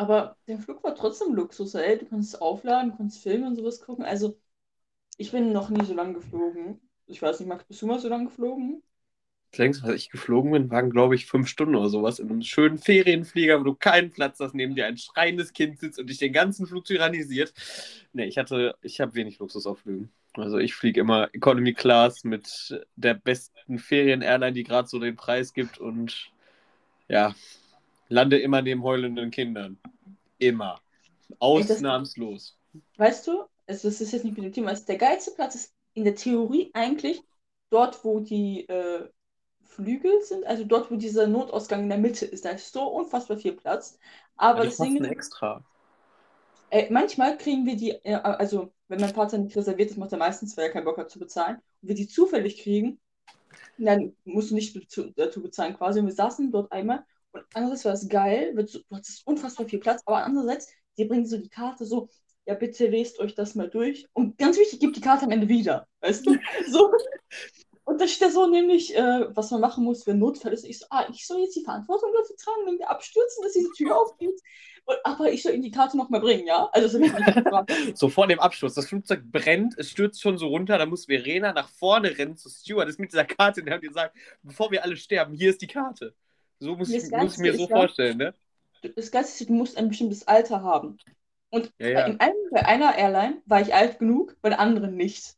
Aber 0.02 0.36
der 0.48 0.58
Flug 0.58 0.84
war 0.84 0.96
trotzdem 0.96 1.36
Luxus, 1.36 1.76
ey. 1.76 2.00
Du 2.00 2.08
kannst 2.08 2.42
aufladen, 2.42 2.96
kannst 2.98 3.22
Filme 3.22 3.46
und 3.46 3.56
sowas 3.56 3.82
gucken. 3.82 4.04
Also, 4.04 4.36
ich 5.18 5.32
bin 5.32 5.54
noch 5.54 5.70
nie 5.70 5.86
so 5.86 5.94
lang 5.94 6.16
geflogen. 6.16 6.82
Ich 7.06 7.22
weiß 7.22 7.40
nicht, 7.40 7.48
Max, 7.48 7.66
bist 7.66 7.84
du 7.84 7.86
mal 7.86 8.00
so 8.00 8.10
lang 8.10 8.26
geflogen? 8.26 8.82
Das 9.52 9.60
längste, 9.60 9.88
was 9.88 9.94
ich 9.94 10.10
geflogen 10.10 10.52
bin, 10.54 10.72
waren, 10.72 10.90
glaube 10.90 11.14
ich, 11.14 11.28
fünf 11.28 11.48
Stunden 11.50 11.76
oder 11.76 11.90
sowas 11.90 12.18
in 12.18 12.32
einem 12.32 12.42
schönen 12.42 12.80
Ferienflieger, 12.80 13.60
wo 13.60 13.64
du 13.64 13.76
keinen 13.76 14.10
Platz 14.10 14.40
hast, 14.40 14.56
neben 14.56 14.74
dir 14.74 14.88
ein 14.88 14.98
schreiendes 14.98 15.54
Kind 15.54 15.78
sitzt 15.78 16.00
und 16.00 16.10
dich 16.10 16.18
den 16.18 16.34
ganzen 16.34 16.66
Flug 16.66 16.86
tyrannisiert. 16.86 17.54
Nee, 18.12 18.26
ich 18.26 18.40
hatte, 18.40 18.74
ich 18.82 19.00
habe 19.02 19.14
wenig 19.14 19.38
Luxus 19.38 19.68
auf 19.68 19.82
Flügen. 19.82 20.12
Also 20.34 20.58
ich 20.58 20.74
fliege 20.74 21.02
immer 21.02 21.30
Economy 21.32 21.74
Class 21.74 22.24
mit 22.24 22.76
der 22.96 23.14
besten 23.14 23.78
Ferien-Airline, 23.78 24.54
die 24.54 24.64
gerade 24.64 24.88
so 24.88 24.98
den 24.98 25.16
Preis 25.16 25.54
gibt 25.54 25.78
und 25.78 26.32
ja, 27.08 27.36
lande 28.12 28.40
immer 28.40 28.62
neben 28.62 28.84
heulenden 28.84 29.32
Kindern. 29.32 29.78
Immer. 30.38 30.82
Ausnahmslos. 31.40 32.58
weißt 32.98 33.28
du, 33.28 33.46
also 33.68 33.88
das 33.88 34.02
ist 34.02 34.12
jetzt 34.12 34.26
nicht 34.26 34.38
mit 34.38 34.46
dem 34.46 34.54
Thema, 34.54 34.70
also 34.70 34.86
der 34.86 34.98
geilste 34.98 35.32
Platz 35.32 35.56
ist 35.56 35.74
in 35.94 36.04
der 36.04 36.16
Theorie 36.16 36.72
eigentlich 36.74 37.22
dort, 37.70 38.04
wo 38.04 38.20
die 38.20 38.68
äh, 38.68 39.08
Flügel 39.64 40.22
sind, 40.24 40.46
also 40.46 40.66
dort, 40.66 40.92
wo 40.92 40.98
dieser 40.98 41.28
Notausgang 41.28 41.84
in 41.84 41.90
der 41.90 41.98
Mitte 41.98 42.26
ist. 42.26 42.44
Da 42.44 42.50
ist 42.50 42.74
so 42.74 42.84
unfassbar 42.84 43.38
viel 43.38 43.54
Platz. 43.54 43.98
Aber 44.36 44.60
ja, 44.60 44.66
das, 44.66 44.78
das 44.78 44.88
Ding 44.88 45.02
ist 45.02 45.10
extra. 45.10 45.64
Äh, 46.70 46.92
manchmal 46.92 47.38
kriegen 47.38 47.66
wir 47.66 47.78
die, 47.78 47.92
äh, 47.92 48.16
also 48.16 48.74
wenn 48.90 49.00
mein 49.00 49.14
Vater 49.14 49.38
nicht 49.38 49.56
reserviert 49.56 49.92
ist, 49.92 49.98
macht 49.98 50.12
er 50.12 50.18
meistens, 50.18 50.58
weil 50.58 50.66
er 50.66 50.72
keinen 50.72 50.86
Bock 50.86 50.98
hat 50.98 51.10
zu 51.10 51.20
bezahlen. 51.20 51.58
Und 51.82 51.88
wir 51.88 51.96
die 51.96 52.08
zufällig 52.08 52.62
kriegen, 52.62 53.00
dann 53.78 54.14
musst 54.26 54.52
du 54.52 54.56
nicht 54.56 54.76
dazu 55.16 55.42
bezahlen 55.42 55.76
quasi. 55.78 56.00
Und 56.00 56.08
wir 56.08 56.14
saßen 56.14 56.52
dort 56.52 56.72
einmal 56.72 57.06
und 57.34 57.44
andererseits 57.54 57.86
war 57.86 57.94
es 57.94 58.10
geil, 58.10 58.54
du 58.56 58.96
hattest 58.96 59.26
unfassbar 59.26 59.68
viel 59.68 59.80
Platz, 59.80 60.02
aber 60.06 60.24
andererseits, 60.24 60.68
die 60.98 61.06
bringen 61.06 61.26
so 61.26 61.38
die 61.38 61.50
Karte 61.50 61.86
so, 61.86 62.10
ja, 62.46 62.56
bitte 62.56 62.88
lest 62.88 63.20
euch 63.20 63.36
das 63.36 63.56
mal 63.56 63.70
durch. 63.70 64.08
Und 64.14 64.38
ganz 64.38 64.58
wichtig, 64.58 64.80
gib 64.80 64.94
die 64.94 65.02
Karte 65.02 65.26
am 65.26 65.32
Ende 65.32 65.48
wieder. 65.48 65.88
Weißt 66.02 66.26
du? 66.26 66.36
So. 66.70 66.92
Und 67.84 68.00
da 68.00 68.08
steht 68.08 68.32
so 68.32 68.48
nämlich, 68.48 68.96
äh, 68.96 69.36
was 69.36 69.52
man 69.52 69.60
machen 69.60 69.84
muss, 69.84 70.06
wenn 70.08 70.20
Notfall 70.20 70.54
ist. 70.54 70.64
Ich 70.64 70.80
so, 70.80 70.86
ah, 70.92 71.08
ich 71.12 71.26
soll 71.26 71.42
jetzt 71.42 71.56
die 71.56 71.64
Verantwortung 71.64 72.12
dafür 72.14 72.36
tragen, 72.38 72.66
wenn 72.66 72.80
wir 72.80 72.90
abstürzen, 72.90 73.44
dass 73.44 73.54
diese 73.54 73.72
Tür 73.72 73.98
aufgeht. 74.02 74.40
Und, 74.86 74.98
aber 75.04 75.32
ich 75.32 75.44
soll 75.44 75.54
ihm 75.54 75.62
die 75.62 75.72
Karte 75.72 75.98
noch 75.98 76.10
mal 76.10 76.22
bringen, 76.22 76.48
ja? 76.48 76.70
Also 76.72 76.88
so, 76.88 77.06
so 77.96 78.10
vor 78.10 78.28
dem 78.28 78.40
Absturz. 78.40 78.76
Das 78.76 78.88
Flugzeug 78.88 79.24
brennt, 79.26 79.76
es 79.78 79.90
stürzt 79.90 80.22
schon 80.22 80.38
so 80.38 80.48
runter, 80.48 80.78
da 80.78 80.86
muss 80.86 81.06
Verena 81.06 81.54
nach 81.54 81.70
vorne 81.70 82.18
rennen 82.18 82.38
zu 82.38 82.50
Stuart. 82.50 82.88
Das 82.88 82.96
ist 82.96 83.00
mit 83.00 83.12
dieser 83.12 83.26
Karte, 83.26 83.64
der 83.64 83.76
hat 83.76 83.82
gesagt, 83.82 84.16
bevor 84.42 84.72
wir 84.72 84.84
alle 84.84 84.96
sterben, 84.96 85.34
hier 85.34 85.50
ist 85.50 85.62
die 85.62 85.68
Karte. 85.68 86.16
So 86.62 86.76
muss, 86.76 86.90
ich, 86.90 87.10
muss 87.10 87.34
ich 87.34 87.40
mir 87.40 87.58
so 87.58 87.68
vorstellen, 87.68 88.18
ne? 88.18 88.36
Das 88.96 89.10
Ganze 89.10 89.32
ist, 89.32 89.50
du 89.50 89.54
musst 89.54 89.78
ein 89.78 89.90
bestimmtes 89.90 90.28
Alter 90.28 90.62
haben. 90.62 90.98
Und 91.50 91.74
ja, 91.80 91.88
ja. 91.88 91.96
Bei, 91.96 92.20
einem, 92.20 92.36
bei 92.52 92.66
einer 92.66 92.96
Airline 92.96 93.42
war 93.48 93.62
ich 93.62 93.74
alt 93.74 93.98
genug, 93.98 94.38
bei 94.42 94.50
der 94.50 94.60
anderen 94.60 94.96
nicht. 94.96 95.36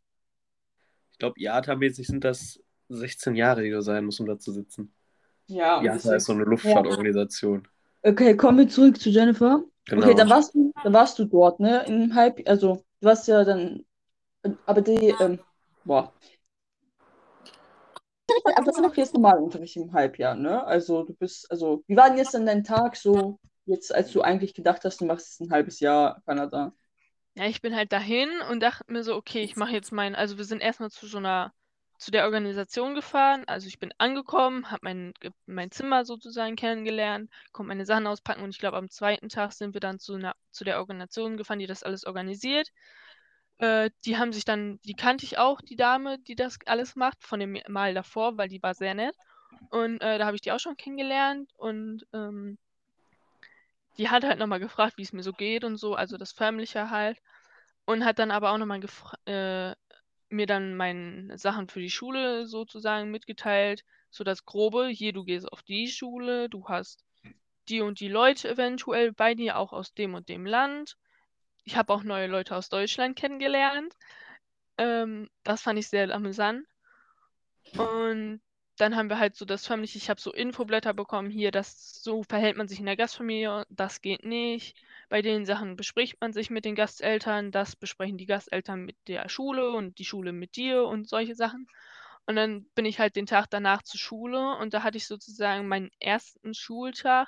Ich 1.13 1.19
glaube, 1.19 1.39
IATA-mäßig 1.39 2.07
sind 2.07 2.25
das 2.25 2.59
16 2.89 3.35
Jahre, 3.35 3.63
die 3.63 3.69
du 3.69 3.81
sein 3.81 4.03
musst, 4.03 4.19
um 4.19 4.25
da 4.25 4.37
zu 4.37 4.51
sitzen. 4.51 4.93
Ja. 5.47 5.81
IATA 5.81 6.15
ist 6.15 6.25
so 6.25 6.33
eine 6.33 6.43
Luftfahrtorganisation. 6.43 7.67
Ja. 8.03 8.11
Okay, 8.11 8.35
kommen 8.35 8.57
wir 8.57 8.67
zurück 8.67 8.99
zu 8.99 9.09
Jennifer. 9.09 9.63
Genau. 9.85 10.05
Okay, 10.05 10.15
dann 10.15 10.29
warst 10.29 10.53
du, 10.53 10.73
dann 10.83 10.91
warst 10.91 11.17
du 11.19 11.25
dort, 11.25 11.61
ne? 11.61 11.85
In 11.87 12.13
halb, 12.15 12.41
also 12.47 12.83
du 12.99 13.07
warst 13.07 13.29
ja 13.29 13.45
dann, 13.45 13.85
aber 14.65 14.81
die, 14.81 15.15
ähm, 15.21 15.39
boah, 15.85 16.11
aber 18.45 18.65
das 18.65 18.75
ist 18.77 18.81
noch 18.81 18.95
jetzt 18.95 19.13
normal 19.13 19.39
Unterricht 19.39 19.75
im 19.77 19.93
Halbjahr, 19.93 20.35
ne? 20.35 20.63
Also 20.65 21.03
du 21.03 21.13
bist, 21.13 21.49
also 21.51 21.83
wie 21.87 21.95
war 21.95 22.09
denn 22.09 22.17
jetzt 22.17 22.33
dann 22.33 22.45
dein 22.45 22.63
Tag 22.63 22.95
so, 22.95 23.39
jetzt 23.65 23.93
als 23.93 24.11
du 24.11 24.21
eigentlich 24.21 24.53
gedacht 24.53 24.83
hast, 24.85 25.01
du 25.01 25.05
machst 25.05 25.41
ein 25.41 25.51
halbes 25.51 25.79
Jahr 25.79 26.21
Kanada? 26.25 26.73
Ja, 27.35 27.45
ich 27.47 27.61
bin 27.61 27.75
halt 27.75 27.91
dahin 27.91 28.29
und 28.51 28.61
dachte 28.61 28.91
mir 28.91 29.03
so, 29.03 29.15
okay, 29.15 29.41
ich 29.41 29.55
mache 29.55 29.71
jetzt 29.73 29.91
mein, 29.91 30.13
also 30.15 30.37
wir 30.37 30.45
sind 30.45 30.61
erstmal 30.61 30.91
zu 30.91 31.07
so 31.07 31.17
einer, 31.17 31.51
zu 31.97 32.11
der 32.11 32.25
Organisation 32.25 32.95
gefahren. 32.95 33.43
Also 33.47 33.67
ich 33.67 33.79
bin 33.79 33.93
angekommen, 33.97 34.69
habe 34.69 34.81
mein, 34.83 35.13
mein 35.45 35.71
Zimmer 35.71 36.05
sozusagen 36.05 36.55
kennengelernt, 36.55 37.31
konnte 37.51 37.69
meine 37.69 37.85
Sachen 37.85 38.07
auspacken 38.07 38.43
und 38.43 38.51
ich 38.51 38.59
glaube 38.59 38.77
am 38.77 38.89
zweiten 38.89 39.29
Tag 39.29 39.53
sind 39.53 39.73
wir 39.73 39.81
dann 39.81 39.99
zu, 39.99 40.13
einer, 40.15 40.35
zu 40.51 40.63
der 40.63 40.79
Organisation 40.79 41.37
gefahren, 41.37 41.59
die 41.59 41.67
das 41.67 41.83
alles 41.83 42.05
organisiert. 42.05 42.69
Äh, 43.59 43.91
die 44.05 44.17
haben 44.17 44.33
sich 44.33 44.45
dann, 44.45 44.79
die 44.85 44.95
kannte 44.95 45.25
ich 45.25 45.37
auch, 45.37 45.61
die 45.61 45.75
Dame, 45.75 46.19
die 46.19 46.35
das 46.35 46.57
alles 46.65 46.95
macht, 46.95 47.23
von 47.23 47.39
dem 47.39 47.57
Mal 47.67 47.93
davor, 47.93 48.37
weil 48.37 48.49
die 48.49 48.61
war 48.61 48.73
sehr 48.73 48.93
nett. 48.93 49.15
Und 49.69 50.01
äh, 50.01 50.17
da 50.17 50.25
habe 50.25 50.35
ich 50.35 50.41
die 50.41 50.51
auch 50.51 50.59
schon 50.59 50.77
kennengelernt 50.77 51.51
und 51.57 52.05
ähm, 52.13 52.57
die 53.97 54.09
hat 54.09 54.23
halt 54.23 54.39
nochmal 54.39 54.59
gefragt, 54.59 54.97
wie 54.97 55.03
es 55.03 55.13
mir 55.13 55.23
so 55.23 55.33
geht 55.33 55.63
und 55.63 55.77
so, 55.77 55.95
also 55.95 56.17
das 56.17 56.31
Förmliche 56.31 56.89
halt. 56.89 57.19
Und 57.85 58.05
hat 58.05 58.19
dann 58.19 58.31
aber 58.31 58.51
auch 58.51 58.57
nochmal 58.57 58.81
äh, 59.25 59.75
mir 60.29 60.47
dann 60.47 60.75
meine 60.75 61.37
Sachen 61.37 61.67
für 61.67 61.79
die 61.79 61.89
Schule 61.89 62.47
sozusagen 62.47 63.11
mitgeteilt, 63.11 63.83
so 64.09 64.23
das 64.23 64.45
Grobe, 64.45 64.87
hier, 64.87 65.13
du 65.13 65.23
gehst 65.23 65.51
auf 65.51 65.63
die 65.63 65.87
Schule, 65.87 66.49
du 66.49 66.67
hast 66.67 67.03
die 67.69 67.81
und 67.81 67.99
die 67.99 68.07
Leute 68.07 68.49
eventuell 68.49 69.11
bei 69.13 69.35
dir, 69.35 69.57
auch 69.57 69.73
aus 69.73 69.93
dem 69.93 70.13
und 70.13 70.29
dem 70.29 70.45
Land 70.45 70.97
ich 71.63 71.77
habe 71.77 71.93
auch 71.93 72.03
neue 72.03 72.27
Leute 72.27 72.55
aus 72.55 72.69
Deutschland 72.69 73.15
kennengelernt. 73.17 73.95
Ähm, 74.77 75.29
das 75.43 75.61
fand 75.61 75.79
ich 75.79 75.87
sehr 75.87 76.13
amüsant. 76.13 76.65
Und 77.77 78.41
dann 78.77 78.95
haben 78.95 79.09
wir 79.09 79.19
halt 79.19 79.35
so 79.35 79.45
das 79.45 79.67
förmlich, 79.67 79.95
ich 79.95 80.09
habe 80.09 80.19
so 80.19 80.33
Infoblätter 80.33 80.93
bekommen, 80.93 81.29
hier, 81.29 81.51
das 81.51 82.01
so 82.01 82.23
verhält 82.23 82.57
man 82.57 82.67
sich 82.67 82.79
in 82.79 82.85
der 82.85 82.97
Gastfamilie, 82.97 83.65
das 83.69 84.01
geht 84.01 84.25
nicht. 84.25 84.75
Bei 85.09 85.21
den 85.21 85.45
Sachen 85.45 85.75
bespricht 85.75 86.19
man 86.21 86.33
sich 86.33 86.49
mit 86.49 86.65
den 86.65 86.75
Gasteltern, 86.75 87.51
das 87.51 87.75
besprechen 87.75 88.17
die 88.17 88.25
Gasteltern 88.25 88.83
mit 88.83 88.97
der 89.07 89.29
Schule 89.29 89.71
und 89.71 89.99
die 89.99 90.05
Schule 90.05 90.33
mit 90.33 90.55
dir 90.55 90.85
und 90.85 91.07
solche 91.07 91.35
Sachen. 91.35 91.67
Und 92.25 92.35
dann 92.35 92.65
bin 92.75 92.85
ich 92.85 92.99
halt 92.99 93.15
den 93.15 93.25
Tag 93.25 93.47
danach 93.49 93.83
zur 93.83 93.99
Schule 93.99 94.55
und 94.57 94.73
da 94.73 94.83
hatte 94.83 94.97
ich 94.97 95.07
sozusagen 95.07 95.67
meinen 95.67 95.91
ersten 95.99 96.53
Schultag 96.53 97.27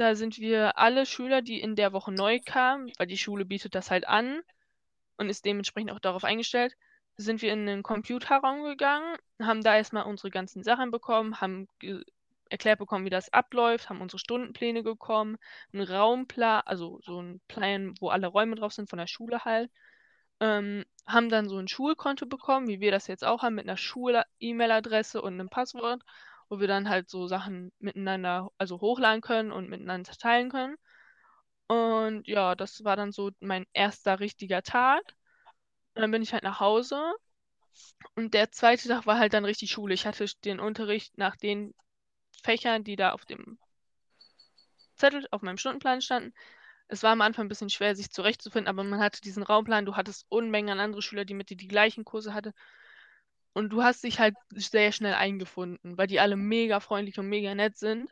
da 0.00 0.14
sind 0.14 0.38
wir 0.38 0.78
alle 0.78 1.04
Schüler, 1.04 1.42
die 1.42 1.60
in 1.60 1.76
der 1.76 1.92
Woche 1.92 2.10
neu 2.10 2.40
kamen, 2.42 2.90
weil 2.96 3.06
die 3.06 3.18
Schule 3.18 3.44
bietet 3.44 3.74
das 3.74 3.90
halt 3.90 4.08
an 4.08 4.40
und 5.18 5.28
ist 5.28 5.44
dementsprechend 5.44 5.92
auch 5.92 6.00
darauf 6.00 6.24
eingestellt, 6.24 6.74
sind 7.18 7.42
wir 7.42 7.52
in 7.52 7.66
den 7.66 7.82
Computerraum 7.82 8.64
gegangen, 8.64 9.14
haben 9.42 9.62
da 9.62 9.76
erstmal 9.76 10.06
unsere 10.06 10.30
ganzen 10.30 10.62
Sachen 10.62 10.90
bekommen, 10.90 11.42
haben 11.42 11.68
erklärt 12.48 12.78
bekommen, 12.78 13.04
wie 13.04 13.10
das 13.10 13.30
abläuft, 13.34 13.90
haben 13.90 14.00
unsere 14.00 14.18
Stundenpläne 14.18 14.82
bekommen, 14.82 15.36
einen 15.74 15.86
Raumplan, 15.86 16.62
also 16.64 16.98
so 17.02 17.20
ein 17.20 17.42
Plan, 17.46 17.92
wo 18.00 18.08
alle 18.08 18.26
Räume 18.26 18.56
drauf 18.56 18.72
sind 18.72 18.88
von 18.88 18.98
der 18.98 19.06
Schule 19.06 19.44
halt. 19.44 19.70
Ähm, 20.40 20.86
haben 21.06 21.28
dann 21.28 21.50
so 21.50 21.58
ein 21.58 21.68
Schulkonto 21.68 22.24
bekommen, 22.24 22.68
wie 22.68 22.80
wir 22.80 22.90
das 22.90 23.06
jetzt 23.06 23.24
auch 23.24 23.42
haben, 23.42 23.56
mit 23.56 23.68
einer 23.68 23.76
Schul-E-Mail-Adresse 23.76 25.20
und 25.20 25.34
einem 25.34 25.50
Passwort 25.50 26.02
wo 26.50 26.60
wir 26.60 26.68
dann 26.68 26.90
halt 26.90 27.08
so 27.08 27.28
Sachen 27.28 27.72
miteinander, 27.78 28.50
also 28.58 28.80
hochladen 28.80 29.22
können 29.22 29.52
und 29.52 29.70
miteinander 29.70 30.12
teilen 30.12 30.50
können. 30.50 30.76
Und 31.68 32.26
ja, 32.26 32.56
das 32.56 32.84
war 32.84 32.96
dann 32.96 33.12
so 33.12 33.30
mein 33.40 33.66
erster 33.72 34.20
richtiger 34.20 34.62
Tag. 34.62 35.02
Und 35.94 36.02
dann 36.02 36.10
bin 36.10 36.22
ich 36.22 36.32
halt 36.32 36.42
nach 36.42 36.60
Hause. 36.60 37.00
Und 38.16 38.34
der 38.34 38.50
zweite 38.52 38.88
Tag 38.88 39.06
war 39.06 39.18
halt 39.18 39.32
dann 39.32 39.44
richtig 39.44 39.70
Schule. 39.70 39.94
Ich 39.94 40.06
hatte 40.06 40.26
den 40.44 40.60
Unterricht 40.60 41.16
nach 41.16 41.36
den 41.36 41.74
Fächern, 42.42 42.84
die 42.84 42.96
da 42.96 43.12
auf 43.12 43.24
dem 43.24 43.58
Zettel, 44.96 45.26
auf 45.30 45.42
meinem 45.42 45.58
Stundenplan 45.58 46.02
standen. 46.02 46.34
Es 46.88 47.02
war 47.02 47.12
am 47.12 47.20
Anfang 47.20 47.46
ein 47.46 47.48
bisschen 47.48 47.70
schwer, 47.70 47.94
sich 47.94 48.10
zurechtzufinden, 48.10 48.68
aber 48.68 48.84
man 48.84 49.00
hatte 49.00 49.20
diesen 49.20 49.42
Raumplan, 49.44 49.86
du 49.86 49.96
hattest 49.96 50.26
Unmengen 50.28 50.70
an 50.70 50.80
andere 50.80 51.02
Schüler, 51.02 51.24
die 51.24 51.34
mit 51.34 51.50
dir 51.50 51.56
die 51.56 51.68
gleichen 51.68 52.04
Kurse 52.04 52.34
hatten. 52.34 52.52
Und 53.52 53.70
du 53.70 53.82
hast 53.82 54.04
dich 54.04 54.20
halt 54.20 54.36
sehr 54.50 54.92
schnell 54.92 55.14
eingefunden, 55.14 55.98
weil 55.98 56.06
die 56.06 56.20
alle 56.20 56.36
mega 56.36 56.80
freundlich 56.80 57.18
und 57.18 57.28
mega 57.28 57.54
nett 57.54 57.76
sind. 57.76 58.08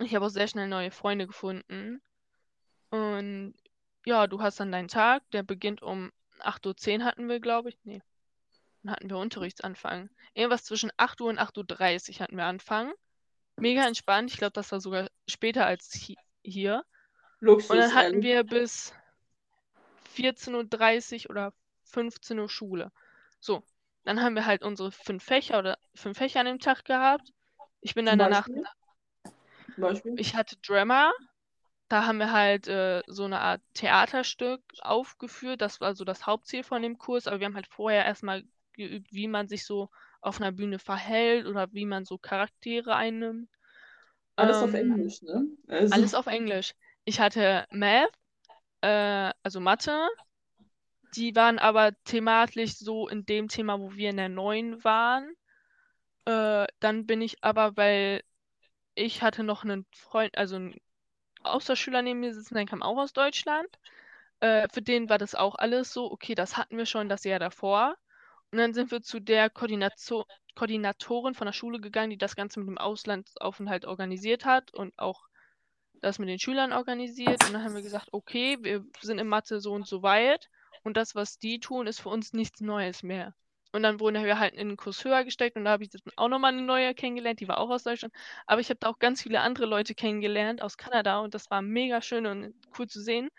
Ich 0.00 0.14
habe 0.14 0.26
auch 0.26 0.30
sehr 0.30 0.48
schnell 0.48 0.68
neue 0.68 0.90
Freunde 0.90 1.26
gefunden. 1.26 2.00
Und 2.90 3.54
ja, 4.06 4.26
du 4.26 4.40
hast 4.40 4.60
dann 4.60 4.72
deinen 4.72 4.88
Tag, 4.88 5.22
der 5.32 5.42
beginnt 5.42 5.82
um 5.82 6.10
8.10 6.40 6.98
Uhr 6.98 7.04
hatten 7.04 7.28
wir, 7.28 7.40
glaube 7.40 7.68
ich. 7.70 7.78
Nee. 7.84 8.02
Dann 8.82 8.92
hatten 8.92 9.10
wir 9.10 9.18
Unterrichtsanfang. 9.18 10.10
Irgendwas 10.34 10.64
zwischen 10.64 10.90
8 10.96 11.20
Uhr 11.20 11.28
und 11.28 11.38
8.30 11.38 12.14
Uhr 12.14 12.20
hatten 12.20 12.36
wir 12.36 12.44
Anfang. 12.44 12.92
Mega 13.56 13.86
entspannt. 13.86 14.30
Ich 14.30 14.38
glaube, 14.38 14.52
das 14.52 14.72
war 14.72 14.80
sogar 14.80 15.08
später 15.28 15.66
als 15.66 15.92
hi 15.94 16.16
hier. 16.42 16.84
Luxus. 17.40 17.70
Und 17.70 17.78
dann 17.78 17.94
hatten 17.94 18.22
wir 18.22 18.44
bis 18.44 18.92
14.30 20.16 21.24
Uhr 21.24 21.30
oder 21.30 21.52
15 21.84 22.38
Uhr 22.38 22.48
Schule. 22.48 22.90
So, 23.40 23.62
dann 24.04 24.22
haben 24.22 24.34
wir 24.34 24.46
halt 24.46 24.62
unsere 24.62 24.92
fünf 24.92 25.24
Fächer 25.24 25.58
oder 25.58 25.78
fünf 25.94 26.18
Fächer 26.18 26.40
an 26.40 26.46
dem 26.46 26.58
Tag 26.60 26.84
gehabt. 26.84 27.32
Ich 27.80 27.94
bin 27.94 28.06
dann 28.06 28.18
danach, 28.18 28.48
Beispiel? 29.76 30.16
Ich 30.16 30.34
hatte 30.34 30.56
Drama. 30.66 31.12
Da 31.88 32.06
haben 32.06 32.18
wir 32.18 32.32
halt 32.32 32.68
äh, 32.68 33.02
so 33.06 33.24
eine 33.24 33.40
Art 33.40 33.62
Theaterstück 33.74 34.62
aufgeführt. 34.80 35.60
Das 35.60 35.80
war 35.80 35.94
so 35.94 36.04
das 36.04 36.26
Hauptziel 36.26 36.64
von 36.64 36.82
dem 36.82 36.98
Kurs. 36.98 37.26
Aber 37.26 37.40
wir 37.40 37.46
haben 37.46 37.56
halt 37.56 37.68
vorher 37.68 38.04
erstmal 38.04 38.44
geübt, 38.74 39.12
wie 39.12 39.28
man 39.28 39.48
sich 39.48 39.66
so 39.66 39.90
auf 40.20 40.40
einer 40.40 40.52
Bühne 40.52 40.78
verhält 40.78 41.46
oder 41.46 41.72
wie 41.72 41.86
man 41.86 42.04
so 42.04 42.18
Charaktere 42.18 42.96
einnimmt. 42.96 43.48
Alles 44.36 44.62
auf 44.62 44.74
Ähm, 44.74 44.80
Englisch, 44.80 45.22
ne? 45.22 45.46
Also, 45.68 45.94
Alles 45.94 46.14
auf 46.14 46.26
Englisch. 46.26 46.74
Ich 47.04 47.20
hatte 47.20 47.66
Math, 47.70 48.10
äh, 48.82 49.32
also 49.42 49.60
Mathe. 49.60 50.08
Die 51.16 51.34
waren 51.36 51.58
aber 51.58 51.92
thematisch 52.04 52.76
so 52.76 53.08
in 53.08 53.24
dem 53.24 53.48
Thema, 53.48 53.78
wo 53.80 53.94
wir 53.94 54.10
in 54.10 54.16
der 54.16 54.28
neuen 54.28 54.82
waren. 54.84 55.34
Äh, 56.24 56.66
dann 56.80 57.06
bin 57.06 57.22
ich 57.22 57.42
aber, 57.44 57.76
weil 57.76 58.22
ich 58.94 59.22
hatte 59.22 59.44
noch 59.44 59.64
einen 59.64 59.86
Freund, 59.92 60.36
also 60.36 60.56
einen 60.56 60.80
Austauschschüler 61.42 62.02
neben 62.02 62.20
mir 62.20 62.34
sitzen, 62.34 62.54
der 62.54 62.66
kam 62.66 62.82
auch 62.82 62.98
aus 62.98 63.12
Deutschland. 63.12 63.68
Äh, 64.40 64.68
für 64.72 64.82
den 64.82 65.08
war 65.08 65.18
das 65.18 65.34
auch 65.34 65.54
alles 65.56 65.92
so, 65.92 66.10
okay, 66.10 66.34
das 66.34 66.56
hatten 66.56 66.76
wir 66.76 66.86
schon 66.86 67.08
das 67.08 67.24
Jahr 67.24 67.38
davor. 67.38 67.96
Und 68.50 68.58
dann 68.58 68.74
sind 68.74 68.90
wir 68.90 69.02
zu 69.02 69.20
der 69.20 69.50
Koordination, 69.50 70.24
Koordinatorin 70.54 71.34
von 71.34 71.46
der 71.46 71.52
Schule 71.52 71.80
gegangen, 71.80 72.10
die 72.10 72.18
das 72.18 72.36
Ganze 72.36 72.60
mit 72.60 72.68
dem 72.68 72.78
Auslandsaufenthalt 72.78 73.84
organisiert 73.84 74.44
hat 74.44 74.72
und 74.72 74.98
auch 74.98 75.26
das 76.00 76.18
mit 76.18 76.28
den 76.28 76.38
Schülern 76.38 76.72
organisiert. 76.72 77.44
Und 77.44 77.54
dann 77.54 77.64
haben 77.64 77.74
wir 77.74 77.82
gesagt, 77.82 78.08
okay, 78.12 78.58
wir 78.60 78.84
sind 79.00 79.18
in 79.18 79.28
Mathe 79.28 79.60
so 79.60 79.72
und 79.72 79.86
so 79.86 80.02
weit. 80.02 80.48
Und 80.84 80.96
das, 80.96 81.14
was 81.16 81.38
die 81.38 81.60
tun, 81.60 81.86
ist 81.88 82.00
für 82.00 82.10
uns 82.10 82.32
nichts 82.32 82.60
Neues 82.60 83.02
mehr. 83.02 83.34
Und 83.72 83.82
dann 83.82 83.98
wurden 83.98 84.24
wir 84.24 84.38
halt 84.38 84.54
in 84.54 84.68
den 84.68 84.76
Kurs 84.76 85.04
höher 85.04 85.24
gesteckt 85.24 85.56
und 85.56 85.64
da 85.64 85.72
habe 85.72 85.82
ich 85.82 85.90
dann 85.90 86.00
auch 86.16 86.28
nochmal 86.28 86.52
eine 86.52 86.62
neue 86.62 86.94
kennengelernt, 86.94 87.40
die 87.40 87.48
war 87.48 87.58
auch 87.58 87.70
aus 87.70 87.82
Deutschland. 87.82 88.14
Aber 88.46 88.60
ich 88.60 88.70
habe 88.70 88.78
da 88.78 88.88
auch 88.88 89.00
ganz 89.00 89.22
viele 89.22 89.40
andere 89.40 89.66
Leute 89.66 89.96
kennengelernt 89.96 90.62
aus 90.62 90.76
Kanada 90.76 91.18
und 91.18 91.34
das 91.34 91.50
war 91.50 91.60
mega 91.62 92.00
schön 92.00 92.26
und 92.26 92.54
cool 92.78 92.86
zu 92.86 93.02
sehen. 93.02 93.30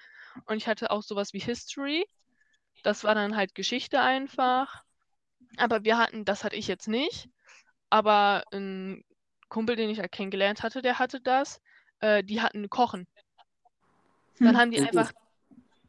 Und 0.45 0.57
ich 0.57 0.67
hatte 0.67 0.91
auch 0.91 1.03
sowas 1.03 1.31
wie 1.33 1.39
History. 1.39 2.05
Das 2.83 3.03
war 3.05 3.15
dann 3.15 3.37
halt 3.37 3.55
Geschichte 3.55 4.01
einfach. 4.01 4.83
Aber 5.57 5.85
wir 5.85 5.97
hatten, 5.97 6.25
das 6.25 6.43
hatte 6.43 6.57
ich 6.57 6.67
jetzt 6.67 6.87
nicht. 6.87 7.29
Aber 7.89 8.43
ein 8.51 9.03
Kumpel, 9.49 9.75
den 9.75 9.89
ich 9.89 9.99
halt 9.99 10.11
kennengelernt 10.11 10.63
hatte, 10.63 10.81
der 10.81 10.99
hatte 10.99 11.21
das. 11.21 11.61
Äh, 11.99 12.23
die 12.23 12.41
hatten 12.41 12.69
Kochen. 12.69 13.07
Dann 14.39 14.49
Hm. 14.53 14.55
haben 14.57 14.71
die 14.71 14.79
Mhm. 14.81 14.87
einfach 14.87 15.11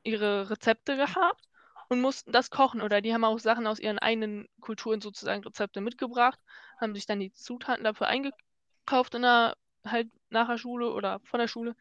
ihre 0.07 0.51
Rezepte 0.51 0.97
gehabt 0.97 1.43
und 1.89 2.01
mussten 2.01 2.33
das 2.33 2.51
kochen. 2.51 2.81
Oder 2.83 3.01
die 3.01 3.13
haben 3.13 3.25
auch 3.25 3.39
Sachen 3.39 3.67
aus 3.67 3.79
ihren 3.79 3.99
eigenen 3.99 4.49
Kulturen 4.61 5.01
sozusagen 5.01 5.45
Rezepte 5.45 5.81
mitgebracht, 5.81 6.39
haben 6.81 6.95
sich 6.95 7.07
dann 7.07 7.21
die 7.21 7.33
Zutaten 7.33 7.85
dafür 7.85 8.09
eingekauft 8.09 9.15
in 9.15 9.23
der, 9.23 9.57
halt 9.85 10.09
nach 10.31 10.49
der 10.49 10.59
Schule 10.59 10.93
oder 10.93 11.21
von 11.25 11.41
der 11.41 11.49
Schule, 11.49 11.77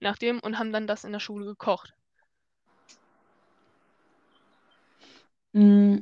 nachdem, 0.00 0.40
und 0.40 0.58
haben 0.58 0.72
dann 0.72 0.86
das 0.86 1.04
in 1.04 1.12
der 1.12 1.20
Schule 1.20 1.44
gekocht. 1.46 1.94
Mm, 5.52 5.98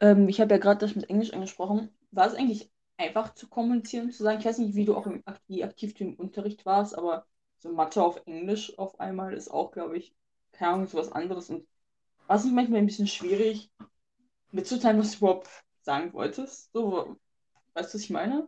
ähm, 0.00 0.28
ich 0.28 0.40
habe 0.40 0.54
ja 0.54 0.58
gerade 0.58 0.78
das 0.78 0.94
mit 0.94 1.10
Englisch 1.10 1.32
angesprochen. 1.32 1.90
War 2.12 2.26
es 2.26 2.34
eigentlich 2.34 2.70
einfach 2.96 3.34
zu 3.34 3.48
kommunizieren, 3.48 4.10
zu 4.12 4.22
sagen, 4.22 4.38
ich 4.38 4.44
weiß 4.44 4.58
nicht, 4.58 4.74
wie 4.74 4.84
du 4.84 4.94
auch 4.96 5.06
im, 5.06 5.24
wie 5.48 5.64
aktiv 5.64 5.94
du 5.94 6.04
im 6.04 6.14
Unterricht 6.14 6.66
warst, 6.66 6.96
aber 6.96 7.26
so 7.58 7.70
Mathe 7.72 8.02
auf 8.02 8.22
Englisch 8.26 8.78
auf 8.78 9.00
einmal 9.00 9.34
ist 9.34 9.50
auch, 9.50 9.72
glaube 9.72 9.98
ich, 9.98 10.14
keine 10.60 10.74
Ahnung, 10.74 10.86
so 10.86 10.98
was 10.98 11.10
anderes. 11.10 11.48
Und 11.48 11.66
war 12.26 12.36
es 12.36 12.44
manchmal 12.44 12.80
ein 12.80 12.86
bisschen 12.86 13.08
schwierig, 13.08 13.70
mitzuteilen, 14.52 14.98
was 14.98 15.12
du 15.12 15.16
überhaupt 15.18 15.48
sagen 15.80 16.12
wolltest? 16.12 16.70
So, 16.72 17.16
weißt 17.74 17.92
du, 17.92 17.98
was 17.98 18.04
ich 18.04 18.10
meine? 18.10 18.46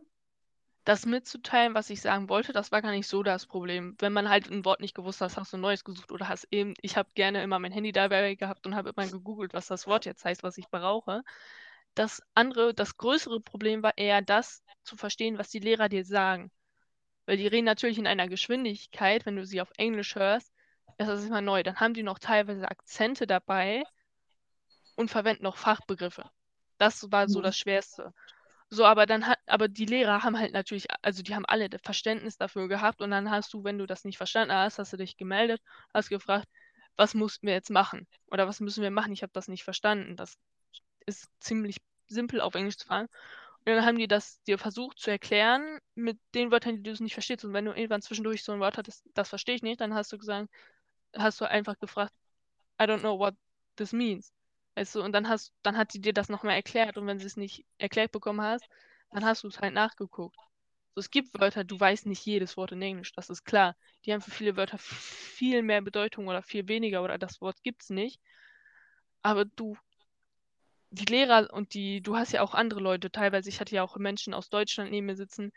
Das 0.85 1.05
mitzuteilen, 1.05 1.73
was 1.73 1.89
ich 1.89 2.01
sagen 2.01 2.29
wollte, 2.29 2.53
das 2.53 2.71
war 2.71 2.81
gar 2.81 2.91
nicht 2.91 3.07
so 3.07 3.23
das 3.23 3.47
Problem. 3.47 3.95
Wenn 3.99 4.13
man 4.13 4.29
halt 4.29 4.51
ein 4.51 4.63
Wort 4.63 4.79
nicht 4.79 4.93
gewusst 4.93 5.21
hat, 5.21 5.35
hast 5.37 5.53
du 5.53 5.57
ein 5.57 5.61
neues 5.61 5.83
gesucht 5.83 6.11
oder 6.11 6.27
hast 6.29 6.47
eben, 6.51 6.75
ich 6.81 6.97
habe 6.97 7.09
gerne 7.15 7.41
immer 7.41 7.57
mein 7.57 7.71
Handy 7.71 7.91
dabei 7.91 8.35
gehabt 8.35 8.67
und 8.67 8.75
habe 8.75 8.93
immer 8.95 9.07
gegoogelt, 9.07 9.53
was 9.53 9.67
das 9.67 9.87
Wort 9.87 10.05
jetzt 10.05 10.23
heißt, 10.23 10.43
was 10.43 10.57
ich 10.57 10.69
brauche. 10.69 11.23
Das 11.95 12.21
andere, 12.35 12.73
das 12.75 12.97
größere 12.97 13.39
Problem 13.39 13.81
war 13.81 13.97
eher 13.97 14.21
das 14.21 14.61
zu 14.83 14.97
verstehen, 14.97 15.37
was 15.39 15.49
die 15.49 15.59
Lehrer 15.59 15.89
dir 15.89 16.05
sagen. 16.05 16.51
Weil 17.25 17.37
die 17.37 17.47
reden 17.47 17.65
natürlich 17.65 17.97
in 17.97 18.07
einer 18.07 18.27
Geschwindigkeit, 18.27 19.25
wenn 19.25 19.37
du 19.37 19.45
sie 19.45 19.61
auf 19.61 19.71
Englisch 19.77 20.15
hörst, 20.15 20.52
ist 21.09 21.19
das 21.21 21.25
immer 21.25 21.41
neu. 21.41 21.63
Dann 21.63 21.79
haben 21.79 21.93
die 21.93 22.03
noch 22.03 22.19
teilweise 22.19 22.69
Akzente 22.69 23.27
dabei 23.27 23.83
und 24.95 25.09
verwenden 25.09 25.43
noch 25.43 25.57
Fachbegriffe. 25.57 26.29
Das 26.77 27.11
war 27.11 27.27
so 27.27 27.41
Mhm. 27.41 27.41
das 27.41 27.57
Schwerste. 27.57 28.13
So, 28.69 28.85
aber 28.85 29.05
dann 29.05 29.27
hat, 29.27 29.39
aber 29.47 29.67
die 29.67 29.85
Lehrer 29.85 30.23
haben 30.23 30.39
halt 30.39 30.53
natürlich, 30.53 30.87
also 31.03 31.23
die 31.23 31.35
haben 31.35 31.45
alle 31.45 31.69
Verständnis 31.83 32.37
dafür 32.37 32.67
gehabt 32.67 33.01
und 33.01 33.11
dann 33.11 33.29
hast 33.31 33.53
du, 33.53 33.63
wenn 33.63 33.77
du 33.77 33.85
das 33.87 34.05
nicht 34.05 34.17
verstanden 34.17 34.53
hast, 34.55 34.79
hast 34.79 34.93
du 34.93 34.97
dich 34.97 35.17
gemeldet, 35.17 35.61
hast 35.93 36.09
gefragt, 36.09 36.47
was 36.97 37.13
mussten 37.13 37.47
wir 37.47 37.53
jetzt 37.53 37.69
machen? 37.71 38.07
Oder 38.27 38.47
was 38.47 38.59
müssen 38.61 38.83
wir 38.83 38.91
machen? 38.91 39.13
Ich 39.13 39.23
habe 39.23 39.33
das 39.33 39.47
nicht 39.47 39.63
verstanden. 39.63 40.15
Das 40.17 40.37
ist 41.05 41.29
ziemlich 41.39 41.77
simpel 42.07 42.41
auf 42.41 42.55
Englisch 42.55 42.77
zu 42.77 42.87
fragen. 42.87 43.07
Und 43.65 43.67
dann 43.67 43.85
haben 43.85 43.97
die 43.97 44.07
das 44.07 44.41
dir 44.43 44.57
versucht 44.57 44.99
zu 44.99 45.11
erklären 45.11 45.79
mit 45.95 46.19
den 46.35 46.51
Wörtern, 46.51 46.83
die 46.83 46.83
du 46.83 47.03
nicht 47.03 47.13
verstehst. 47.13 47.45
Und 47.45 47.53
wenn 47.53 47.65
du 47.65 47.71
irgendwann 47.73 48.01
zwischendurch 48.01 48.43
so 48.43 48.51
ein 48.51 48.59
Wort 48.59 48.77
hattest, 48.77 49.05
das 49.13 49.29
verstehe 49.29 49.55
ich 49.55 49.63
nicht, 49.63 49.81
dann 49.81 49.93
hast 49.93 50.11
du 50.13 50.17
gesagt, 50.17 50.49
hast 51.15 51.41
du 51.41 51.45
einfach 51.49 51.77
gefragt, 51.79 52.13
I 52.79 52.85
don't 52.85 52.99
know 52.99 53.17
what 53.19 53.35
this 53.75 53.93
means. 53.93 54.31
Weißt 54.75 54.95
du, 54.95 55.03
und 55.03 55.13
dann 55.13 55.29
hast, 55.29 55.53
dann 55.63 55.77
hat 55.77 55.91
sie 55.91 56.01
dir 56.01 56.13
das 56.13 56.29
nochmal 56.29 56.55
erklärt 56.55 56.97
und 56.97 57.07
wenn 57.07 57.19
sie 57.19 57.27
es 57.27 57.37
nicht 57.37 57.65
erklärt 57.77 58.11
bekommen 58.11 58.41
hast, 58.41 58.65
dann 59.11 59.23
hast 59.25 59.43
du 59.43 59.47
es 59.47 59.59
halt 59.59 59.73
nachgeguckt. 59.73 60.35
So, 60.95 60.99
es 60.99 61.11
gibt 61.11 61.39
Wörter, 61.39 61.63
du 61.63 61.79
weißt 61.79 62.05
nicht 62.05 62.25
jedes 62.25 62.57
Wort 62.57 62.71
in 62.71 62.81
Englisch, 62.81 63.13
das 63.13 63.29
ist 63.29 63.45
klar. 63.45 63.75
Die 64.05 64.13
haben 64.13 64.21
für 64.21 64.31
viele 64.31 64.57
Wörter 64.57 64.77
viel 64.79 65.61
mehr 65.63 65.81
Bedeutung 65.81 66.27
oder 66.27 66.43
viel 66.43 66.67
weniger 66.67 67.03
oder 67.03 67.17
das 67.17 67.41
Wort 67.41 67.61
gibt 67.63 67.83
es 67.83 67.89
nicht. 67.89 68.19
Aber 69.21 69.45
du, 69.45 69.77
die 70.91 71.05
Lehrer 71.05 71.51
und 71.51 71.73
die, 71.73 72.01
du 72.01 72.15
hast 72.15 72.33
ja 72.33 72.41
auch 72.41 72.53
andere 72.53 72.79
Leute, 72.79 73.11
teilweise, 73.11 73.49
ich 73.49 73.59
hatte 73.59 73.75
ja 73.75 73.83
auch 73.83 73.97
Menschen 73.97 74.33
aus 74.33 74.49
Deutschland 74.49 74.91
neben 74.91 75.07
mir 75.07 75.15
sitzen, 75.15 75.51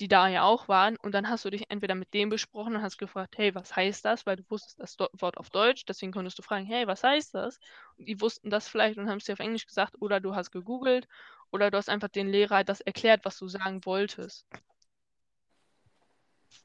die 0.00 0.08
da 0.08 0.28
ja 0.28 0.42
auch 0.44 0.68
waren. 0.68 0.96
Und 0.96 1.12
dann 1.12 1.28
hast 1.28 1.44
du 1.44 1.50
dich 1.50 1.70
entweder 1.70 1.94
mit 1.94 2.12
dem 2.14 2.28
besprochen 2.28 2.76
und 2.76 2.82
hast 2.82 2.98
gefragt, 2.98 3.36
hey, 3.38 3.54
was 3.54 3.74
heißt 3.74 4.04
das? 4.04 4.26
Weil 4.26 4.36
du 4.36 4.44
wusstest 4.48 4.78
das 4.80 4.96
Wort 4.98 5.36
auf 5.38 5.50
Deutsch, 5.50 5.84
deswegen 5.86 6.12
konntest 6.12 6.38
du 6.38 6.42
fragen, 6.42 6.66
hey, 6.66 6.86
was 6.86 7.02
heißt 7.02 7.34
das? 7.34 7.58
Und 7.98 8.06
die 8.06 8.20
wussten 8.20 8.50
das 8.50 8.68
vielleicht 8.68 8.98
und 8.98 9.08
haben 9.08 9.18
es 9.18 9.24
dir 9.24 9.34
auf 9.34 9.40
Englisch 9.40 9.66
gesagt, 9.66 9.94
oder 10.00 10.20
du 10.20 10.34
hast 10.34 10.50
gegoogelt, 10.50 11.08
oder 11.50 11.70
du 11.70 11.78
hast 11.78 11.88
einfach 11.88 12.08
den 12.08 12.28
Lehrer 12.28 12.64
das 12.64 12.80
erklärt, 12.80 13.24
was 13.24 13.38
du 13.38 13.48
sagen 13.48 13.84
wolltest. 13.84 14.46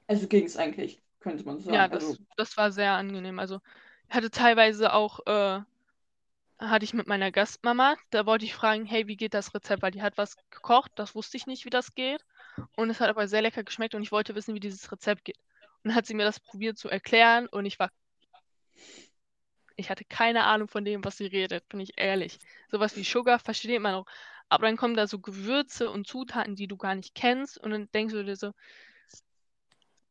Also 0.08 0.28
ging 0.28 0.46
es 0.46 0.58
eigentlich, 0.58 1.02
könnte 1.20 1.44
man 1.46 1.60
sagen. 1.60 1.76
Ja, 1.76 1.88
das, 1.88 2.04
Also, 2.04 2.18
das 2.38 2.58
war 2.58 2.72
sehr 2.72 2.94
angenehm. 2.94 3.40
Also 3.40 3.60
ich 4.10 4.16
hatte 4.16 4.30
teilweise 4.30 4.94
auch, 4.94 5.20
äh, 5.26 5.62
hatte 6.60 6.86
ich 6.86 6.94
mit 6.94 7.08
meiner 7.08 7.32
Gastmama, 7.32 7.96
da 8.12 8.26
wollte 8.26 8.46
ich 8.46 8.54
fragen, 8.54 8.86
hey, 8.86 9.08
wie 9.08 9.18
geht 9.18 9.34
das 9.34 9.54
Rezept? 9.54 9.82
Weil 9.82 9.92
die 9.92 10.02
hat 10.02 10.18
was 10.18 10.36
gekocht, 10.52 10.92
das 10.96 11.16
wusste 11.16 11.38
ich 11.38 11.48
nicht, 11.48 11.66
wie 11.66 11.70
das 11.72 11.96
geht. 11.96 12.24
Und 12.76 12.90
es 12.90 13.00
hat 13.00 13.10
aber 13.10 13.28
sehr 13.28 13.42
lecker 13.42 13.64
geschmeckt 13.64 13.96
und 13.96 14.02
ich 14.04 14.12
wollte 14.12 14.36
wissen, 14.36 14.56
wie 14.56 14.60
dieses 14.60 14.92
Rezept 14.92 15.26
geht. 15.26 15.38
Und 15.84 15.90
dann 15.90 15.96
hat 15.96 16.06
sie 16.06 16.14
mir 16.14 16.26
das 16.26 16.40
probiert 16.40 16.78
zu 16.78 16.90
erklären 16.90 17.48
und 17.48 17.66
ich 17.66 17.80
war, 17.80 17.92
ich 19.76 19.90
hatte 19.90 20.06
keine 20.06 20.44
Ahnung 20.44 20.68
von 20.68 20.86
dem, 20.86 21.04
was 21.04 21.18
sie 21.18 21.26
redet, 21.26 21.68
bin 21.70 21.80
ich 21.80 21.98
ehrlich. 21.98 22.40
Sowas 22.70 22.96
wie 22.96 23.04
Sugar 23.04 23.40
versteht 23.40 23.82
man 23.82 23.96
auch. 23.96 24.06
Aber 24.50 24.68
dann 24.68 24.78
kommen 24.78 24.96
da 24.96 25.08
so 25.08 25.20
Gewürze 25.20 25.90
und 25.90 26.08
Zutaten, 26.08 26.56
die 26.56 26.68
du 26.68 26.78
gar 26.78 26.96
nicht 26.96 27.16
kennst 27.16 27.58
und 27.58 27.72
dann 27.72 27.90
denkst 27.94 28.14
du 28.14 28.24
dir 28.24 28.36
so, 28.36 28.54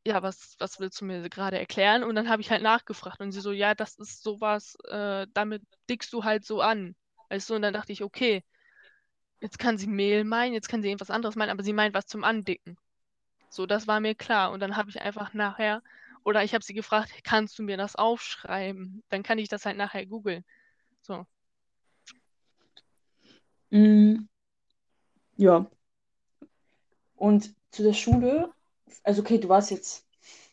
ja, 0.06 0.22
was, 0.22 0.56
was 0.58 0.80
willst 0.80 1.00
du 1.00 1.04
mir 1.04 1.28
gerade 1.28 1.58
erklären? 1.58 2.04
Und 2.04 2.14
dann 2.14 2.28
habe 2.28 2.40
ich 2.42 2.50
halt 2.50 2.62
nachgefragt 2.62 3.20
und 3.20 3.32
sie 3.32 3.40
so, 3.40 3.52
ja, 3.52 3.74
das 3.74 3.96
ist 3.98 4.22
sowas, 4.22 4.76
äh, 4.88 5.26
damit 5.34 5.62
dickst 5.88 6.12
du 6.12 6.24
halt 6.24 6.44
so 6.44 6.60
an. 6.62 6.96
Weißt 7.28 7.50
du, 7.50 7.54
und 7.54 7.62
dann 7.62 7.74
dachte 7.74 7.92
ich, 7.92 8.02
okay, 8.02 8.42
jetzt 9.40 9.58
kann 9.58 9.78
sie 9.78 9.86
Mehl 9.86 10.24
meinen, 10.24 10.54
jetzt 10.54 10.68
kann 10.68 10.82
sie 10.82 10.88
irgendwas 10.88 11.10
anderes 11.10 11.36
meinen, 11.36 11.50
aber 11.50 11.62
sie 11.62 11.72
meint 11.72 11.94
was 11.94 12.06
zum 12.06 12.24
Andicken. 12.24 12.76
So, 13.48 13.66
das 13.66 13.86
war 13.86 14.00
mir 14.00 14.14
klar. 14.14 14.52
Und 14.52 14.60
dann 14.60 14.76
habe 14.76 14.90
ich 14.90 15.00
einfach 15.00 15.34
nachher, 15.34 15.82
oder 16.24 16.44
ich 16.44 16.54
habe 16.54 16.64
sie 16.64 16.74
gefragt, 16.74 17.12
kannst 17.24 17.58
du 17.58 17.62
mir 17.62 17.76
das 17.76 17.96
aufschreiben? 17.96 19.02
Dann 19.08 19.22
kann 19.22 19.38
ich 19.38 19.48
das 19.48 19.66
halt 19.66 19.76
nachher 19.76 20.06
googeln. 20.06 20.44
So. 21.02 21.26
Mm, 23.70 24.28
ja. 25.36 25.70
Und 27.16 27.54
zu 27.70 27.82
der 27.82 27.92
Schule, 27.92 28.52
also 29.02 29.22
okay, 29.22 29.38
du 29.38 29.48
warst 29.48 29.70
jetzt 29.70 30.06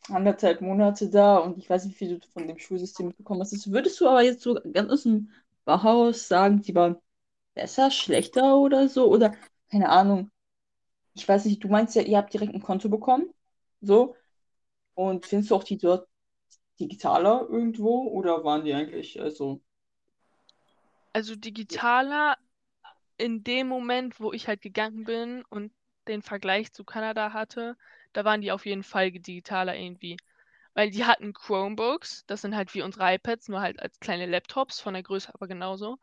anderthalb 0.09 0.61
Monate 0.61 1.09
da 1.09 1.37
und 1.37 1.57
ich 1.57 1.69
weiß 1.69 1.85
nicht, 1.85 1.99
wie 1.99 2.05
viel 2.05 2.19
du 2.19 2.27
von 2.27 2.47
dem 2.47 2.57
Schulsystem 2.57 3.07
mitbekommen 3.07 3.41
hast. 3.41 3.71
Würdest 3.71 3.99
du 3.99 4.07
aber 4.07 4.23
jetzt 4.23 4.41
so 4.41 4.59
ganz 4.73 4.91
aus 4.91 5.03
dem 5.03 5.29
Bauhaus 5.65 6.27
sagen, 6.27 6.61
die 6.61 6.73
waren 6.73 6.97
besser, 7.57 7.91
schlechter 7.91 8.55
oder 8.57 8.87
so? 8.87 9.07
Oder 9.11 9.35
keine 9.71 9.89
Ahnung. 9.89 10.31
Ich 11.15 11.27
weiß 11.27 11.45
nicht, 11.45 11.63
du 11.63 11.67
meinst 11.67 11.95
ja, 11.95 12.03
ihr 12.03 12.17
habt 12.17 12.33
direkt 12.33 12.53
ein 12.53 12.61
Konto 12.61 12.89
bekommen. 12.89 13.33
So. 13.81 14.15
Und 14.93 15.25
findest 15.25 15.51
du 15.51 15.55
auch 15.55 15.63
die 15.63 15.77
dort 15.77 16.07
digitaler 16.79 17.47
irgendwo 17.49 18.07
oder 18.09 18.43
waren 18.43 18.63
die 18.63 18.73
eigentlich 18.73 19.19
also. 19.19 19.61
Also 21.13 21.35
digitaler 21.35 22.37
in 23.17 23.43
dem 23.43 23.67
Moment, 23.67 24.19
wo 24.19 24.31
ich 24.31 24.47
halt 24.47 24.61
gegangen 24.61 25.03
bin 25.03 25.43
und 25.49 25.71
den 26.07 26.21
Vergleich 26.21 26.71
zu 26.71 26.83
Kanada 26.83 27.33
hatte, 27.33 27.75
da 28.13 28.23
waren 28.23 28.41
die 28.41 28.51
auf 28.51 28.65
jeden 28.67 28.83
Fall 28.83 29.11
digitaler 29.11 29.75
irgendwie. 29.75 30.17
Weil 30.75 30.91
die 30.91 31.05
hatten 31.05 31.33
Chromebooks, 31.33 32.25
das 32.27 32.41
sind 32.41 32.55
halt 32.55 32.75
wie 32.75 32.83
unsere 32.83 33.15
iPads, 33.15 33.49
nur 33.49 33.61
halt 33.61 33.79
als 33.81 33.99
kleine 33.99 34.27
Laptops, 34.27 34.79
von 34.79 34.93
der 34.93 35.01
Größe 35.01 35.33
aber 35.33 35.47
genauso. 35.47 35.97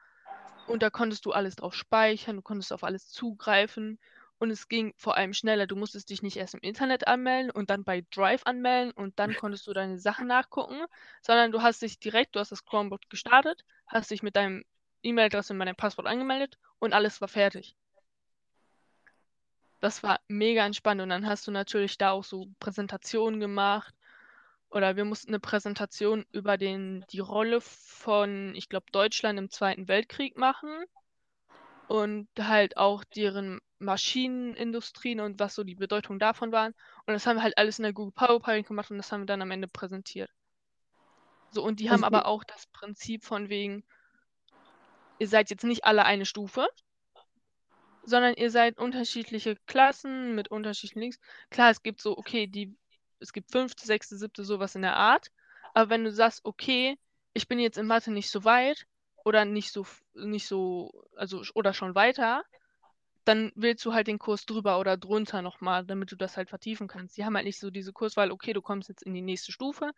Und 0.67 0.83
da 0.83 0.91
konntest 0.91 1.27
du 1.27 1.33
alles 1.33 1.57
drauf 1.57 1.75
speichern, 1.75 2.37
du 2.37 2.43
konntest 2.43 2.73
auf 2.73 2.85
alles 2.85 3.09
zugreifen 3.09 3.99
und 4.39 4.51
es 4.51 4.69
ging 4.69 4.95
vor 4.97 5.17
allem 5.17 5.33
schneller. 5.33 5.67
Du 5.67 5.77
musstest 5.77 6.11
dich 6.11 6.23
nicht 6.23 6.37
erst 6.37 6.55
im 6.55 6.61
Internet 6.61 7.07
anmelden 7.07 7.51
und 7.51 7.71
dann 7.71 7.85
bei 7.85 8.05
Drive 8.11 8.43
anmelden 8.45 8.93
und 8.93 9.19
dann 9.19 9.35
konntest 9.35 9.67
du 9.67 9.73
deine 9.73 9.99
Sachen 9.99 10.27
nachgucken, 10.27 10.85
sondern 11.23 11.53
du 11.53 11.62
hast 11.62 11.83
dich 11.83 11.99
direkt, 11.99 12.35
du 12.35 12.41
hast 12.41 12.53
das 12.53 12.65
Chromebook 12.65 13.09
gestartet, 13.11 13.65
hast 13.87 14.11
dich 14.11 14.23
mit 14.23 14.37
deinem 14.37 14.65
E-Mail-Adresse 15.03 15.53
und 15.53 15.59
meinem 15.59 15.77
Passwort 15.77 16.07
angemeldet 16.07 16.59
und 16.79 16.93
alles 16.95 17.21
war 17.21 17.29
fertig. 17.29 17.77
Das 19.81 20.03
war 20.03 20.21
mega 20.29 20.65
entspannt 20.65 21.03
und 21.03 21.11
dann 21.11 21.27
hast 21.27 21.47
du 21.47 21.51
natürlich 21.51 21.99
da 21.99 22.12
auch 22.12 22.25
so 22.25 22.49
Präsentationen 22.59 23.39
gemacht 23.39 23.95
oder 24.75 24.97
wir 24.97 25.05
mussten 25.05 25.31
eine 25.31 25.39
Präsentation 25.39 26.27
über 26.33 26.59
den, 26.59 27.05
die 27.12 27.20
Rolle 27.20 27.61
von, 27.61 28.55
ich 28.57 28.68
glaube, 28.68 28.87
Deutschland 28.91 29.39
im 29.39 29.49
Zweiten 29.49 29.87
Weltkrieg 29.87 30.37
machen 30.37 30.85
und 31.87 32.29
halt 32.41 32.77
auch 32.77 33.05
deren 33.05 33.61
Maschinenindustrien 33.79 35.20
und 35.20 35.39
was 35.39 35.55
so 35.55 35.62
die 35.62 35.77
Bedeutung 35.77 36.18
davon 36.18 36.51
waren. 36.51 36.75
Und 37.07 37.14
das 37.14 37.25
haben 37.25 37.37
wir 37.37 37.45
halt 37.45 37.57
alles 37.57 37.79
in 37.79 37.85
der 37.85 37.93
Google 37.93 38.14
PowerPoint 38.14 38.66
gemacht 38.66 38.91
und 38.91 38.97
das 38.97 39.12
haben 39.12 39.22
wir 39.22 39.27
dann 39.27 39.43
am 39.43 39.53
Ende 39.53 39.68
präsentiert. 39.68 40.31
So, 41.53 41.62
und 41.62 41.79
die 41.79 41.91
haben 41.91 42.03
aber 42.03 42.27
auch 42.27 42.43
das 42.43 42.66
Prinzip 42.72 43.22
von 43.22 43.49
wegen, 43.49 43.85
ihr 45.20 45.29
seid 45.29 45.51
jetzt 45.51 45.62
nicht 45.62 45.85
alle 45.85 46.05
eine 46.05 46.27
Stufe, 46.27 46.66
sondern 48.03 48.35
ihr 48.35 48.51
seid 48.51 48.77
unterschiedliche 48.79 49.55
Klassen 49.66 50.35
mit 50.35 50.49
unterschiedlichen 50.49 50.99
Links. 50.99 51.20
Klar, 51.51 51.70
es 51.70 51.85
gibt 51.85 52.01
so, 52.01 52.18
okay, 52.18 52.49
die, 52.49 52.77
es 53.25 53.33
gibt 53.33 53.51
fünfte, 53.51 53.87
sechste, 53.87 54.16
siebte, 54.16 54.45
sowas 54.45 54.75
in 54.75 54.83
der 54.83 54.97
Art. 54.97 55.31
Aber 55.72 55.91
wenn 55.91 56.05
du 56.05 56.12
sagst, 56.12 56.45
okay, 56.45 56.97
ich 57.33 57.49
bin 57.49 57.59
jetzt 57.59 57.79
in 57.79 57.87
Mathe 57.87 58.12
nicht 58.12 58.31
so 58.31 58.45
weit 58.45 58.87
oder 59.25 59.45
nicht 59.45 59.72
so, 59.72 59.87
nicht 60.14 60.47
so, 60.47 61.05
also 61.16 61.43
oder 61.55 61.75
schon 61.75 61.95
weiter, 61.95 62.45
dann 63.25 63.51
wählst 63.55 63.85
du 63.85 63.95
halt 63.95 64.07
den 64.07 64.18
Kurs 64.18 64.45
drüber 64.45 64.79
oder 64.79 64.97
drunter 64.97 65.41
nochmal, 65.41 65.85
damit 65.87 66.12
du 66.12 66.16
das 66.16 66.37
halt 66.37 66.51
vertiefen 66.51 66.87
kannst. 66.87 67.16
Die 67.16 67.25
haben 67.25 67.35
halt 67.35 67.47
nicht 67.47 67.59
so 67.59 67.70
diese 67.70 67.93
Kurswahl, 67.93 68.31
okay, 68.31 68.53
du 68.53 68.61
kommst 68.61 68.89
jetzt 68.91 69.03
in 69.03 69.14
die 69.14 69.22
nächste 69.22 69.51
Stufe. 69.51 69.93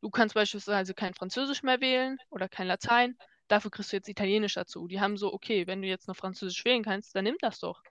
Du 0.00 0.10
kannst 0.10 0.34
beispielsweise 0.34 0.94
kein 0.94 1.14
Französisch 1.14 1.62
mehr 1.62 1.80
wählen 1.80 2.18
oder 2.30 2.48
kein 2.48 2.66
Latein. 2.66 3.16
Dafür 3.48 3.70
kriegst 3.70 3.92
du 3.92 3.96
jetzt 3.96 4.08
Italienisch 4.08 4.54
dazu. 4.54 4.86
Die 4.86 5.00
haben 5.00 5.16
so, 5.16 5.32
okay, 5.32 5.66
wenn 5.66 5.80
du 5.80 5.88
jetzt 5.88 6.06
noch 6.06 6.16
Französisch 6.16 6.64
wählen 6.66 6.84
kannst, 6.84 7.16
dann 7.16 7.24
nimm 7.24 7.36
das 7.40 7.58
doch. 7.58 7.82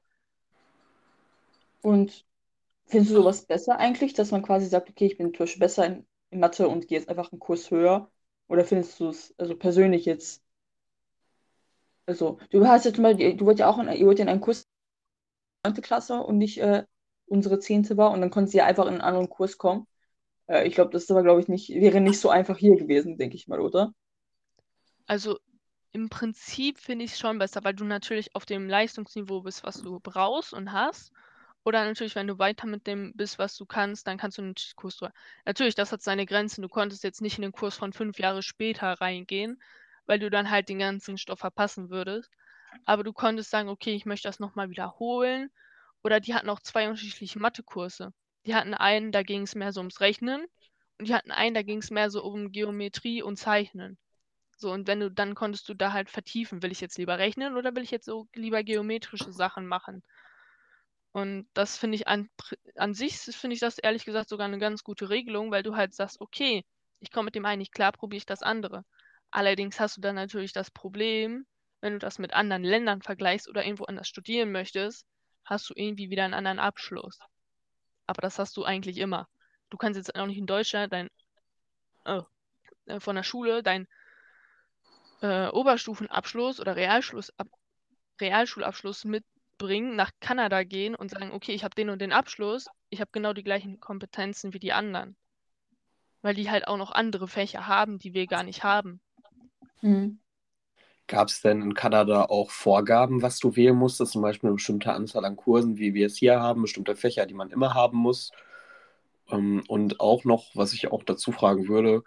Und 1.81 2.26
findest 2.87 3.11
du 3.11 3.15
sowas 3.15 3.45
besser 3.45 3.77
eigentlich, 3.77 4.13
dass 4.13 4.31
man 4.31 4.43
quasi 4.43 4.67
sagt, 4.67 4.89
okay, 4.89 5.05
ich 5.05 5.17
bin 5.17 5.33
zum 5.33 5.39
Beispiel 5.39 5.59
besser 5.59 5.85
in, 5.85 6.07
in 6.31 6.39
Mathe 6.39 6.67
und 6.67 6.87
gehe 6.87 6.97
jetzt 6.97 7.09
einfach 7.09 7.31
einen 7.31 7.39
Kurs 7.39 7.71
höher? 7.71 8.11
Oder 8.47 8.65
findest 8.65 8.99
du 8.99 9.09
es 9.09 9.33
also 9.37 9.55
persönlich 9.55 10.05
jetzt, 10.05 10.43
also 12.05 12.39
du 12.49 12.65
hast 12.65 12.85
jetzt 12.85 12.97
mal, 12.97 13.15
du 13.15 13.45
wollt 13.45 13.59
ja 13.59 13.69
auch 13.69 13.79
in, 13.79 13.89
ihr 13.89 14.05
wollt 14.05 14.19
ja 14.19 14.23
in 14.23 14.29
einen 14.29 14.41
Kurs 14.41 14.67
9. 15.65 15.81
Klasse 15.81 16.21
und 16.21 16.37
nicht 16.37 16.59
äh, 16.59 16.85
unsere 17.25 17.59
10. 17.59 17.97
war 17.97 18.11
und 18.11 18.21
dann 18.21 18.29
konnte 18.29 18.51
sie 18.51 18.57
ja 18.57 18.65
einfach 18.65 18.85
in 18.85 18.93
einen 18.93 19.01
anderen 19.01 19.29
Kurs 19.29 19.57
kommen. 19.57 19.85
Äh, 20.47 20.67
ich 20.67 20.75
glaube, 20.75 20.91
das 20.91 21.09
war, 21.09 21.23
glaube 21.23 21.41
ich, 21.41 21.47
nicht, 21.47 21.69
wäre 21.69 22.01
nicht 22.01 22.19
so 22.19 22.29
einfach 22.29 22.57
hier 22.57 22.77
gewesen, 22.77 23.17
denke 23.17 23.35
ich 23.35 23.47
mal, 23.47 23.59
oder? 23.59 23.93
Also 25.05 25.39
im 25.91 26.09
Prinzip 26.09 26.79
finde 26.79 27.05
ich 27.05 27.13
es 27.13 27.19
schon 27.19 27.39
besser, 27.39 27.63
weil 27.63 27.73
du 27.73 27.83
natürlich 27.83 28.35
auf 28.35 28.45
dem 28.45 28.69
Leistungsniveau 28.69 29.41
bist, 29.41 29.63
was 29.63 29.81
du 29.81 29.99
brauchst 29.99 30.53
und 30.53 30.71
hast. 30.71 31.11
Oder 31.67 31.83
natürlich, 31.83 32.15
wenn 32.15 32.27
du 32.27 32.39
weiter 32.39 32.65
mit 32.65 32.87
dem 32.87 33.11
bist, 33.13 33.39
was 33.39 33.57
du 33.57 33.65
kannst, 33.65 34.07
dann 34.07 34.17
kannst 34.17 34.37
du 34.37 34.41
einen 34.41 34.55
Kurs 34.77 34.95
drüber. 34.95 35.11
Natürlich, 35.43 35.75
das 35.75 35.91
hat 35.91 36.01
seine 36.01 36.25
Grenzen. 36.25 36.61
Du 36.61 36.69
konntest 36.69 37.03
jetzt 37.03 37.19
nicht 37.21 37.37
in 37.37 37.41
den 37.41 37.51
Kurs 37.51 37.75
von 37.75 37.91
fünf 37.91 38.19
Jahre 38.19 38.41
später 38.41 38.93
reingehen, 38.93 39.61
weil 40.05 40.17
du 40.17 40.29
dann 40.29 40.49
halt 40.49 40.69
den 40.69 40.79
ganzen 40.79 41.17
Stoff 41.17 41.39
verpassen 41.39 41.89
würdest. 41.89 42.31
Aber 42.85 43.03
du 43.03 43.11
konntest 43.11 43.49
sagen, 43.49 43.67
okay, 43.67 43.93
ich 43.93 44.05
möchte 44.05 44.29
das 44.29 44.39
nochmal 44.39 44.69
wiederholen. 44.69 45.49
Oder 46.05 46.21
die 46.21 46.33
hatten 46.35 46.49
auch 46.49 46.61
zwei 46.61 46.87
unterschiedliche 46.87 47.37
Mathekurse. 47.37 48.13
Die 48.45 48.55
hatten 48.55 48.73
einen, 48.73 49.11
da 49.11 49.23
ging 49.23 49.41
es 49.41 49.53
mehr 49.53 49.73
so 49.73 49.81
ums 49.81 49.99
Rechnen. 49.99 50.45
Und 50.99 51.09
die 51.09 51.13
hatten 51.15 51.31
einen, 51.31 51.53
da 51.53 51.63
ging 51.63 51.79
es 51.79 51.91
mehr 51.91 52.09
so 52.09 52.23
um 52.23 52.53
Geometrie 52.53 53.21
und 53.21 53.35
Zeichnen. 53.35 53.97
So, 54.55 54.71
und 54.71 54.87
wenn 54.87 55.01
du, 55.01 55.11
dann 55.11 55.35
konntest 55.35 55.67
du 55.67 55.73
da 55.73 55.91
halt 55.91 56.09
vertiefen, 56.09 56.63
will 56.63 56.71
ich 56.71 56.79
jetzt 56.79 56.97
lieber 56.97 57.19
rechnen 57.19 57.57
oder 57.57 57.75
will 57.75 57.83
ich 57.83 57.91
jetzt 57.91 58.05
so 58.05 58.29
lieber 58.33 58.63
geometrische 58.63 59.33
Sachen 59.33 59.67
machen? 59.67 60.01
Und 61.11 61.47
das 61.53 61.77
finde 61.77 61.95
ich 61.95 62.07
an, 62.07 62.29
an 62.75 62.93
sich, 62.93 63.17
finde 63.17 63.55
ich 63.55 63.59
das 63.59 63.77
ehrlich 63.79 64.05
gesagt 64.05 64.29
sogar 64.29 64.47
eine 64.47 64.59
ganz 64.59 64.83
gute 64.83 65.09
Regelung, 65.09 65.51
weil 65.51 65.63
du 65.63 65.75
halt 65.75 65.93
sagst, 65.93 66.21
okay, 66.21 66.63
ich 66.99 67.11
komme 67.11 67.25
mit 67.25 67.35
dem 67.35 67.45
einen 67.45 67.59
nicht 67.59 67.73
klar, 67.73 67.91
probiere 67.91 68.17
ich 68.17 68.25
das 68.25 68.43
andere. 68.43 68.83
Allerdings 69.31 69.79
hast 69.79 69.97
du 69.97 70.01
dann 70.01 70.15
natürlich 70.15 70.53
das 70.53 70.71
Problem, 70.71 71.45
wenn 71.81 71.93
du 71.93 71.99
das 71.99 72.19
mit 72.19 72.33
anderen 72.33 72.63
Ländern 72.63 73.01
vergleichst 73.01 73.47
oder 73.47 73.63
irgendwo 73.63 73.85
anders 73.85 74.07
studieren 74.07 74.51
möchtest, 74.51 75.05
hast 75.45 75.69
du 75.69 75.73
irgendwie 75.75 76.09
wieder 76.09 76.23
einen 76.23 76.33
anderen 76.33 76.59
Abschluss. 76.59 77.19
Aber 78.05 78.21
das 78.21 78.39
hast 78.39 78.57
du 78.57 78.63
eigentlich 78.63 78.97
immer. 78.97 79.27
Du 79.69 79.77
kannst 79.77 79.97
jetzt 79.97 80.15
auch 80.15 80.25
nicht 80.25 80.37
in 80.37 80.45
Deutschland 80.45 80.93
dein, 80.93 81.09
oh, 82.05 82.23
äh, 82.85 82.99
von 82.99 83.15
der 83.15 83.23
Schule 83.23 83.63
dein 83.63 83.87
äh, 85.21 85.47
Oberstufenabschluss 85.47 86.59
oder 86.59 86.75
Realschluss, 86.75 87.31
ab, 87.37 87.47
Realschulabschluss 88.19 89.05
mitbringen, 89.57 89.95
nach 89.95 90.11
Kanada 90.19 90.63
gehen 90.63 90.95
und 90.95 91.11
sagen, 91.11 91.31
okay, 91.31 91.53
ich 91.53 91.63
habe 91.63 91.75
den 91.75 91.89
und 91.89 91.99
den 92.01 92.13
Abschluss, 92.13 92.67
ich 92.89 93.01
habe 93.01 93.09
genau 93.11 93.33
die 93.33 93.43
gleichen 93.43 93.79
Kompetenzen 93.79 94.53
wie 94.53 94.59
die 94.59 94.73
anderen. 94.73 95.15
Weil 96.21 96.35
die 96.35 96.49
halt 96.49 96.67
auch 96.67 96.77
noch 96.77 96.91
andere 96.91 97.27
Fächer 97.27 97.67
haben, 97.67 97.99
die 97.99 98.13
wir 98.13 98.27
gar 98.27 98.43
nicht 98.43 98.63
haben. 98.63 99.01
Mhm. 99.81 100.19
Gab 101.07 101.29
es 101.29 101.41
denn 101.41 101.61
in 101.61 101.73
Kanada 101.73 102.25
auch 102.25 102.51
Vorgaben, 102.51 103.21
was 103.21 103.39
du 103.39 103.55
wählen 103.55 103.75
musstest? 103.75 104.11
Zum 104.11 104.21
Beispiel 104.21 104.49
eine 104.49 104.55
bestimmte 104.55 104.91
Anzahl 104.91 105.23
an 105.25 105.37
Kursen, 105.37 105.77
wie 105.77 105.93
wir 105.93 106.07
es 106.07 106.17
hier 106.17 106.39
haben, 106.39 106.61
bestimmte 106.61 106.95
Fächer, 106.95 107.25
die 107.25 107.33
man 107.33 107.49
immer 107.49 107.73
haben 107.73 107.97
muss? 107.97 108.31
Ähm, 109.31 109.63
und 109.67 109.99
auch 110.01 110.25
noch, 110.25 110.55
was 110.55 110.73
ich 110.73 110.91
auch 110.91 111.03
dazu 111.03 111.31
fragen 111.31 111.67
würde, 111.67 112.03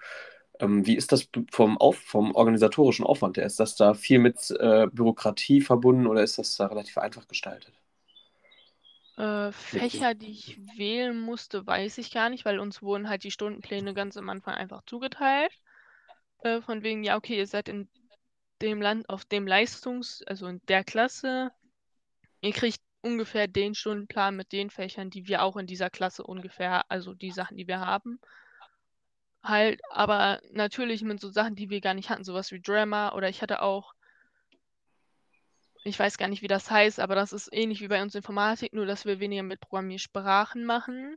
ähm, 0.61 0.87
wie 0.87 0.97
ist 0.97 1.13
das 1.13 1.29
vom, 1.51 1.79
Auf 1.79 1.99
vom 1.99 2.35
organisatorischen 2.35 3.05
Aufwand 3.05 3.37
her? 3.37 3.47
Ist 3.47 3.61
das 3.61 3.77
da 3.77 3.95
viel 3.95 4.19
mit 4.19 4.51
äh, 4.59 4.87
Bürokratie 4.93 5.61
verbunden 5.61 6.07
oder 6.07 6.23
ist 6.23 6.39
das 6.39 6.57
da 6.57 6.67
relativ 6.67 6.99
einfach 6.99 7.27
gestaltet? 7.27 7.73
Äh, 9.17 9.53
Fächer, 9.53 10.15
die 10.15 10.31
ich 10.31 10.59
wählen 10.77 11.19
musste, 11.19 11.67
weiß 11.67 11.99
ich 11.99 12.11
gar 12.11 12.31
nicht, 12.31 12.45
weil 12.45 12.59
uns 12.59 12.83
wurden 12.83 13.09
halt 13.09 13.25
die 13.25 13.31
Stundenpläne 13.31 13.95
ganz 13.95 14.17
am 14.17 14.29
Anfang 14.29 14.55
einfach 14.55 14.83
zugeteilt. 14.87 15.53
Äh, 16.43 16.61
von 16.63 16.83
wegen, 16.83 17.05
ja, 17.05 17.17
okay, 17.17 17.37
ihr 17.37 17.47
seid 17.47 17.69
in 17.69 17.89
dem 18.63 18.81
Land 18.81 19.09
auf 19.09 19.25
dem 19.25 19.47
Leistungs-, 19.47 20.23
also 20.27 20.47
in 20.47 20.61
der 20.69 20.85
Klasse. 20.85 21.51
Ihr 22.41 22.53
kriegt 22.53 22.81
ungefähr 23.03 23.49
den 23.49 23.75
Stundenplan 23.75 24.37
mit 24.37 24.53
den 24.53 24.71
Fächern, 24.71 25.11
die 25.11 25.27
wir 25.27 25.43
auch 25.43 25.57
in 25.57 25.67
dieser 25.67 25.91
Klasse 25.91 26.23
ungefähr, 26.23 26.91
also 26.91 27.15
die 27.15 27.31
Sachen, 27.31 27.57
die 27.57 27.67
wir 27.67 27.81
haben. 27.81 28.21
Halt, 29.43 29.83
aber 29.91 30.41
natürlich 30.51 31.03
mit 31.03 31.21
so 31.21 31.29
Sachen, 31.29 31.55
die 31.55 31.69
wir 31.69 31.83
gar 31.83 31.93
nicht 31.95 32.09
hatten, 32.09 32.25
sowas 32.25 32.53
wie 32.53 32.61
Drama 32.63 33.13
oder 33.13 33.29
ich 33.29 33.43
hatte 33.43 33.61
auch, 33.61 33.93
ich 35.85 35.99
weiß 35.99 36.17
gar 36.19 36.29
nicht, 36.29 36.41
wie 36.43 36.49
das 36.49 36.71
heißt, 36.71 37.01
aber 37.01 37.15
das 37.15 37.33
ist 37.35 37.49
ähnlich 37.53 37.81
wie 37.81 37.89
bei 37.89 38.01
uns 38.03 38.15
Informatik, 38.15 38.73
nur 38.73 38.87
dass 38.87 39.05
wir 39.05 39.21
weniger 39.21 39.43
mit 39.43 39.61
Programmiersprachen 39.61 40.65
machen, 40.65 41.17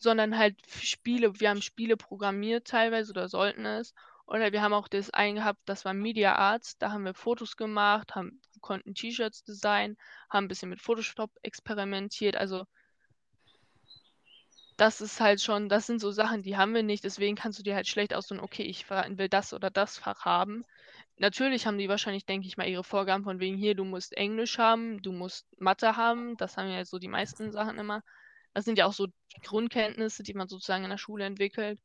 sondern 0.00 0.38
halt 0.38 0.56
Spiele, 0.68 1.40
wir 1.40 1.50
haben 1.50 1.62
Spiele 1.62 1.96
programmiert 1.98 2.66
teilweise 2.68 3.12
oder 3.12 3.28
sollten 3.28 3.66
es 3.66 3.94
Oder 4.26 4.52
wir 4.52 4.62
haben 4.62 4.74
auch 4.74 4.88
das 4.88 5.10
einen 5.10 5.36
gehabt, 5.36 5.60
das 5.66 5.84
war 5.86 5.94
Media 5.94 6.34
Arts, 6.36 6.78
da 6.78 6.92
haben 6.92 7.04
wir 7.04 7.14
Fotos 7.14 7.56
gemacht, 7.56 8.14
haben, 8.16 8.40
konnten 8.60 8.94
T-Shirts 8.94 9.44
designen, 9.44 9.96
haben 10.30 10.46
ein 10.46 10.48
bisschen 10.48 10.70
mit 10.70 10.82
Photoshop 10.82 11.30
experimentiert. 11.42 12.36
Also 12.36 12.66
das 14.82 15.00
ist 15.00 15.20
halt 15.20 15.40
schon, 15.40 15.68
das 15.68 15.86
sind 15.86 16.00
so 16.00 16.10
Sachen, 16.10 16.42
die 16.42 16.56
haben 16.56 16.74
wir 16.74 16.82
nicht, 16.82 17.04
deswegen 17.04 17.36
kannst 17.36 17.56
du 17.56 17.62
dir 17.62 17.76
halt 17.76 17.86
schlecht 17.86 18.12
aussuchen, 18.12 18.40
okay, 18.40 18.64
ich 18.64 18.90
will 18.90 19.28
das 19.28 19.54
oder 19.54 19.70
das 19.70 19.96
Fach 19.96 20.24
haben. 20.24 20.64
Natürlich 21.18 21.68
haben 21.68 21.78
die 21.78 21.88
wahrscheinlich, 21.88 22.26
denke 22.26 22.48
ich 22.48 22.56
mal, 22.56 22.66
ihre 22.66 22.82
Vorgaben 22.82 23.22
von 23.22 23.38
wegen 23.38 23.56
hier, 23.56 23.76
du 23.76 23.84
musst 23.84 24.12
Englisch 24.16 24.58
haben, 24.58 25.00
du 25.00 25.12
musst 25.12 25.46
Mathe 25.60 25.96
haben, 25.96 26.36
das 26.36 26.56
haben 26.56 26.68
ja 26.68 26.84
so 26.84 26.98
die 26.98 27.06
meisten 27.06 27.52
Sachen 27.52 27.78
immer. 27.78 28.02
Das 28.54 28.64
sind 28.64 28.76
ja 28.76 28.86
auch 28.86 28.92
so 28.92 29.06
Grundkenntnisse, 29.44 30.24
die 30.24 30.34
man 30.34 30.48
sozusagen 30.48 30.82
in 30.82 30.90
der 30.90 30.98
Schule 30.98 31.26
entwickelt. 31.26 31.78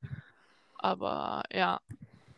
Aber 0.79 1.43
ja, 1.53 1.79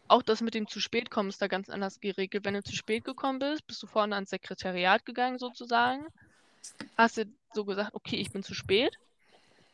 auch 0.10 0.24
das 0.24 0.41
mit 0.41 0.55
dem 0.55 0.68
zu 0.68 0.82
spät 0.82 1.10
kommen 1.10 1.30
ist 1.30 1.41
da 1.41 1.47
ganz 1.47 1.70
anders 1.70 2.01
geregelt. 2.01 2.43
Wenn 2.43 2.55
du 2.55 2.64
zu 2.64 2.76
spät 2.76 3.05
gekommen 3.05 3.39
bist, 3.39 3.66
bist 3.66 3.82
du 3.82 3.88
vorne 3.88 4.16
ans 4.16 4.32
Sekretariat 4.32 5.05
gegangen 5.05 5.39
sozusagen. 5.39 6.05
Hast 6.97 7.16
du 7.16 7.24
so 7.53 7.64
gesagt, 7.64 7.93
okay, 7.93 8.18
ich 8.18 8.34
bin 8.34 8.43
zu 8.43 8.53
spät. 8.53 8.99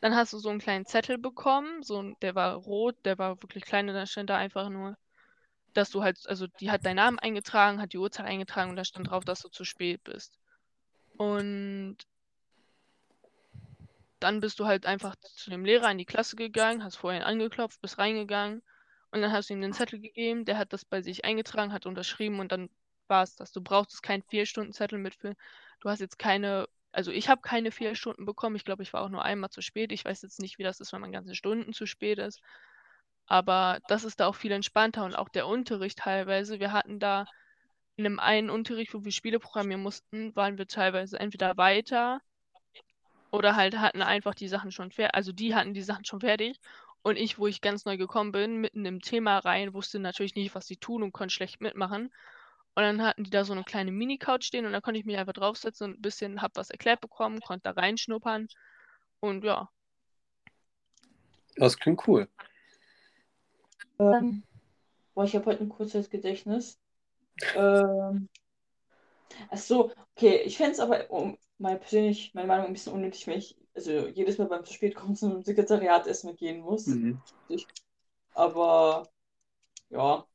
Dann 0.00 0.14
hast 0.14 0.32
du 0.32 0.38
so 0.38 0.50
einen 0.50 0.60
kleinen 0.60 0.86
Zettel 0.86 1.18
bekommen, 1.18 1.82
so 1.82 2.02
der 2.22 2.34
war 2.34 2.54
rot, 2.54 2.96
der 3.04 3.18
war 3.18 3.42
wirklich 3.42 3.64
klein 3.64 3.88
und 3.88 3.94
da 3.94 4.06
stand 4.06 4.30
da 4.30 4.36
einfach 4.36 4.68
nur, 4.68 4.96
dass 5.72 5.90
du 5.90 6.02
halt, 6.02 6.18
also 6.26 6.46
die 6.46 6.70
hat 6.70 6.84
deinen 6.84 6.96
Namen 6.96 7.18
eingetragen, 7.18 7.80
hat 7.80 7.92
die 7.92 7.98
Uhrzeit 7.98 8.26
eingetragen 8.26 8.70
und 8.70 8.76
da 8.76 8.84
stand 8.84 9.10
drauf, 9.10 9.24
dass 9.24 9.40
du 9.40 9.48
zu 9.48 9.64
spät 9.64 10.02
bist. 10.04 10.38
Und 11.16 11.96
dann 14.20 14.40
bist 14.40 14.58
du 14.58 14.66
halt 14.66 14.86
einfach 14.86 15.16
zu 15.16 15.50
dem 15.50 15.64
Lehrer 15.64 15.90
in 15.90 15.98
die 15.98 16.04
Klasse 16.04 16.36
gegangen, 16.36 16.82
hast 16.82 16.96
vorhin 16.96 17.22
angeklopft, 17.22 17.80
bist 17.80 17.98
reingegangen 17.98 18.62
und 19.10 19.22
dann 19.22 19.32
hast 19.32 19.50
du 19.50 19.54
ihm 19.54 19.60
den 19.60 19.72
Zettel 19.72 20.00
gegeben, 20.00 20.44
der 20.44 20.58
hat 20.58 20.72
das 20.72 20.84
bei 20.84 21.02
sich 21.02 21.24
eingetragen, 21.24 21.72
hat 21.72 21.86
unterschrieben 21.86 22.40
und 22.40 22.52
dann 22.52 22.70
war 23.08 23.22
es 23.22 23.36
das. 23.36 23.52
Du 23.52 23.60
brauchst 23.60 24.02
keinen 24.02 24.22
Vier-Stunden-Zettel 24.22 24.98
mitfüllen. 24.98 25.36
Du 25.80 25.88
hast 25.88 26.00
jetzt 26.00 26.18
keine, 26.18 26.66
also 26.96 27.12
ich 27.12 27.28
habe 27.28 27.42
keine 27.42 27.70
vier 27.72 27.94
Stunden 27.94 28.24
bekommen. 28.24 28.56
Ich 28.56 28.64
glaube, 28.64 28.82
ich 28.82 28.94
war 28.94 29.02
auch 29.02 29.10
nur 29.10 29.22
einmal 29.22 29.50
zu 29.50 29.60
spät. 29.60 29.92
Ich 29.92 30.06
weiß 30.06 30.22
jetzt 30.22 30.40
nicht, 30.40 30.58
wie 30.58 30.62
das 30.62 30.80
ist, 30.80 30.94
wenn 30.94 31.02
man 31.02 31.12
ganze 31.12 31.34
Stunden 31.34 31.74
zu 31.74 31.84
spät 31.84 32.18
ist. 32.18 32.40
Aber 33.26 33.80
das 33.88 34.04
ist 34.04 34.18
da 34.18 34.26
auch 34.26 34.34
viel 34.34 34.52
entspannter 34.52 35.04
und 35.04 35.14
auch 35.14 35.28
der 35.28 35.46
Unterricht 35.46 35.98
teilweise. 35.98 36.58
Wir 36.58 36.72
hatten 36.72 36.98
da 36.98 37.26
in 37.96 38.06
einem 38.06 38.18
einen 38.18 38.48
Unterricht, 38.48 38.94
wo 38.94 39.04
wir 39.04 39.12
Spiele 39.12 39.38
programmieren 39.38 39.82
mussten, 39.82 40.34
waren 40.36 40.56
wir 40.56 40.66
teilweise 40.66 41.20
entweder 41.20 41.58
weiter 41.58 42.20
oder 43.30 43.56
halt 43.56 43.78
hatten 43.78 44.00
einfach 44.00 44.34
die 44.34 44.48
Sachen 44.48 44.72
schon 44.72 44.90
fertig. 44.90 45.14
Also 45.14 45.32
die 45.32 45.54
hatten 45.54 45.74
die 45.74 45.82
Sachen 45.82 46.06
schon 46.06 46.20
fertig. 46.20 46.58
Und 47.02 47.16
ich, 47.16 47.38
wo 47.38 47.46
ich 47.46 47.60
ganz 47.60 47.84
neu 47.84 47.98
gekommen 47.98 48.32
bin, 48.32 48.56
mitten 48.56 48.86
im 48.86 49.02
Thema 49.02 49.38
rein, 49.38 49.74
wusste 49.74 49.98
natürlich 49.98 50.34
nicht, 50.34 50.54
was 50.54 50.66
sie 50.66 50.76
tun 50.76 51.02
und 51.02 51.12
konnte 51.12 51.34
schlecht 51.34 51.60
mitmachen. 51.60 52.10
Und 52.76 52.82
dann 52.82 53.02
hatten 53.02 53.24
die 53.24 53.30
da 53.30 53.42
so 53.46 53.54
eine 53.54 53.64
kleine 53.64 53.90
Mini-Couch 53.90 54.44
stehen 54.44 54.66
und 54.66 54.72
da 54.72 54.82
konnte 54.82 55.00
ich 55.00 55.06
mich 55.06 55.16
einfach 55.16 55.32
draufsetzen 55.32 55.86
und 55.86 55.98
ein 55.98 56.02
bisschen 56.02 56.42
hab 56.42 56.56
was 56.56 56.68
erklärt 56.68 57.00
bekommen, 57.00 57.40
konnte 57.40 57.62
da 57.64 57.70
reinschnuppern. 57.70 58.48
Und 59.20 59.44
ja. 59.44 59.70
Das 61.56 61.78
klingt 61.78 62.06
cool. 62.06 62.28
Ähm, 63.98 64.42
boah, 65.14 65.24
ich 65.24 65.34
habe 65.34 65.46
heute 65.46 65.64
ein 65.64 65.70
kurzes 65.70 66.10
Gedächtnis. 66.10 66.78
Ähm, 67.54 68.28
ach 69.50 69.56
so, 69.56 69.90
okay, 70.14 70.42
ich 70.44 70.58
fände 70.58 70.72
es 70.72 70.80
aber, 70.80 71.10
um 71.10 71.38
mal 71.56 71.78
persönlich, 71.78 72.34
meine 72.34 72.46
Meinung 72.46 72.66
ein 72.66 72.74
bisschen 72.74 72.92
unnötig, 72.92 73.26
wenn 73.26 73.38
ich 73.38 73.56
also 73.74 74.08
jedes 74.08 74.36
Mal 74.36 74.48
beim 74.48 74.66
zu 74.66 74.74
spät 74.74 74.94
kommen 74.94 75.16
zum 75.16 75.42
Sekretariat 75.42 76.06
erstmal 76.06 76.34
gehen 76.34 76.60
muss. 76.60 76.86
Mhm. 76.86 77.22
Aber 78.34 79.08
ja. 79.88 80.26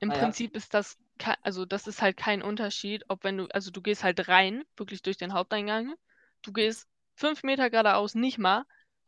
Im 0.00 0.08
naja. 0.08 0.20
Prinzip 0.20 0.54
ist 0.54 0.74
das, 0.74 0.98
also 1.42 1.64
das 1.64 1.86
ist 1.86 2.02
halt 2.02 2.16
kein 2.16 2.42
Unterschied, 2.42 3.04
ob 3.08 3.24
wenn 3.24 3.38
du, 3.38 3.46
also 3.48 3.70
du 3.70 3.80
gehst 3.80 4.04
halt 4.04 4.28
rein, 4.28 4.64
wirklich 4.76 5.02
durch 5.02 5.16
den 5.16 5.32
Haupteingang, 5.32 5.94
du 6.42 6.52
gehst 6.52 6.86
fünf 7.14 7.42
Meter 7.42 7.70
geradeaus 7.70 8.14
nicht 8.14 8.38
mal 8.38 8.64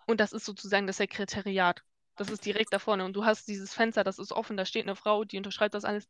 und 0.06 0.20
das 0.20 0.32
ist 0.32 0.44
sozusagen 0.44 0.86
das 0.86 0.96
Sekretariat. 0.96 1.82
Das 2.16 2.30
ist 2.30 2.44
direkt 2.44 2.72
da 2.72 2.78
vorne 2.78 3.04
und 3.04 3.14
du 3.14 3.24
hast 3.24 3.46
dieses 3.46 3.74
Fenster, 3.74 4.02
das 4.04 4.18
ist 4.18 4.32
offen, 4.32 4.56
da 4.56 4.64
steht 4.64 4.84
eine 4.84 4.96
Frau, 4.96 5.24
die 5.24 5.36
unterschreibt 5.36 5.74
das 5.74 5.84
alles. 5.84 6.09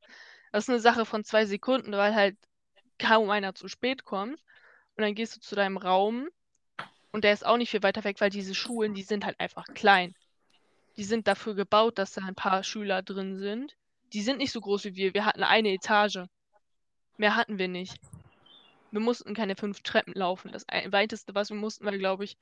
Das 0.52 0.64
ist 0.64 0.70
eine 0.70 0.80
Sache 0.80 1.04
von 1.04 1.24
zwei 1.24 1.44
Sekunden, 1.44 1.92
weil 1.92 2.14
halt 2.14 2.36
kaum 2.98 3.30
einer 3.30 3.54
zu 3.54 3.68
spät 3.68 4.04
kommt. 4.04 4.40
Und 4.96 5.02
dann 5.02 5.14
gehst 5.14 5.36
du 5.36 5.40
zu 5.40 5.54
deinem 5.54 5.76
Raum 5.76 6.28
und 7.12 7.24
der 7.24 7.32
ist 7.32 7.46
auch 7.46 7.56
nicht 7.56 7.70
viel 7.70 7.82
weiter 7.82 8.04
weg, 8.04 8.20
weil 8.20 8.30
diese 8.30 8.54
Schulen, 8.54 8.94
die 8.94 9.02
sind 9.02 9.24
halt 9.24 9.38
einfach 9.38 9.66
klein. 9.74 10.14
Die 10.96 11.04
sind 11.04 11.28
dafür 11.28 11.54
gebaut, 11.54 11.98
dass 11.98 12.12
da 12.12 12.22
ein 12.22 12.34
paar 12.34 12.64
Schüler 12.64 13.02
drin 13.02 13.36
sind. 13.36 13.76
Die 14.12 14.22
sind 14.22 14.38
nicht 14.38 14.52
so 14.52 14.60
groß 14.60 14.84
wie 14.84 14.96
wir. 14.96 15.14
Wir 15.14 15.24
hatten 15.24 15.42
eine 15.42 15.72
Etage. 15.72 16.20
Mehr 17.16 17.36
hatten 17.36 17.58
wir 17.58 17.68
nicht. 17.68 18.00
Wir 18.90 19.00
mussten 19.00 19.34
keine 19.34 19.56
fünf 19.56 19.82
Treppen 19.82 20.14
laufen. 20.14 20.50
Das 20.52 20.66
weiteste, 20.66 21.34
was 21.34 21.50
wir 21.50 21.56
mussten, 21.56 21.84
war, 21.84 21.96
glaube 21.96 22.24
ich, 22.24 22.38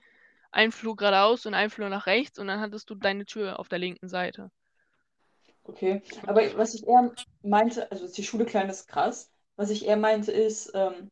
ein 0.52 0.72
Flur 0.72 0.96
geradeaus 0.96 1.46
und 1.46 1.54
ein 1.54 1.70
Flur 1.70 1.88
nach 1.88 2.06
rechts 2.06 2.38
und 2.38 2.46
dann 2.46 2.60
hattest 2.60 2.88
du 2.88 2.94
deine 2.94 3.26
Tür 3.26 3.58
auf 3.58 3.68
der 3.68 3.78
linken 3.78 4.08
Seite. 4.08 4.50
Okay, 5.64 6.02
aber 6.26 6.56
was 6.56 6.74
ich 6.74 6.86
eher 6.86 7.12
meinte, 7.42 7.90
also 7.90 8.06
die 8.10 8.22
Schule 8.22 8.44
klein 8.44 8.70
ist 8.70 8.86
krass. 8.86 9.32
Was 9.56 9.70
ich 9.70 9.86
eher 9.86 9.96
meinte 9.96 10.30
ist, 10.30 10.70
ähm, 10.74 11.10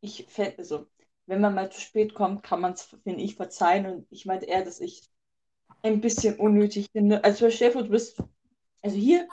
ich 0.00 0.26
fände, 0.28 0.58
also 0.58 0.86
wenn 1.26 1.40
man 1.40 1.54
mal 1.54 1.70
zu 1.70 1.80
spät 1.80 2.14
kommt, 2.14 2.42
kann 2.42 2.60
man 2.60 2.72
es, 2.72 2.82
finde 2.82 3.22
ich, 3.22 3.36
verzeihen. 3.36 3.86
Und 3.86 4.06
ich 4.10 4.26
meinte 4.26 4.46
eher, 4.46 4.64
dass 4.64 4.80
ich 4.80 5.02
ein 5.82 6.00
bisschen 6.00 6.38
unnötig 6.38 6.88
finde. 6.92 7.22
Also 7.22 7.48
Stefan, 7.50 7.84
du 7.84 7.90
bist, 7.90 8.22
also 8.82 8.96
hier, 8.96 9.28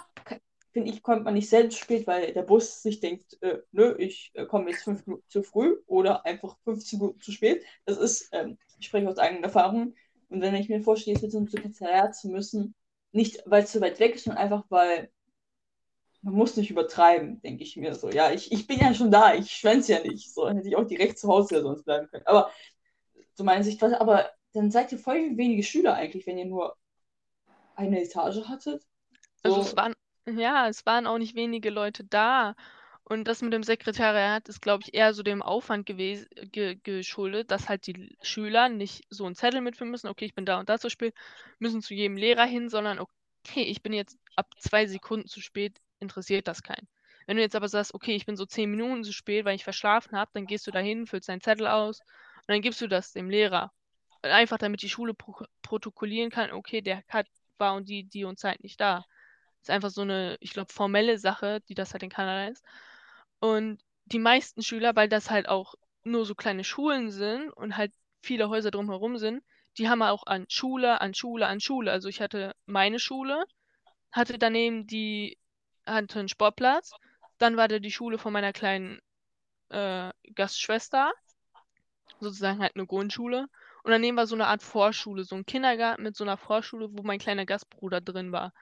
finde 0.72 0.92
ich, 0.92 1.04
kommt 1.04 1.24
man 1.24 1.34
nicht 1.34 1.50
selbst 1.50 1.78
spät, 1.80 2.08
weil 2.08 2.34
der 2.34 2.44
Bus 2.44 2.82
sich 2.82 3.00
denkt, 3.00 3.42
äh, 3.42 3.60
nö, 3.72 3.96
ich 3.98 4.32
äh, 4.34 4.46
komme 4.46 4.70
jetzt 4.70 4.84
fünf 4.84 5.06
Minuten 5.06 5.28
zu 5.30 5.44
früh 5.44 5.78
oder 5.86 6.26
einfach 6.26 6.58
15 6.64 7.00
Minuten 7.00 7.22
zu 7.22 7.32
spät. 7.32 7.64
Das 7.86 7.98
ist, 7.98 8.30
ähm, 8.32 8.58
ich 8.80 8.88
spreche 8.88 9.10
aus 9.10 9.18
eigener 9.18 9.44
Erfahrung. 9.44 9.96
Und 10.30 10.42
wenn 10.42 10.56
ich 10.56 10.70
mir 10.70 10.82
vorstelle, 10.82 11.16
jetzt 11.16 11.24
mit 11.24 11.32
so 11.32 11.38
einem 11.38 11.48
Sekretariat 11.48 12.16
zu 12.16 12.30
müssen, 12.30 12.74
nicht 13.12 13.44
weil 13.46 13.64
es 13.64 13.72
zu 13.72 13.82
weit 13.82 14.00
weg 14.00 14.16
ist, 14.16 14.24
sondern 14.24 14.44
einfach 14.44 14.66
weil 14.70 15.12
man 16.22 16.36
muss 16.36 16.56
nicht 16.56 16.70
übertreiben, 16.70 17.42
denke 17.42 17.64
ich 17.64 17.76
mir 17.78 17.96
so. 17.96 18.10
Ja, 18.10 18.32
ich, 18.32 18.52
ich 18.52 18.68
bin 18.68 18.80
ja 18.80 18.94
schon 18.94 19.12
da, 19.12 19.34
ich 19.34 19.52
schwänze 19.52 19.94
ja 19.94 20.04
nicht. 20.04 20.32
So 20.34 20.48
hätte 20.48 20.68
ich 20.68 20.76
auch 20.76 20.86
direkt 20.86 21.18
zu 21.18 21.28
Hause 21.28 21.56
ja 21.56 21.62
sonst 21.62 21.84
bleiben 21.84 22.08
können. 22.08 22.26
Aber 22.28 22.52
so 23.34 23.44
meine 23.44 23.64
Sicht, 23.64 23.82
aber 23.82 24.30
dann 24.54 24.70
seid 24.70 24.92
ihr 24.92 25.00
voll 25.00 25.36
wenige 25.38 25.64
Schüler 25.64 25.96
eigentlich, 25.96 26.28
wenn 26.28 26.38
ihr 26.38 26.46
nur 26.46 26.78
eine 27.76 28.02
Etage 28.04 28.48
hattet. 28.48 28.84
So. 29.44 29.56
Also 29.56 29.62
es 29.62 29.76
waren, 29.76 29.94
ja, 30.26 30.68
es 30.68 30.86
waren 30.86 31.08
auch 31.08 31.18
nicht 31.18 31.36
wenige 31.36 31.70
Leute 31.70 32.04
da. 32.04 32.56
Und 33.04 33.26
das 33.26 33.42
mit 33.42 33.52
dem 33.52 33.64
Sekretariat 33.64 34.48
ist, 34.48 34.62
glaube 34.62 34.84
ich, 34.86 34.94
eher 34.94 35.14
so 35.14 35.22
dem 35.24 35.42
Aufwand 35.42 35.86
ge 35.86 36.26
geschuldet, 36.84 37.52
dass 37.52 37.68
halt 37.68 37.86
die 37.88 38.16
Schüler 38.22 38.70
nicht 38.70 39.04
so 39.10 39.26
einen 39.26 39.36
Zettel 39.36 39.60
mitführen 39.62 39.92
müssen, 39.92 40.08
okay, 40.08 40.26
ich 40.26 40.34
bin 40.34 40.46
da 40.46 40.60
und 40.60 40.70
da 40.70 40.80
zu 40.80 40.90
spät, 40.90 41.14
müssen 41.60 41.82
zu 41.82 41.94
jedem 41.94 42.16
Lehrer 42.16 42.46
hin, 42.46 42.70
sondern 42.70 43.00
okay, 43.00 43.64
ich 43.64 43.82
bin 43.82 43.92
jetzt 43.92 44.18
ab 44.36 44.48
zwei 44.60 44.86
Sekunden 44.88 45.28
zu 45.28 45.42
spät, 45.42 45.82
interessiert 46.00 46.48
das 46.48 46.64
keinen. 46.64 46.88
Wenn 47.28 47.38
du 47.38 47.44
jetzt 47.44 47.56
aber 47.56 47.68
sagst, 47.68 47.94
okay, 47.94 48.16
ich 48.16 48.26
bin 48.26 48.38
so 48.38 48.46
zehn 48.46 48.70
Minuten 48.72 49.04
zu 49.04 49.14
spät, 49.14 49.46
weil 49.46 49.56
ich 49.56 49.64
verschlafen 49.64 50.18
habe, 50.18 50.32
dann 50.34 50.46
gehst 50.46 50.66
du 50.68 50.72
dahin, 50.72 51.06
füllst 51.06 51.30
deinen 51.30 51.42
Zettel 51.42 51.68
aus 51.68 52.00
und 52.00 52.48
dann 52.48 52.62
gibst 52.62 52.82
du 52.82 52.88
das 52.88 53.12
dem 53.12 53.30
Lehrer. 53.30 53.72
Einfach 54.22 54.58
damit 54.58 54.84
die 54.84 54.90
Schule 54.90 55.14
pro 55.14 55.44
protokollieren 55.64 56.30
kann, 56.30 56.52
okay, 56.52 56.82
der 56.82 57.04
hat, 57.10 57.28
war 57.58 57.76
und 57.76 57.90
die, 57.90 58.04
die 58.04 58.24
und 58.24 58.40
Zeit 58.40 58.64
nicht 58.64 58.80
da. 58.80 59.04
Ist 59.62 59.70
einfach 59.70 59.90
so 59.92 60.02
eine, 60.02 60.38
ich 60.40 60.54
glaube, 60.54 60.74
formelle 60.74 61.18
Sache, 61.18 61.62
die 61.70 61.76
das 61.76 61.94
halt 61.94 62.04
in 62.04 62.10
Kanada 62.10 62.48
ist. 62.48 62.64
Und 63.40 63.80
die 64.06 64.20
meisten 64.20 64.62
Schüler, 64.64 64.96
weil 64.96 65.10
das 65.10 65.30
halt 65.30 65.48
auch 65.48 65.76
nur 66.04 66.26
so 66.26 66.36
kleine 66.36 66.64
Schulen 66.64 67.12
sind 67.12 67.50
und 67.52 67.78
halt 67.78 67.94
viele 68.22 68.50
Häuser 68.50 68.72
drumherum 68.72 69.18
sind, 69.18 69.44
die 69.78 69.90
haben 69.90 70.02
auch 70.02 70.26
an 70.26 70.46
Schule, 70.50 71.02
an 71.02 71.14
Schule, 71.14 71.48
an 71.48 71.60
Schule. 71.60 71.92
Also 71.92 72.10
ich 72.10 72.22
hatte 72.22 72.56
meine 72.66 73.00
Schule, 73.00 73.46
hatte 74.12 74.38
daneben 74.38 74.88
die 74.88 75.38
hatte 75.86 76.20
einen 76.20 76.30
Sportplatz. 76.30 76.92
Dann 77.38 77.58
war 77.58 77.68
da 77.68 77.80
die 77.80 77.92
Schule 77.92 78.18
von 78.18 78.34
meiner 78.34 78.54
kleinen 78.54 79.00
äh, 79.70 80.12
Gastschwester. 80.36 81.12
Sozusagen 82.20 82.60
halt 82.60 82.76
eine 82.76 82.86
Grundschule. 82.86 83.48
Und 83.84 83.92
daneben 83.92 84.18
war 84.18 84.28
so 84.28 84.36
eine 84.36 84.48
Art 84.48 84.62
Vorschule, 84.62 85.24
so 85.24 85.36
ein 85.36 85.46
Kindergarten 85.46 86.04
mit 86.04 86.16
so 86.16 86.24
einer 86.24 86.38
Vorschule, 86.38 86.90
wo 86.92 87.04
mein 87.04 87.20
kleiner 87.20 87.46
Gastbruder 87.46 88.00
drin 88.02 88.32
war. 88.32 88.54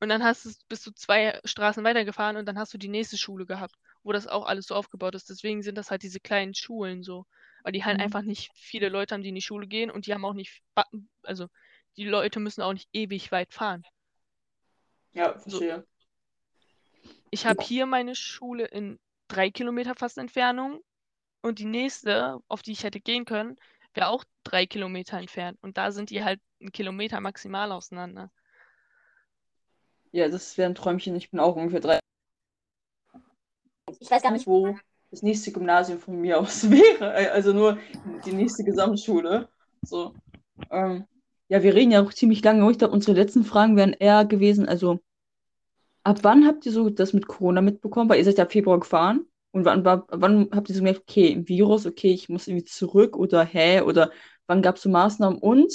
Und 0.00 0.08
dann 0.08 0.24
hast 0.24 0.46
du, 0.46 0.50
bist 0.68 0.86
du 0.86 0.92
zwei 0.92 1.38
Straßen 1.44 1.84
weitergefahren 1.84 2.36
und 2.36 2.46
dann 2.46 2.58
hast 2.58 2.72
du 2.72 2.78
die 2.78 2.88
nächste 2.88 3.18
Schule 3.18 3.44
gehabt, 3.44 3.74
wo 4.02 4.12
das 4.12 4.26
auch 4.26 4.46
alles 4.46 4.66
so 4.66 4.74
aufgebaut 4.74 5.14
ist. 5.14 5.28
Deswegen 5.28 5.62
sind 5.62 5.76
das 5.76 5.90
halt 5.90 6.02
diese 6.02 6.20
kleinen 6.20 6.54
Schulen 6.54 7.02
so. 7.02 7.26
Weil 7.62 7.72
die 7.72 7.84
halt 7.84 7.98
mhm. 7.98 8.04
einfach 8.04 8.22
nicht 8.22 8.50
viele 8.54 8.88
Leute 8.88 9.14
haben, 9.14 9.22
die 9.22 9.28
in 9.28 9.34
die 9.34 9.42
Schule 9.42 9.66
gehen 9.66 9.90
und 9.90 10.06
die 10.06 10.14
haben 10.14 10.24
auch 10.24 10.32
nicht, 10.32 10.62
also 11.22 11.48
die 11.96 12.06
Leute 12.06 12.40
müssen 12.40 12.62
auch 12.62 12.72
nicht 12.72 12.88
ewig 12.92 13.30
weit 13.30 13.52
fahren. 13.52 13.84
Ja, 15.12 15.38
verstehe. 15.38 15.86
Ich 17.30 17.46
habe 17.46 17.62
hier 17.62 17.84
meine 17.86 18.14
Schule 18.14 18.64
in 18.64 18.98
drei 19.28 19.50
Kilometer 19.50 19.94
fast 19.94 20.18
Entfernung 20.18 20.80
und 21.42 21.58
die 21.58 21.66
nächste, 21.66 22.38
auf 22.48 22.62
die 22.62 22.72
ich 22.72 22.84
hätte 22.84 23.00
gehen 23.00 23.24
können, 23.24 23.56
wäre 23.94 24.08
auch 24.08 24.24
drei 24.44 24.66
Kilometer 24.66 25.18
entfernt. 25.18 25.58
Und 25.62 25.76
da 25.76 25.90
sind 25.90 26.10
die 26.10 26.24
halt 26.24 26.40
einen 26.60 26.72
Kilometer 26.72 27.20
maximal 27.20 27.72
auseinander. 27.72 28.30
Ja, 30.12 30.28
das 30.28 30.58
wäre 30.58 30.68
ein 30.68 30.74
Träumchen. 30.74 31.14
Ich 31.16 31.30
bin 31.30 31.40
auch 31.40 31.56
ungefähr 31.56 31.80
drei. 31.80 32.00
Ich 34.00 34.10
weiß 34.10 34.22
gar 34.22 34.32
nicht, 34.32 34.46
wo 34.46 34.76
das 35.10 35.22
nächste 35.22 35.52
Gymnasium 35.52 35.98
von 35.98 36.20
mir 36.20 36.38
aus 36.40 36.70
wäre. 36.70 37.32
Also 37.32 37.52
nur 37.52 37.78
die 38.24 38.32
nächste 38.32 38.64
Gesamtschule. 38.64 39.48
So. 39.82 40.14
Ähm, 40.70 41.06
ja, 41.48 41.62
wir 41.62 41.74
reden 41.74 41.92
ja 41.92 42.02
auch 42.02 42.12
ziemlich 42.12 42.42
lange. 42.44 42.70
Ich 42.70 42.78
glaube, 42.78 42.94
unsere 42.94 43.16
letzten 43.16 43.44
Fragen 43.44 43.76
wären 43.76 43.92
eher 43.92 44.24
gewesen, 44.24 44.68
also 44.68 45.00
ab 46.04 46.20
wann 46.22 46.46
habt 46.46 46.66
ihr 46.66 46.72
so 46.72 46.90
das 46.90 47.12
mit 47.12 47.26
Corona 47.26 47.60
mitbekommen? 47.60 48.08
Weil 48.08 48.18
ihr 48.18 48.24
seid 48.24 48.38
ja 48.38 48.46
Februar 48.46 48.80
gefahren. 48.80 49.26
Und 49.52 49.64
wann, 49.64 49.84
wann 49.84 50.48
habt 50.52 50.68
ihr 50.68 50.76
so 50.76 50.80
gemerkt, 50.80 51.02
okay, 51.08 51.42
Virus, 51.46 51.84
okay, 51.86 52.12
ich 52.12 52.28
muss 52.28 52.46
irgendwie 52.46 52.64
zurück 52.64 53.16
oder 53.16 53.44
hä? 53.44 53.80
Oder 53.80 54.12
wann 54.46 54.62
gab 54.62 54.76
es 54.76 54.82
so 54.82 54.90
Maßnahmen? 54.90 55.38
Und 55.38 55.72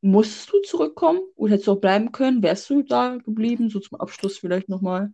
musstest 0.00 0.52
du 0.52 0.60
zurückkommen 0.62 1.20
oder 1.36 1.52
hättest 1.54 1.68
du 1.68 1.72
auch 1.72 1.80
bleiben 1.80 2.12
können? 2.12 2.42
Wärst 2.42 2.70
du 2.70 2.82
da 2.82 3.16
geblieben? 3.16 3.70
So 3.70 3.80
zum 3.80 4.00
Abschluss 4.00 4.38
vielleicht 4.38 4.68
nochmal. 4.68 5.12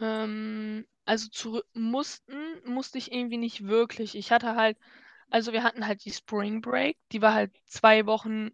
Ähm, 0.00 0.86
also 1.04 1.28
zurück 1.28 1.66
mussten, 1.74 2.34
musste 2.64 2.98
ich 2.98 3.12
irgendwie 3.12 3.38
nicht 3.38 3.66
wirklich. 3.66 4.14
Ich 4.16 4.32
hatte 4.32 4.56
halt, 4.56 4.78
also 5.30 5.52
wir 5.52 5.62
hatten 5.62 5.86
halt 5.86 6.04
die 6.04 6.12
Spring 6.12 6.60
Break, 6.60 6.96
die 7.12 7.22
war 7.22 7.34
halt 7.34 7.52
zwei 7.66 8.06
Wochen 8.06 8.50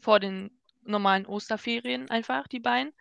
vor 0.00 0.20
den 0.20 0.50
normalen 0.82 1.26
Osterferien 1.26 2.10
einfach, 2.10 2.48
die 2.48 2.60
beiden. 2.60 2.92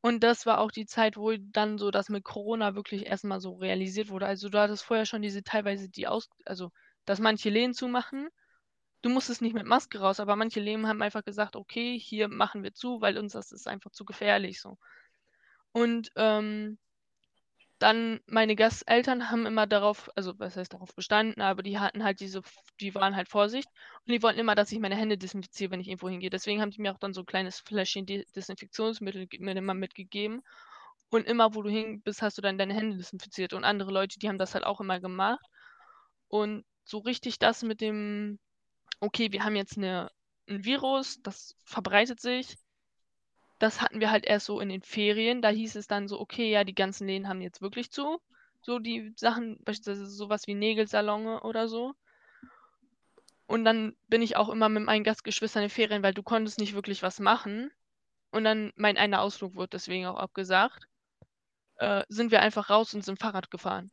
Und 0.00 0.22
das 0.22 0.46
war 0.46 0.60
auch 0.60 0.70
die 0.70 0.86
Zeit, 0.86 1.16
wo 1.16 1.34
dann 1.36 1.78
so 1.78 1.90
das 1.90 2.08
mit 2.08 2.24
Corona 2.24 2.74
wirklich 2.76 3.06
erstmal 3.06 3.40
so 3.40 3.54
realisiert 3.54 4.08
wurde. 4.10 4.26
Also 4.26 4.48
du 4.48 4.58
hattest 4.58 4.84
vorher 4.84 5.06
schon 5.06 5.22
diese 5.22 5.42
teilweise 5.42 5.88
die 5.88 6.06
Aus, 6.06 6.28
also 6.44 6.70
dass 7.06 7.20
manche 7.20 7.50
Läden 7.50 7.74
zumachen. 7.74 8.28
Du 9.06 9.12
musstest 9.12 9.40
nicht 9.40 9.54
mit 9.54 9.66
Maske 9.66 10.00
raus, 10.00 10.18
aber 10.18 10.34
manche 10.34 10.58
Läden 10.58 10.88
haben 10.88 11.00
einfach 11.00 11.22
gesagt, 11.24 11.54
okay, 11.54 11.96
hier 11.96 12.26
machen 12.26 12.64
wir 12.64 12.74
zu, 12.74 13.00
weil 13.00 13.16
uns 13.18 13.34
das 13.34 13.52
ist 13.52 13.68
einfach 13.68 13.92
zu 13.92 14.04
gefährlich 14.04 14.60
so. 14.60 14.78
Und 15.70 16.10
ähm, 16.16 16.76
dann 17.78 18.18
meine 18.26 18.56
Gasteltern 18.56 19.30
haben 19.30 19.46
immer 19.46 19.68
darauf, 19.68 20.10
also 20.16 20.36
was 20.40 20.56
heißt 20.56 20.72
darauf 20.72 20.92
bestanden, 20.96 21.40
aber 21.40 21.62
die 21.62 21.78
hatten 21.78 22.02
halt 22.02 22.18
diese, 22.18 22.42
die 22.80 22.96
waren 22.96 23.14
halt 23.14 23.28
Vorsicht 23.28 23.68
und 24.04 24.12
die 24.12 24.24
wollten 24.24 24.40
immer, 24.40 24.56
dass 24.56 24.72
ich 24.72 24.80
meine 24.80 24.96
Hände 24.96 25.16
desinfiziere, 25.16 25.70
wenn 25.70 25.80
ich 25.80 25.86
irgendwo 25.86 26.08
hingehe. 26.08 26.30
Deswegen 26.30 26.60
haben 26.60 26.72
die 26.72 26.82
mir 26.82 26.92
auch 26.92 26.98
dann 26.98 27.14
so 27.14 27.20
ein 27.20 27.26
kleines 27.26 27.60
Fläschchen 27.60 28.06
Desinfektionsmittel 28.06 29.28
mir 29.38 29.56
immer 29.56 29.74
mitgegeben. 29.74 30.42
Und 31.10 31.28
immer, 31.28 31.54
wo 31.54 31.62
du 31.62 31.70
hin 31.70 32.02
bist, 32.02 32.22
hast 32.22 32.38
du 32.38 32.42
dann 32.42 32.58
deine 32.58 32.74
Hände 32.74 32.96
desinfiziert. 32.96 33.52
Und 33.52 33.62
andere 33.62 33.92
Leute, 33.92 34.18
die 34.18 34.28
haben 34.28 34.38
das 34.38 34.54
halt 34.54 34.64
auch 34.64 34.80
immer 34.80 34.98
gemacht. 34.98 35.46
Und 36.26 36.64
so 36.82 36.98
richtig 36.98 37.38
das 37.38 37.62
mit 37.62 37.80
dem, 37.80 38.40
okay, 39.00 39.32
wir 39.32 39.44
haben 39.44 39.56
jetzt 39.56 39.76
eine, 39.76 40.10
ein 40.48 40.64
Virus, 40.64 41.20
das 41.22 41.56
verbreitet 41.64 42.20
sich, 42.20 42.56
das 43.58 43.80
hatten 43.80 44.00
wir 44.00 44.10
halt 44.10 44.26
erst 44.26 44.46
so 44.46 44.60
in 44.60 44.68
den 44.68 44.82
Ferien. 44.82 45.40
Da 45.40 45.48
hieß 45.48 45.76
es 45.76 45.86
dann 45.86 46.08
so, 46.08 46.20
okay, 46.20 46.50
ja, 46.50 46.64
die 46.64 46.74
ganzen 46.74 47.06
Läden 47.06 47.28
haben 47.28 47.40
jetzt 47.40 47.62
wirklich 47.62 47.90
zu. 47.90 48.20
So 48.60 48.78
die 48.78 49.12
Sachen, 49.16 49.58
beispielsweise 49.64 50.06
sowas 50.06 50.46
wie 50.46 50.54
Nägelsalone 50.54 51.40
oder 51.42 51.68
so. 51.68 51.94
Und 53.46 53.64
dann 53.64 53.96
bin 54.08 54.22
ich 54.22 54.36
auch 54.36 54.48
immer 54.48 54.68
mit 54.68 54.84
meinen 54.84 55.04
Gastgeschwistern 55.04 55.64
in 55.64 55.70
Ferien, 55.70 56.02
weil 56.02 56.14
du 56.14 56.22
konntest 56.22 56.58
nicht 56.58 56.74
wirklich 56.74 57.02
was 57.02 57.20
machen. 57.20 57.70
Und 58.30 58.44
dann 58.44 58.72
mein 58.76 58.98
einer 58.98 59.20
Ausflug 59.20 59.54
wurde 59.54 59.68
deswegen 59.68 60.06
auch 60.06 60.16
abgesagt. 60.16 60.86
Äh, 61.76 62.04
sind 62.08 62.30
wir 62.30 62.42
einfach 62.42 62.70
raus 62.70 62.92
und 62.92 63.04
sind 63.04 63.20
Fahrrad 63.20 63.50
gefahren. 63.50 63.90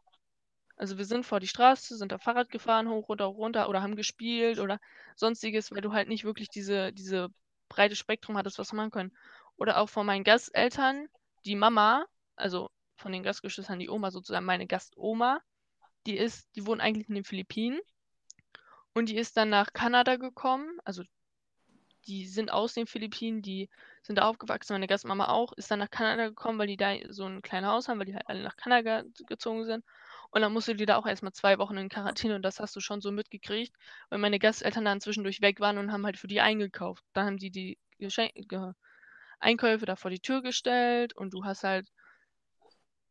Also 0.76 0.98
wir 0.98 1.06
sind 1.06 1.26
vor 1.26 1.40
die 1.40 1.48
Straße, 1.48 1.98
sind 1.98 2.12
da 2.12 2.18
Fahrrad 2.18 2.50
gefahren, 2.50 2.90
hoch 2.90 3.10
oder 3.10 3.26
runter 3.26 3.70
oder 3.70 3.82
haben 3.82 3.96
gespielt 3.96 4.60
oder 4.60 4.80
sonstiges, 5.16 5.72
weil 5.72 5.82
du 5.82 5.94
halt 5.94 6.08
nicht 6.08 6.24
wirklich 6.24 6.50
diese, 6.50 6.92
diese 6.94 7.30
breite 7.70 7.96
Spektrum 7.96 8.38
hattest, 8.38 8.60
was 8.60 8.74
machen 8.74 8.92
können. 8.92 9.12
Oder 9.56 9.78
auch 9.78 9.90
von 9.90 10.06
meinen 10.06 10.24
Gasteltern, 10.24 11.08
die 11.46 11.56
Mama, 11.56 12.06
also 12.36 12.70
von 12.96 13.12
den 13.12 13.24
Gastgeschwistern 13.24 13.80
die 13.80 13.90
Oma 13.90 14.12
sozusagen, 14.12 14.46
meine 14.46 14.68
Gastoma, 14.68 15.42
die 16.06 16.18
ist, 16.18 16.48
die 16.56 16.66
wohnt 16.66 16.82
eigentlich 16.82 17.10
in 17.10 17.16
den 17.16 17.24
Philippinen 17.24 17.80
und 18.94 19.10
die 19.10 19.18
ist 19.18 19.38
dann 19.38 19.50
nach 19.50 19.74
Kanada 19.74 20.16
gekommen, 20.16 20.80
also 20.84 21.04
die 22.08 22.28
sind 22.28 22.52
aus 22.52 22.74
den 22.74 22.88
Philippinen, 22.88 23.42
die 23.42 23.70
sind 24.02 24.18
da 24.18 24.24
aufgewachsen, 24.24 24.74
meine 24.74 24.88
Gastmama 24.88 25.30
auch, 25.30 25.54
ist 25.54 25.72
dann 25.72 25.80
nach 25.80 25.90
Kanada 25.90 26.28
gekommen, 26.28 26.60
weil 26.60 26.68
die 26.68 26.78
da 26.78 26.94
so 27.10 27.26
ein 27.26 27.42
kleines 27.42 27.70
Haus 27.70 27.88
haben, 27.88 28.00
weil 28.00 28.06
die 28.06 28.16
halt 28.16 28.28
alle 28.28 28.44
nach 28.44 28.58
Kanada 28.58 29.04
gezogen 29.28 29.66
sind. 29.66 29.86
Und 30.32 30.42
dann 30.42 30.52
musste 30.52 30.76
die 30.76 30.86
da 30.86 30.98
auch 30.98 31.06
erstmal 31.06 31.34
zwei 31.34 31.58
Wochen 31.60 31.78
in 31.78 31.90
Quarantäne 31.90 32.36
und 32.36 32.42
das 32.42 32.60
hast 32.60 32.76
du 32.76 32.80
schon 32.80 33.02
so 33.02 33.12
mitgekriegt, 33.12 33.74
weil 34.10 34.20
meine 34.20 34.40
Gasteltern 34.40 34.86
dann 34.86 35.02
zwischendurch 35.02 35.42
weg 35.42 35.60
waren 35.60 35.78
und 35.78 35.92
haben 35.92 36.06
halt 36.06 36.18
für 36.18 36.28
die 36.28 36.42
eingekauft. 36.42 37.04
Dann 37.14 37.28
haben 37.28 37.38
die 37.38 37.52
die 37.52 37.78
Geschenke, 38.00 38.76
Einkäufe 39.40 39.86
da 39.86 39.96
vor 39.96 40.10
die 40.10 40.20
Tür 40.20 40.42
gestellt 40.42 41.16
und 41.16 41.34
du 41.34 41.44
hast 41.44 41.64
halt, 41.64 41.88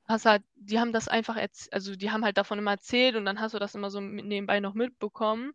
hast 0.08 0.26
halt, 0.26 0.42
die 0.56 0.80
haben 0.80 0.92
das 0.92 1.08
einfach, 1.08 1.36
also 1.70 1.94
die 1.94 2.10
haben 2.10 2.24
halt 2.24 2.38
davon 2.38 2.58
immer 2.58 2.72
erzählt 2.72 3.16
und 3.16 3.24
dann 3.24 3.40
hast 3.40 3.54
du 3.54 3.58
das 3.58 3.74
immer 3.74 3.90
so 3.90 4.00
nebenbei 4.00 4.60
noch 4.60 4.74
mitbekommen. 4.74 5.52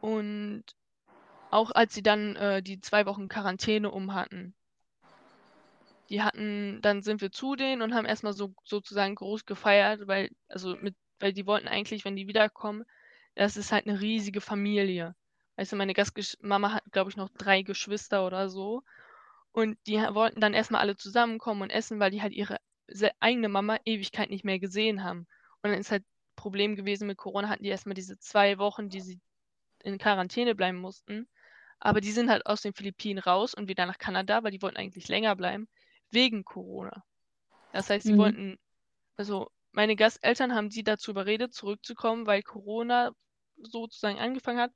Und 0.00 0.64
auch 1.52 1.70
als 1.70 1.94
sie 1.94 2.02
dann 2.02 2.36
äh, 2.36 2.62
die 2.62 2.80
zwei 2.80 3.06
Wochen 3.06 3.28
Quarantäne 3.28 3.90
um 3.90 4.14
hatten, 4.14 4.54
die 6.08 6.22
hatten, 6.22 6.80
dann 6.82 7.02
sind 7.02 7.20
wir 7.20 7.30
zu 7.30 7.56
denen 7.56 7.82
und 7.82 7.94
haben 7.94 8.06
erstmal 8.06 8.32
so 8.32 8.54
sozusagen 8.64 9.14
groß 9.14 9.46
gefeiert, 9.46 10.06
weil, 10.06 10.30
also 10.48 10.76
mit, 10.76 10.94
weil 11.20 11.32
die 11.32 11.46
wollten 11.46 11.68
eigentlich, 11.68 12.04
wenn 12.04 12.16
die 12.16 12.26
wiederkommen, 12.26 12.84
das 13.34 13.56
ist 13.56 13.72
halt 13.72 13.86
eine 13.86 14.00
riesige 14.00 14.40
Familie. 14.40 15.14
Weißt 15.56 15.72
du, 15.72 15.76
meine 15.76 15.94
Gastmama 15.94 16.72
hat, 16.72 16.84
glaube 16.90 17.10
ich, 17.10 17.16
noch 17.16 17.28
drei 17.30 17.62
Geschwister 17.62 18.26
oder 18.26 18.48
so. 18.48 18.82
Und 19.52 19.78
die 19.86 19.96
wollten 19.96 20.40
dann 20.40 20.54
erstmal 20.54 20.80
alle 20.80 20.96
zusammenkommen 20.96 21.62
und 21.62 21.70
essen, 21.70 22.00
weil 22.00 22.10
die 22.10 22.22
halt 22.22 22.32
ihre 22.32 22.58
eigene 23.20 23.48
Mama 23.48 23.78
Ewigkeit 23.84 24.30
nicht 24.30 24.44
mehr 24.44 24.58
gesehen 24.58 25.04
haben. 25.04 25.26
Und 25.62 25.70
dann 25.70 25.80
ist 25.80 25.90
halt 25.90 26.04
Problem 26.36 26.76
gewesen 26.76 27.06
mit 27.06 27.18
Corona, 27.18 27.48
hatten 27.48 27.62
die 27.64 27.70
erstmal 27.70 27.94
diese 27.94 28.18
zwei 28.18 28.58
Wochen, 28.58 28.88
die 28.88 29.00
sie 29.00 29.20
in 29.82 29.98
Quarantäne 29.98 30.54
bleiben 30.54 30.78
mussten. 30.78 31.28
Aber 31.84 32.00
die 32.00 32.12
sind 32.12 32.30
halt 32.30 32.46
aus 32.46 32.60
den 32.62 32.74
Philippinen 32.74 33.18
raus 33.18 33.54
und 33.54 33.66
wieder 33.66 33.86
nach 33.86 33.98
Kanada, 33.98 34.44
weil 34.44 34.52
die 34.52 34.62
wollten 34.62 34.76
eigentlich 34.76 35.08
länger 35.08 35.34
bleiben, 35.34 35.66
wegen 36.10 36.44
Corona. 36.44 37.02
Das 37.72 37.90
heißt, 37.90 38.06
sie 38.06 38.12
mhm. 38.12 38.18
wollten, 38.18 38.58
also 39.16 39.50
meine 39.72 39.96
Gasteltern 39.96 40.54
haben 40.54 40.70
sie 40.70 40.84
dazu 40.84 41.10
überredet, 41.10 41.52
zurückzukommen, 41.52 42.24
weil 42.24 42.44
Corona 42.44 43.10
sozusagen 43.56 44.20
angefangen 44.20 44.60
hat 44.60 44.70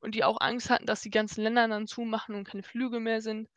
und 0.00 0.14
die 0.14 0.24
auch 0.24 0.40
Angst 0.40 0.70
hatten, 0.70 0.86
dass 0.86 1.02
die 1.02 1.10
ganzen 1.10 1.42
Länder 1.42 1.68
dann 1.68 1.86
zumachen 1.86 2.34
und 2.34 2.44
keine 2.48 2.62
Flüge 2.62 3.00
mehr 3.00 3.20
sind. 3.20 3.50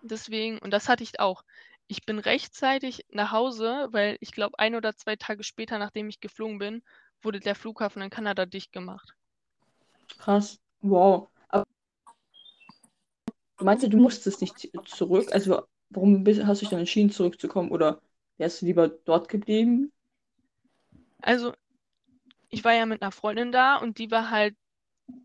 Deswegen, 0.00 0.58
und 0.60 0.70
das 0.70 0.88
hatte 0.88 1.02
ich 1.02 1.20
auch. 1.20 1.42
Ich 1.88 2.06
bin 2.06 2.18
rechtzeitig 2.18 3.04
nach 3.10 3.32
Hause, 3.32 3.88
weil 3.90 4.16
ich 4.20 4.32
glaube, 4.32 4.58
ein 4.58 4.74
oder 4.74 4.96
zwei 4.96 5.16
Tage 5.16 5.44
später, 5.44 5.78
nachdem 5.78 6.08
ich 6.08 6.20
geflogen 6.20 6.58
bin, 6.58 6.82
wurde 7.20 7.40
der 7.40 7.54
Flughafen 7.54 8.00
in 8.00 8.08
Kanada 8.08 8.46
dicht 8.46 8.72
gemacht. 8.72 9.12
Krass. 10.16 10.58
Wow. 10.80 11.28
Aber 13.58 13.64
du 13.64 13.64
meinst, 13.64 13.92
du 13.92 13.96
musstest 13.98 14.40
nicht 14.40 14.70
zurück? 14.86 15.28
Also, 15.32 15.62
warum 15.90 16.24
hast 16.26 16.60
du 16.60 16.64
dich 16.64 16.68
dann 16.70 16.78
entschieden, 16.80 17.10
zurückzukommen? 17.10 17.70
Oder 17.70 18.00
wärst 18.38 18.62
du 18.62 18.66
lieber 18.66 18.88
dort 18.88 19.28
geblieben? 19.28 19.92
Also, 21.22 21.54
ich 22.50 22.64
war 22.64 22.74
ja 22.74 22.86
mit 22.86 23.02
einer 23.02 23.12
Freundin 23.12 23.52
da 23.52 23.76
und 23.76 23.98
die 23.98 24.10
war 24.10 24.30
halt, 24.30 24.56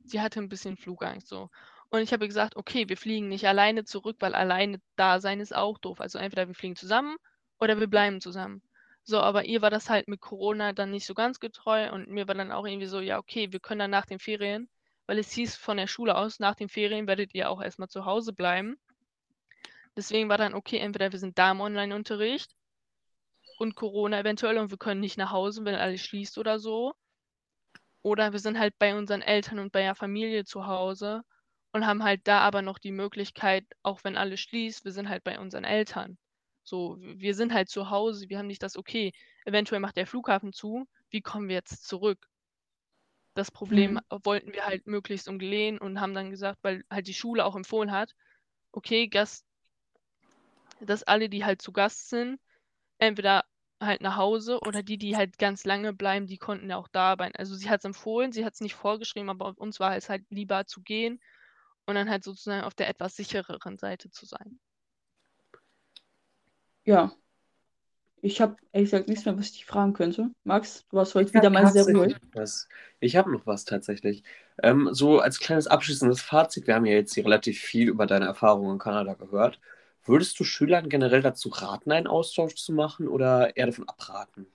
sie 0.05 0.21
hatte 0.21 0.39
ein 0.41 0.49
bisschen 0.49 0.77
Flugangst 0.77 1.27
so. 1.27 1.49
Und 1.89 2.01
ich 2.01 2.13
habe 2.13 2.27
gesagt, 2.27 2.55
okay, 2.57 2.89
wir 2.89 2.97
fliegen 2.97 3.29
nicht 3.29 3.47
alleine 3.47 3.85
zurück, 3.85 4.17
weil 4.19 4.35
alleine 4.35 4.81
da 4.97 5.21
sein 5.21 5.39
ist 5.39 5.55
auch 5.55 5.77
doof. 5.79 6.01
Also 6.01 6.19
entweder 6.19 6.47
wir 6.47 6.55
fliegen 6.55 6.75
zusammen 6.75 7.17
oder 7.59 7.79
wir 7.79 7.87
bleiben 7.87 8.21
zusammen. 8.21 8.61
So, 9.03 9.19
aber 9.21 9.45
ihr 9.45 9.61
war 9.61 9.69
das 9.69 9.89
halt 9.89 10.07
mit 10.07 10.21
Corona 10.21 10.73
dann 10.73 10.91
nicht 10.91 11.05
so 11.05 11.13
ganz 11.13 11.39
getreu 11.39 11.91
und 11.93 12.09
mir 12.09 12.27
war 12.27 12.35
dann 12.35 12.51
auch 12.51 12.65
irgendwie 12.65 12.87
so, 12.87 12.99
ja, 13.01 13.19
okay, 13.19 13.51
wir 13.51 13.59
können 13.59 13.79
dann 13.79 13.91
nach 13.91 14.05
den 14.05 14.19
Ferien, 14.19 14.69
weil 15.05 15.17
es 15.19 15.31
hieß 15.31 15.55
von 15.55 15.77
der 15.77 15.87
Schule 15.87 16.15
aus, 16.15 16.39
nach 16.39 16.55
den 16.55 16.69
Ferien 16.69 17.07
werdet 17.07 17.33
ihr 17.33 17.49
auch 17.49 17.61
erstmal 17.61 17.89
zu 17.89 18.05
Hause 18.05 18.33
bleiben. 18.33 18.77
Deswegen 19.95 20.29
war 20.29 20.37
dann, 20.37 20.53
okay, 20.53 20.77
entweder 20.77 21.11
wir 21.11 21.19
sind 21.19 21.37
da 21.37 21.51
im 21.51 21.61
Online-Unterricht 21.61 22.55
und 23.59 23.75
Corona 23.75 24.19
eventuell 24.19 24.57
und 24.57 24.71
wir 24.71 24.77
können 24.77 25.01
nicht 25.01 25.17
nach 25.17 25.31
Hause, 25.31 25.65
wenn 25.65 25.75
alles 25.75 26.01
schließt 26.01 26.37
oder 26.37 26.59
so. 26.59 26.93
Oder 28.01 28.33
wir 28.33 28.39
sind 28.39 28.59
halt 28.59 28.77
bei 28.79 28.97
unseren 28.97 29.21
Eltern 29.21 29.59
und 29.59 29.71
bei 29.71 29.81
der 29.81 29.95
Familie 29.95 30.45
zu 30.45 30.67
Hause 30.67 31.23
und 31.71 31.85
haben 31.85 32.03
halt 32.03 32.21
da 32.27 32.39
aber 32.39 32.61
noch 32.61 32.79
die 32.79 32.91
Möglichkeit, 32.91 33.65
auch 33.81 34.03
wenn 34.03 34.17
alles 34.17 34.39
schließt, 34.41 34.85
wir 34.85 34.91
sind 34.91 35.09
halt 35.09 35.23
bei 35.23 35.39
unseren 35.39 35.63
Eltern. 35.63 36.17
So, 36.63 36.97
wir 36.99 37.35
sind 37.35 37.53
halt 37.53 37.69
zu 37.69 37.89
Hause, 37.89 38.29
wir 38.29 38.37
haben 38.37 38.47
nicht 38.47 38.63
das, 38.63 38.77
okay, 38.77 39.11
eventuell 39.45 39.81
macht 39.81 39.97
der 39.97 40.07
Flughafen 40.07 40.53
zu, 40.53 40.87
wie 41.09 41.21
kommen 41.21 41.47
wir 41.49 41.55
jetzt 41.55 41.85
zurück? 41.87 42.29
Das 43.33 43.49
Problem 43.49 43.93
mhm. 43.93 44.19
wollten 44.23 44.53
wir 44.53 44.65
halt 44.65 44.85
möglichst 44.85 45.27
umgehen 45.27 45.79
und 45.79 45.99
haben 45.99 46.13
dann 46.13 46.29
gesagt, 46.29 46.59
weil 46.61 46.83
halt 46.89 47.07
die 47.07 47.13
Schule 47.13 47.45
auch 47.45 47.55
empfohlen 47.55 47.91
hat, 47.91 48.13
okay, 48.71 49.07
Gast, 49.07 49.45
dass 50.79 51.03
alle, 51.03 51.29
die 51.29 51.45
halt 51.45 51.61
zu 51.61 51.71
Gast 51.71 52.09
sind, 52.09 52.39
entweder 52.99 53.43
halt 53.79 54.01
nach 54.01 54.17
Hause 54.17 54.59
oder 54.61 54.83
die, 54.83 54.97
die 54.97 55.17
halt 55.17 55.37
ganz 55.37 55.65
lange 55.65 55.93
bleiben, 55.93 56.27
die 56.27 56.37
konnten 56.37 56.69
ja 56.69 56.77
auch 56.77 56.87
da 56.87 57.15
sein. 57.17 57.31
Also 57.35 57.55
sie 57.55 57.69
hat 57.69 57.79
es 57.79 57.85
empfohlen, 57.85 58.31
sie 58.31 58.45
hat 58.45 58.53
es 58.53 58.61
nicht 58.61 58.75
vorgeschrieben, 58.75 59.29
aber 59.29 59.53
uns 59.57 59.79
war 59.79 59.95
es 59.95 60.09
halt 60.09 60.23
lieber 60.29 60.65
zu 60.65 60.81
gehen 60.81 61.19
und 61.85 61.95
dann 61.95 62.09
halt 62.09 62.23
sozusagen 62.23 62.63
auf 62.63 62.75
der 62.75 62.89
etwas 62.89 63.15
sichereren 63.15 63.77
Seite 63.77 64.09
zu 64.09 64.25
sein. 64.25 64.59
Ja. 66.85 67.11
Ich 68.25 68.39
habe 68.39 68.55
ehrlich 68.71 68.89
gesagt 68.89 69.09
nichts 69.09 69.25
mehr, 69.25 69.37
was 69.37 69.47
ich 69.47 69.51
dich 69.51 69.65
fragen 69.65 69.91
könnte. 69.91 70.29
Max, 70.45 70.85
du 70.89 70.95
warst 70.95 71.13
heute 71.13 71.27
Ich 71.27 71.33
wieder 71.33 71.49
mal 71.49 71.67
sehr 71.67 71.83
ruhig. 71.83 72.15
was. 72.33 72.69
Ich 73.01 73.17
habe 73.17 73.29
noch 73.29 73.45
was 73.45 73.65
tatsächlich. 73.65 74.23
Ähm, 74.61 74.87
so 74.93 75.19
als 75.19 75.39
kleines 75.39 75.67
abschließendes 75.67 76.21
Fazit, 76.21 76.65
wir 76.65 76.75
haben 76.75 76.85
ja 76.85 76.93
jetzt 76.93 77.13
hier 77.13 77.25
relativ 77.25 77.59
viel 77.59 77.89
über 77.89 78.05
deine 78.07 78.25
Erfahrungen 78.25 78.71
in 78.73 78.79
Kanada 78.79 79.15
gehört. 79.15 79.59
Würdest 80.05 80.39
du 80.39 80.45
Schülern 80.45 80.87
generell 80.87 81.21
dazu 81.21 81.49
raten, 81.49 81.91
einen 81.91 82.07
Austausch 82.07 82.55
zu 82.55 82.71
machen 82.71 83.09
oder 83.09 83.57
eher 83.57 83.65
davon 83.65 83.89
abraten? 83.89 84.47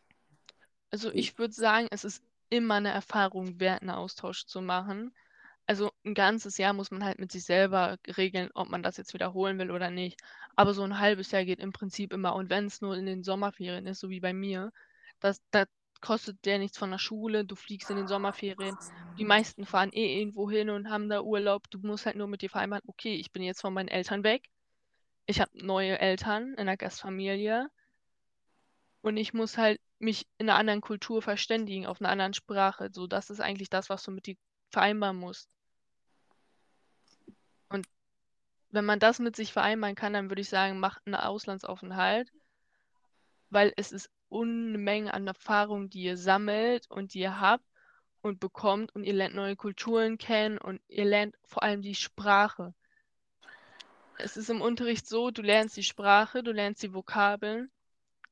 Also 0.90 1.10
ich 1.12 1.38
würde 1.38 1.54
sagen, 1.54 1.88
es 1.90 2.04
ist 2.04 2.22
immer 2.50 2.74
eine 2.74 2.90
Erfahrung 2.90 3.58
wert, 3.60 3.82
einen 3.82 3.90
Austausch 3.90 4.46
zu 4.46 4.60
machen. 4.60 5.14
Also 5.68 5.92
ein 6.04 6.14
ganzes 6.14 6.58
Jahr 6.58 6.72
muss 6.72 6.90
man 6.90 7.04
halt 7.04 7.18
mit 7.20 7.30
sich 7.30 7.44
selber 7.44 7.98
regeln, 8.16 8.50
ob 8.54 8.68
man 8.70 8.82
das 8.82 8.96
jetzt 8.96 9.14
wiederholen 9.14 9.58
will 9.58 9.70
oder 9.70 9.90
nicht. 9.90 10.20
Aber 10.56 10.74
so 10.74 10.82
ein 10.82 10.98
halbes 10.98 11.30
Jahr 11.30 11.44
geht 11.44 11.60
im 11.60 11.72
Prinzip 11.72 12.12
immer. 12.12 12.34
Und 12.34 12.50
wenn 12.50 12.66
es 12.66 12.80
nur 12.80 12.96
in 12.96 13.06
den 13.06 13.22
Sommerferien 13.22 13.86
ist, 13.86 14.00
so 14.00 14.10
wie 14.10 14.20
bei 14.20 14.32
mir, 14.32 14.72
das, 15.20 15.42
das 15.52 15.68
kostet 16.00 16.44
der 16.46 16.58
nichts 16.58 16.78
von 16.78 16.90
der 16.90 16.98
Schule, 16.98 17.44
du 17.44 17.54
fliegst 17.54 17.90
in 17.90 17.96
den 17.98 18.08
Sommerferien. 18.08 18.78
Die 19.18 19.24
meisten 19.24 19.66
fahren 19.66 19.92
eh 19.92 20.18
irgendwo 20.20 20.50
hin 20.50 20.70
und 20.70 20.90
haben 20.90 21.08
da 21.10 21.20
Urlaub. 21.22 21.70
Du 21.70 21.78
musst 21.80 22.06
halt 22.06 22.16
nur 22.16 22.28
mit 22.28 22.42
dir 22.42 22.50
vereinbaren, 22.50 22.84
okay, 22.86 23.14
ich 23.16 23.30
bin 23.32 23.42
jetzt 23.42 23.60
von 23.60 23.74
meinen 23.74 23.88
Eltern 23.88 24.24
weg. 24.24 24.48
Ich 25.26 25.40
habe 25.40 25.50
neue 25.54 25.98
Eltern 26.00 26.54
in 26.54 26.66
der 26.66 26.76
Gastfamilie. 26.78 27.68
Und 29.02 29.16
ich 29.18 29.34
muss 29.34 29.58
halt 29.58 29.80
mich 29.98 30.26
in 30.38 30.48
einer 30.48 30.58
anderen 30.58 30.80
Kultur 30.80 31.20
verständigen, 31.22 31.86
auf 31.86 32.00
einer 32.00 32.10
anderen 32.10 32.34
Sprache. 32.34 32.90
So, 32.92 33.06
das 33.06 33.30
ist 33.30 33.40
eigentlich 33.40 33.70
das, 33.70 33.90
was 33.90 34.02
du 34.02 34.10
mit 34.12 34.26
dir 34.26 34.36
vereinbaren 34.70 35.16
musst. 35.16 35.48
Und 37.70 37.86
wenn 38.70 38.84
man 38.84 38.98
das 38.98 39.18
mit 39.18 39.36
sich 39.36 39.52
vereinbaren 39.52 39.94
kann, 39.94 40.12
dann 40.12 40.30
würde 40.30 40.42
ich 40.42 40.48
sagen, 40.48 40.80
macht 40.80 41.06
einen 41.06 41.14
Auslandsaufenthalt, 41.14 42.32
weil 43.50 43.72
es 43.76 43.92
ist 43.92 44.10
Unmengen 44.28 45.08
an 45.08 45.26
Erfahrung, 45.26 45.88
die 45.88 46.02
ihr 46.02 46.16
sammelt 46.18 46.90
und 46.90 47.14
die 47.14 47.20
ihr 47.20 47.40
habt 47.40 47.64
und 48.20 48.40
bekommt 48.40 48.94
und 48.94 49.04
ihr 49.04 49.14
lernt 49.14 49.34
neue 49.34 49.56
Kulturen 49.56 50.18
kennen 50.18 50.58
und 50.58 50.82
ihr 50.88 51.06
lernt 51.06 51.34
vor 51.44 51.62
allem 51.62 51.80
die 51.80 51.94
Sprache. 51.94 52.74
Es 54.18 54.36
ist 54.36 54.50
im 54.50 54.60
Unterricht 54.60 55.06
so, 55.06 55.30
du 55.30 55.42
lernst 55.42 55.76
die 55.76 55.82
Sprache, 55.82 56.42
du 56.42 56.52
lernst 56.52 56.82
die 56.82 56.92
Vokabeln, 56.92 57.70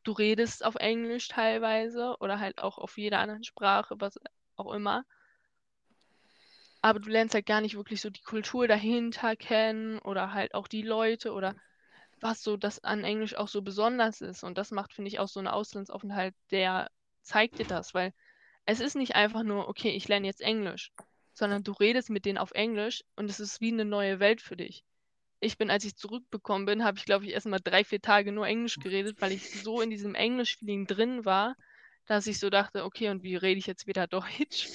du 0.03 0.13
redest 0.13 0.65
auf 0.65 0.75
Englisch 0.75 1.29
teilweise 1.29 2.17
oder 2.21 2.41
halt 2.41 2.59
auch 2.59 2.77
auf 2.77 2.99
jeder 2.99 3.21
anderen 3.21 3.45
Sprache, 3.45 3.95
was 3.99 4.21
auch 4.57 4.73
immer. 4.73 5.05
Aber 6.87 7.01
du 7.01 7.11
lernst 7.11 7.35
halt 7.35 7.47
gar 7.47 7.61
nicht 7.61 7.75
wirklich 7.75 8.01
so 8.01 8.11
die 8.11 8.23
Kultur 8.23 8.69
dahinter 8.69 9.35
kennen 9.35 9.99
oder 9.99 10.33
halt 10.33 10.55
auch 10.55 10.69
die 10.69 10.83
Leute 10.83 11.33
oder 11.33 11.57
was 12.21 12.45
so 12.45 12.57
das 12.57 12.79
an 12.85 13.03
Englisch 13.03 13.35
auch 13.35 13.49
so 13.49 13.61
besonders 13.61 14.21
ist. 14.21 14.45
Und 14.45 14.57
das 14.57 14.71
macht, 14.71 14.93
finde 14.93 15.09
ich, 15.09 15.19
auch 15.19 15.27
so 15.27 15.41
einen 15.41 15.49
Auslandsaufenthalt, 15.49 16.33
der 16.53 16.89
zeigt 17.23 17.59
dir 17.59 17.67
das, 17.67 17.93
weil 17.93 18.13
es 18.67 18.79
ist 18.79 18.95
nicht 18.95 19.17
einfach 19.17 19.43
nur, 19.43 19.69
okay, 19.69 19.91
ich 19.91 20.07
lerne 20.07 20.29
jetzt 20.29 20.41
Englisch, 20.41 20.93
sondern 21.35 21.65
du 21.65 21.73
redest 21.73 22.09
mit 22.09 22.25
denen 22.25 22.39
auf 22.39 22.53
Englisch 22.53 23.03
und 23.17 23.29
es 23.29 23.41
ist 23.41 23.61
wie 23.61 23.73
eine 23.73 23.85
neue 23.85 24.21
Welt 24.21 24.41
für 24.41 24.57
dich. 24.57 24.85
Ich 25.41 25.59
bin, 25.59 25.73
als 25.73 25.85
ich 25.85 25.97
zurückbekommen 25.97 26.67
bin, 26.67 26.85
habe 26.85 26.99
ich, 26.99 27.05
glaube 27.05 27.25
ich, 27.25 27.33
erst 27.33 27.47
mal 27.47 27.59
drei, 27.59 27.83
vier 27.83 28.01
Tage 28.01 28.31
nur 28.31 28.47
Englisch 28.47 28.79
geredet, 28.79 29.21
weil 29.21 29.33
ich 29.33 29.51
so 29.51 29.81
in 29.81 29.91
diesem 29.91 30.15
Englisch-Feeling 30.15 30.87
drin 30.87 31.25
war, 31.25 31.57
dass 32.07 32.27
ich 32.27 32.39
so 32.39 32.51
dachte, 32.51 32.85
okay, 32.85 33.09
und 33.11 33.23
wie 33.23 33.37
rede 33.37 33.59
ich 33.59 33.67
jetzt 33.67 33.87
wieder 33.87 34.07
Deutsch? 34.07 34.69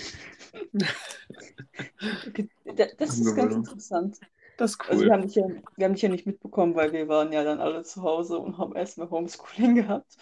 Okay, 2.28 2.50
da- 2.66 2.88
Das 2.98 3.20
ist 3.20 3.36
ganz 3.36 3.54
interessant. 3.56 4.20
Das 4.58 4.72
ist 4.72 4.80
Also 4.88 5.06
wir 5.06 5.14
haben 5.14 5.22
cool. 5.22 5.28
dich 5.28 5.36
ja, 5.36 5.48
wir 5.78 5.86
haben 5.86 5.94
dich 5.94 6.02
ja 6.02 6.10
nicht 6.10 6.26
mitbekommen, 6.26 6.76
weil 6.76 6.92
wir 6.94 7.08
waren 7.08 7.32
ja 7.32 7.44
dann 7.44 7.60
alle 7.60 7.84
zu 7.84 8.02
Hause 8.04 8.38
und 8.38 8.58
haben 8.58 8.76
erstmal 8.76 9.10
Homeschooling 9.10 9.76
gehabt. 9.88 10.16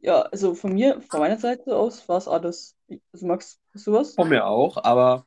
Ja, 0.00 0.22
also 0.22 0.54
von 0.54 0.74
mir, 0.74 1.00
von 1.00 1.20
meiner 1.20 1.38
Seite 1.38 1.76
aus 1.76 2.08
war 2.08 2.18
es 2.18 2.28
alles. 2.28 2.76
Also 3.12 3.26
Max, 3.26 3.58
hast 3.72 3.86
du 3.86 3.92
was? 3.92 4.14
Von 4.14 4.28
mir 4.28 4.46
auch, 4.46 4.76
aber 4.84 5.24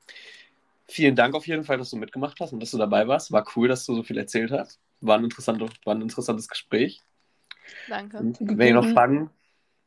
vielen 0.87 1.15
Dank 1.15 1.35
auf 1.35 1.47
jeden 1.47 1.63
Fall, 1.63 1.77
dass 1.77 1.89
du 1.89 1.97
mitgemacht 1.97 2.39
hast 2.39 2.53
und 2.53 2.59
dass 2.59 2.71
du 2.71 2.77
dabei 2.77 3.07
warst. 3.07 3.31
War 3.31 3.45
cool, 3.55 3.67
dass 3.67 3.85
du 3.85 3.95
so 3.95 4.03
viel 4.03 4.17
erzählt 4.17 4.51
hast. 4.51 4.79
War 5.01 5.17
ein, 5.17 5.23
interessante, 5.23 5.67
war 5.83 5.95
ein 5.95 6.01
interessantes 6.01 6.47
Gespräch. 6.47 7.01
Danke. 7.87 8.17
Und 8.19 8.37
wenn 8.39 8.67
ihr 8.69 8.73
noch 8.75 8.87
Fragen, 8.87 9.29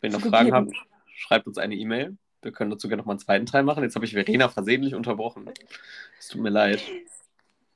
wenn 0.01 0.13
ihr 0.13 0.19
noch 0.19 0.27
Fragen 0.27 0.53
habt, 0.53 0.73
schreibt 1.15 1.47
uns 1.47 1.59
eine 1.59 1.75
E-Mail. 1.75 2.17
Wir 2.43 2.53
können 2.53 2.71
dazu 2.71 2.89
gerne 2.89 3.03
noch 3.03 3.07
mal 3.07 3.13
einen 3.13 3.19
zweiten 3.21 3.47
Teil 3.47 3.63
machen. 3.63 3.83
Jetzt 3.83 3.95
habe 3.97 4.05
ich 4.07 4.13
Verena 4.15 4.49
versehentlich 4.49 4.95
unterbrochen. 4.95 5.51
Es 6.19 6.29
tut 6.29 6.41
mir 6.41 6.49
leid. 6.51 6.81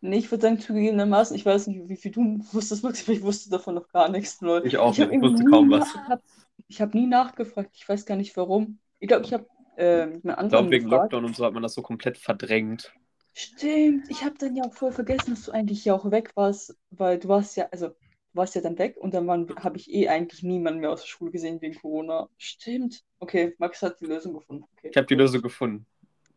Nee, 0.01 0.19
ich 0.19 0.31
würde 0.31 0.43
sagen, 0.43 0.59
zugegebenermaßen, 0.59 1.35
ich 1.37 1.47
weiß 1.47 1.67
nicht, 1.67 1.89
wie 1.89 1.97
viel 1.97 2.11
du 2.11 2.39
wusstest, 2.53 2.83
Max, 2.83 3.03
aber 3.05 3.13
ich 3.13 3.23
wusste 3.23 3.51
davon 3.51 3.75
noch 3.75 3.89
gar 3.89 4.09
nichts. 4.11 4.41
Lol. 4.41 4.63
Ich 4.67 4.77
auch 4.79 4.97
nicht, 4.97 5.11
ich 5.11 5.21
wusste 5.21 5.45
kaum 5.45 5.71
was. 5.71 5.95
nach- 5.95 6.03
Ich 6.05 6.09
habe 6.11 6.23
ich 6.69 6.81
hab 6.81 6.95
nie 6.95 7.07
nachgefragt, 7.07 7.71
ich 7.75 7.89
weiß 7.89 8.05
gar 8.07 8.17
nicht 8.17 8.37
warum. 8.37 8.79
Ich 9.01 9.09
glaube, 9.09 9.25
ich 9.25 9.33
habe 9.33 9.47
äh, 9.77 10.15
Ich 10.17 10.23
glaube, 10.23 10.71
wegen 10.71 10.85
gefragt. 10.85 11.13
Lockdown 11.13 11.25
und 11.25 11.37
so 11.37 11.45
hat 11.45 11.53
man 11.55 11.63
das 11.63 11.75
so 11.75 11.83
komplett 11.83 12.17
verdrängt. 12.19 12.93
Stimmt, 13.33 14.09
ich 14.11 14.25
habe 14.25 14.37
dann 14.39 14.55
ja 14.55 14.65
auch 14.65 14.73
voll 14.75 14.93
vergessen, 14.93 15.31
dass 15.31 15.45
du 15.47 15.53
eigentlich 15.53 15.85
ja 15.85 15.95
auch 15.95 16.11
weg 16.11 16.31
warst, 16.37 16.77
weil 16.91 17.19
du 17.19 17.29
warst 17.29 17.57
ja, 17.57 17.67
also 17.73 17.91
du 18.35 18.39
warst 18.39 18.55
ja 18.57 18.61
dann 18.61 18.77
weg 18.79 18.97
und 18.99 19.15
dann 19.15 19.29
habe 19.63 19.77
ich 19.77 19.91
eh 19.93 20.09
eigentlich 20.09 20.43
niemanden 20.43 20.81
mehr 20.81 20.91
aus 20.91 21.03
der 21.03 21.09
Schule 21.09 21.31
gesehen 21.31 21.61
wegen 21.63 21.75
Corona. 21.81 22.29
Stimmt. 22.37 23.03
Okay, 23.21 23.55
Max 23.59 23.81
hat 23.81 24.01
die 24.01 24.07
Lösung 24.07 24.35
gefunden. 24.35 24.65
Okay. 24.77 24.89
Ich 24.91 24.97
habe 24.97 25.07
die 25.07 25.15
Lösung 25.15 25.41
gefunden. 25.41 25.87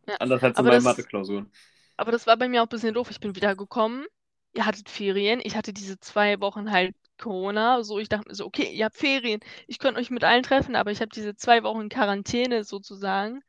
Ja, 0.06 0.14
Anders 0.16 0.42
als 0.42 0.52
in 0.54 0.58
aber 0.60 0.68
meinen 0.68 0.76
das- 0.76 0.84
Mathe-Klausuren. 0.84 1.50
Aber 1.96 2.12
das 2.12 2.26
war 2.28 2.36
bei 2.36 2.48
mir 2.48 2.62
auch 2.62 2.66
ein 2.66 2.70
bisschen 2.70 2.94
doof. 2.94 3.10
Ich 3.10 3.18
bin 3.18 3.34
wieder 3.34 3.56
gekommen. 3.56 4.06
Ihr 4.54 4.64
hattet 4.64 4.88
Ferien. 4.88 5.40
Ich 5.42 5.56
hatte 5.56 5.72
diese 5.72 5.98
zwei 5.98 6.40
Wochen 6.40 6.70
halt 6.70 6.94
Corona. 7.20 7.82
So, 7.82 7.98
ich 7.98 8.08
dachte 8.08 8.28
mir 8.28 8.34
so, 8.36 8.46
okay, 8.46 8.70
ihr 8.72 8.84
habt 8.84 8.96
Ferien. 8.96 9.40
Ich 9.66 9.80
könnte 9.80 10.00
euch 10.00 10.08
mit 10.10 10.22
allen 10.22 10.44
treffen, 10.44 10.76
aber 10.76 10.92
ich 10.92 11.00
habe 11.00 11.10
diese 11.12 11.34
zwei 11.34 11.64
Wochen 11.64 11.88
Quarantäne 11.88 12.62
sozusagen. 12.62 13.42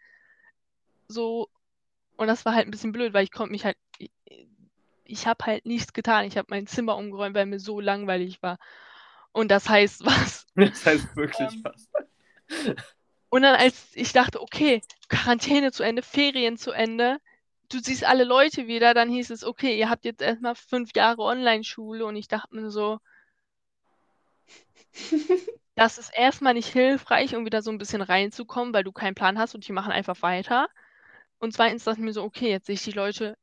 So, 1.08 1.48
und 2.18 2.26
das 2.28 2.44
war 2.46 2.56
halt 2.56 2.68
ein 2.68 2.72
bisschen 2.72 2.92
blöd, 2.92 3.14
weil 3.14 3.24
ich 3.24 3.32
konnte 3.32 3.52
mich 3.52 3.66
halt. 3.66 3.78
Ich, 5.10 5.28
habe 5.28 5.46
halt 5.46 5.66
nichts 5.66 5.94
getan. 5.94 6.26
Ich 6.26 6.38
habe 6.38 6.48
mein 6.50 6.68
Zimmer 6.68 6.96
umgeräumt, 6.98 7.36
weil 7.36 7.46
mir 7.46 7.60
so 7.60 7.80
langweilig 7.80 8.42
war. 8.42 8.58
Und 9.32 9.50
das 9.52 9.70
heißt 9.70 10.06
was. 10.06 10.46
Das 10.56 10.86
heißt 10.86 11.16
wirklich 11.16 11.50
Ähm, 11.52 11.64
was. 11.64 11.90
Und 13.30 13.44
dann, 13.44 13.56
als 13.56 13.92
ich 13.94 14.12
dachte, 14.12 14.42
okay, 14.42 14.82
Quarantäne 15.08 15.72
zu 15.72 15.84
Ende, 15.84 16.02
Ferien 16.02 16.58
zu 16.58 16.72
Ende, 16.72 17.20
du 17.70 17.80
siehst 17.80 18.04
alle 18.04 18.24
Leute 18.24 18.68
wieder, 18.68 18.94
dann 18.94 19.10
hieß 19.10 19.30
es, 19.30 19.44
okay, 19.44 19.78
ihr 19.78 19.90
habt 19.90 20.06
jetzt 20.06 20.22
erstmal 20.22 20.56
fünf 20.56 20.96
Jahre 20.96 21.22
Online-Schule 21.22 22.06
und 22.06 22.16
ich 22.16 22.28
dachte 22.28 22.56
mir 22.56 22.72
so, 22.72 23.00
das 25.76 25.98
ist 25.98 26.12
erstmal 26.16 26.56
nicht 26.56 26.70
hilfreich, 26.70 27.36
um 27.36 27.46
wieder 27.46 27.62
so 27.62 27.72
ein 27.72 27.78
bisschen 27.78 28.02
reinzukommen, 28.02 28.74
weil 28.74 28.84
du 28.84 28.92
keinen 28.92 29.16
Plan 29.16 29.38
hast 29.38 29.56
und 29.56 29.68
die 29.68 29.72
machen 29.74 29.92
einfach 29.92 30.22
weiter. 30.22 30.68
Und 31.38 31.54
zweitens 31.54 31.84
dachte 31.84 32.00
ich 32.00 32.06
mir 32.06 32.14
so, 32.14 32.24
okay, 32.24 32.50
jetzt 32.50 32.66
sehe 32.66 32.74
ich 32.76 32.84
die 32.84 32.92
Leute 32.92 33.38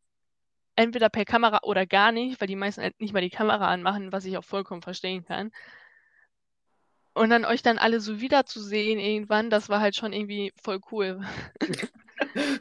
entweder 0.76 1.08
per 1.08 1.24
Kamera 1.24 1.60
oder 1.62 1.86
gar 1.86 2.12
nicht, 2.12 2.40
weil 2.40 2.48
die 2.48 2.56
meisten 2.56 2.82
halt 2.82 3.00
nicht 3.00 3.12
mal 3.12 3.20
die 3.20 3.30
Kamera 3.30 3.68
anmachen, 3.68 4.12
was 4.12 4.24
ich 4.24 4.38
auch 4.38 4.44
vollkommen 4.44 4.82
verstehen 4.82 5.24
kann. 5.24 5.50
Und 7.14 7.30
dann 7.30 7.44
euch 7.44 7.62
dann 7.62 7.78
alle 7.78 8.00
so 8.00 8.20
wiederzusehen 8.20 8.98
irgendwann, 8.98 9.50
das 9.50 9.68
war 9.68 9.80
halt 9.80 9.96
schon 9.96 10.12
irgendwie 10.12 10.52
voll 10.62 10.80
cool. 10.92 11.20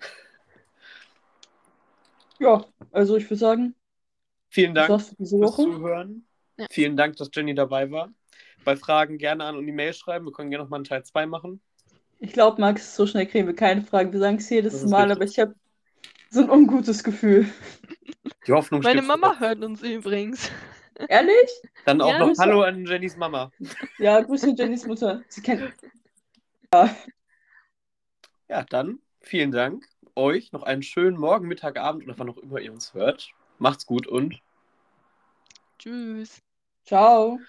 Ja, 2.38 2.66
also 2.92 3.16
ich 3.16 3.26
würde 3.26 3.38
sagen, 3.38 3.76
Vielen 4.50 4.74
Dank 4.74 4.88
fürs. 4.88 5.30
Zuhören. 5.56 6.26
Ja. 6.58 6.68
Vielen 6.70 6.96
Dank, 6.96 7.18
dass 7.18 7.30
Jenny 7.34 7.54
dabei 7.54 7.92
war. 7.92 8.14
Bei 8.64 8.78
Fragen 8.78 9.18
gerne 9.18 9.44
an 9.44 9.58
und 9.58 9.66
die 9.66 9.72
Mail 9.72 9.94
schreiben. 9.94 10.26
Wir 10.26 10.32
können 10.32 10.50
gerne 10.50 10.64
noch 10.64 10.70
mal 10.70 10.78
einen 10.78 10.86
Teil 10.86 11.04
2 11.04 11.26
machen. 11.26 11.62
Ich 12.20 12.32
glaube, 12.32 12.62
Max, 12.62 12.96
so 12.96 13.06
schnell 13.06 13.26
kriegen 13.26 13.48
wir 13.48 13.56
keine 13.56 13.82
Fragen. 13.82 14.14
Wir 14.14 14.20
sagen 14.20 14.38
es 14.38 14.50
jedes 14.50 14.86
Mal, 14.86 15.12
richtig. 15.12 15.16
aber 15.16 15.26
ich 15.26 15.40
habe 15.40 15.56
so 16.30 16.42
ein 16.42 16.50
ungutes 16.50 17.04
Gefühl. 17.04 17.48
Die 18.48 18.52
Hoffnung 18.52 18.82
Meine 18.82 19.02
Mama 19.02 19.28
zuletzt. 19.28 19.42
hört 19.42 19.64
uns 19.64 19.82
übrigens. 19.84 20.52
Ehrlich? 21.10 21.50
Dann 21.86 22.02
auch 22.02 22.10
Ja. 22.10 22.20
noch. 22.20 22.38
Hallo 22.38 22.62
an 22.64 22.86
Jennys 22.86 23.18
Mama. 23.18 23.52
Ja, 23.98 24.22
Grüße 24.22 24.48
an 24.48 24.56
Jennys 24.56 24.86
Mutter. 24.86 25.24
Sie 25.28 25.42
kennt. 25.42 25.74
Ja, 28.48 28.64
dann 28.70 29.00
vielen 29.22 29.52
Dank 29.52 29.86
euch. 30.16 30.52
Noch 30.52 30.64
einen 30.64 30.84
schönen 30.84 31.18
Morgen, 31.18 31.48
Mittag, 31.48 31.78
Abend 31.78 32.04
oder 32.06 32.18
wann 32.18 32.30
auch 32.30 32.38
immer 32.38 32.60
ihr 32.60 32.72
uns 32.72 32.94
hört. 32.94 33.30
Macht's 33.60 33.86
gut 33.86 34.08
und 34.08 34.40
Tschüss. 35.80 36.42
Ciao. 36.86 37.40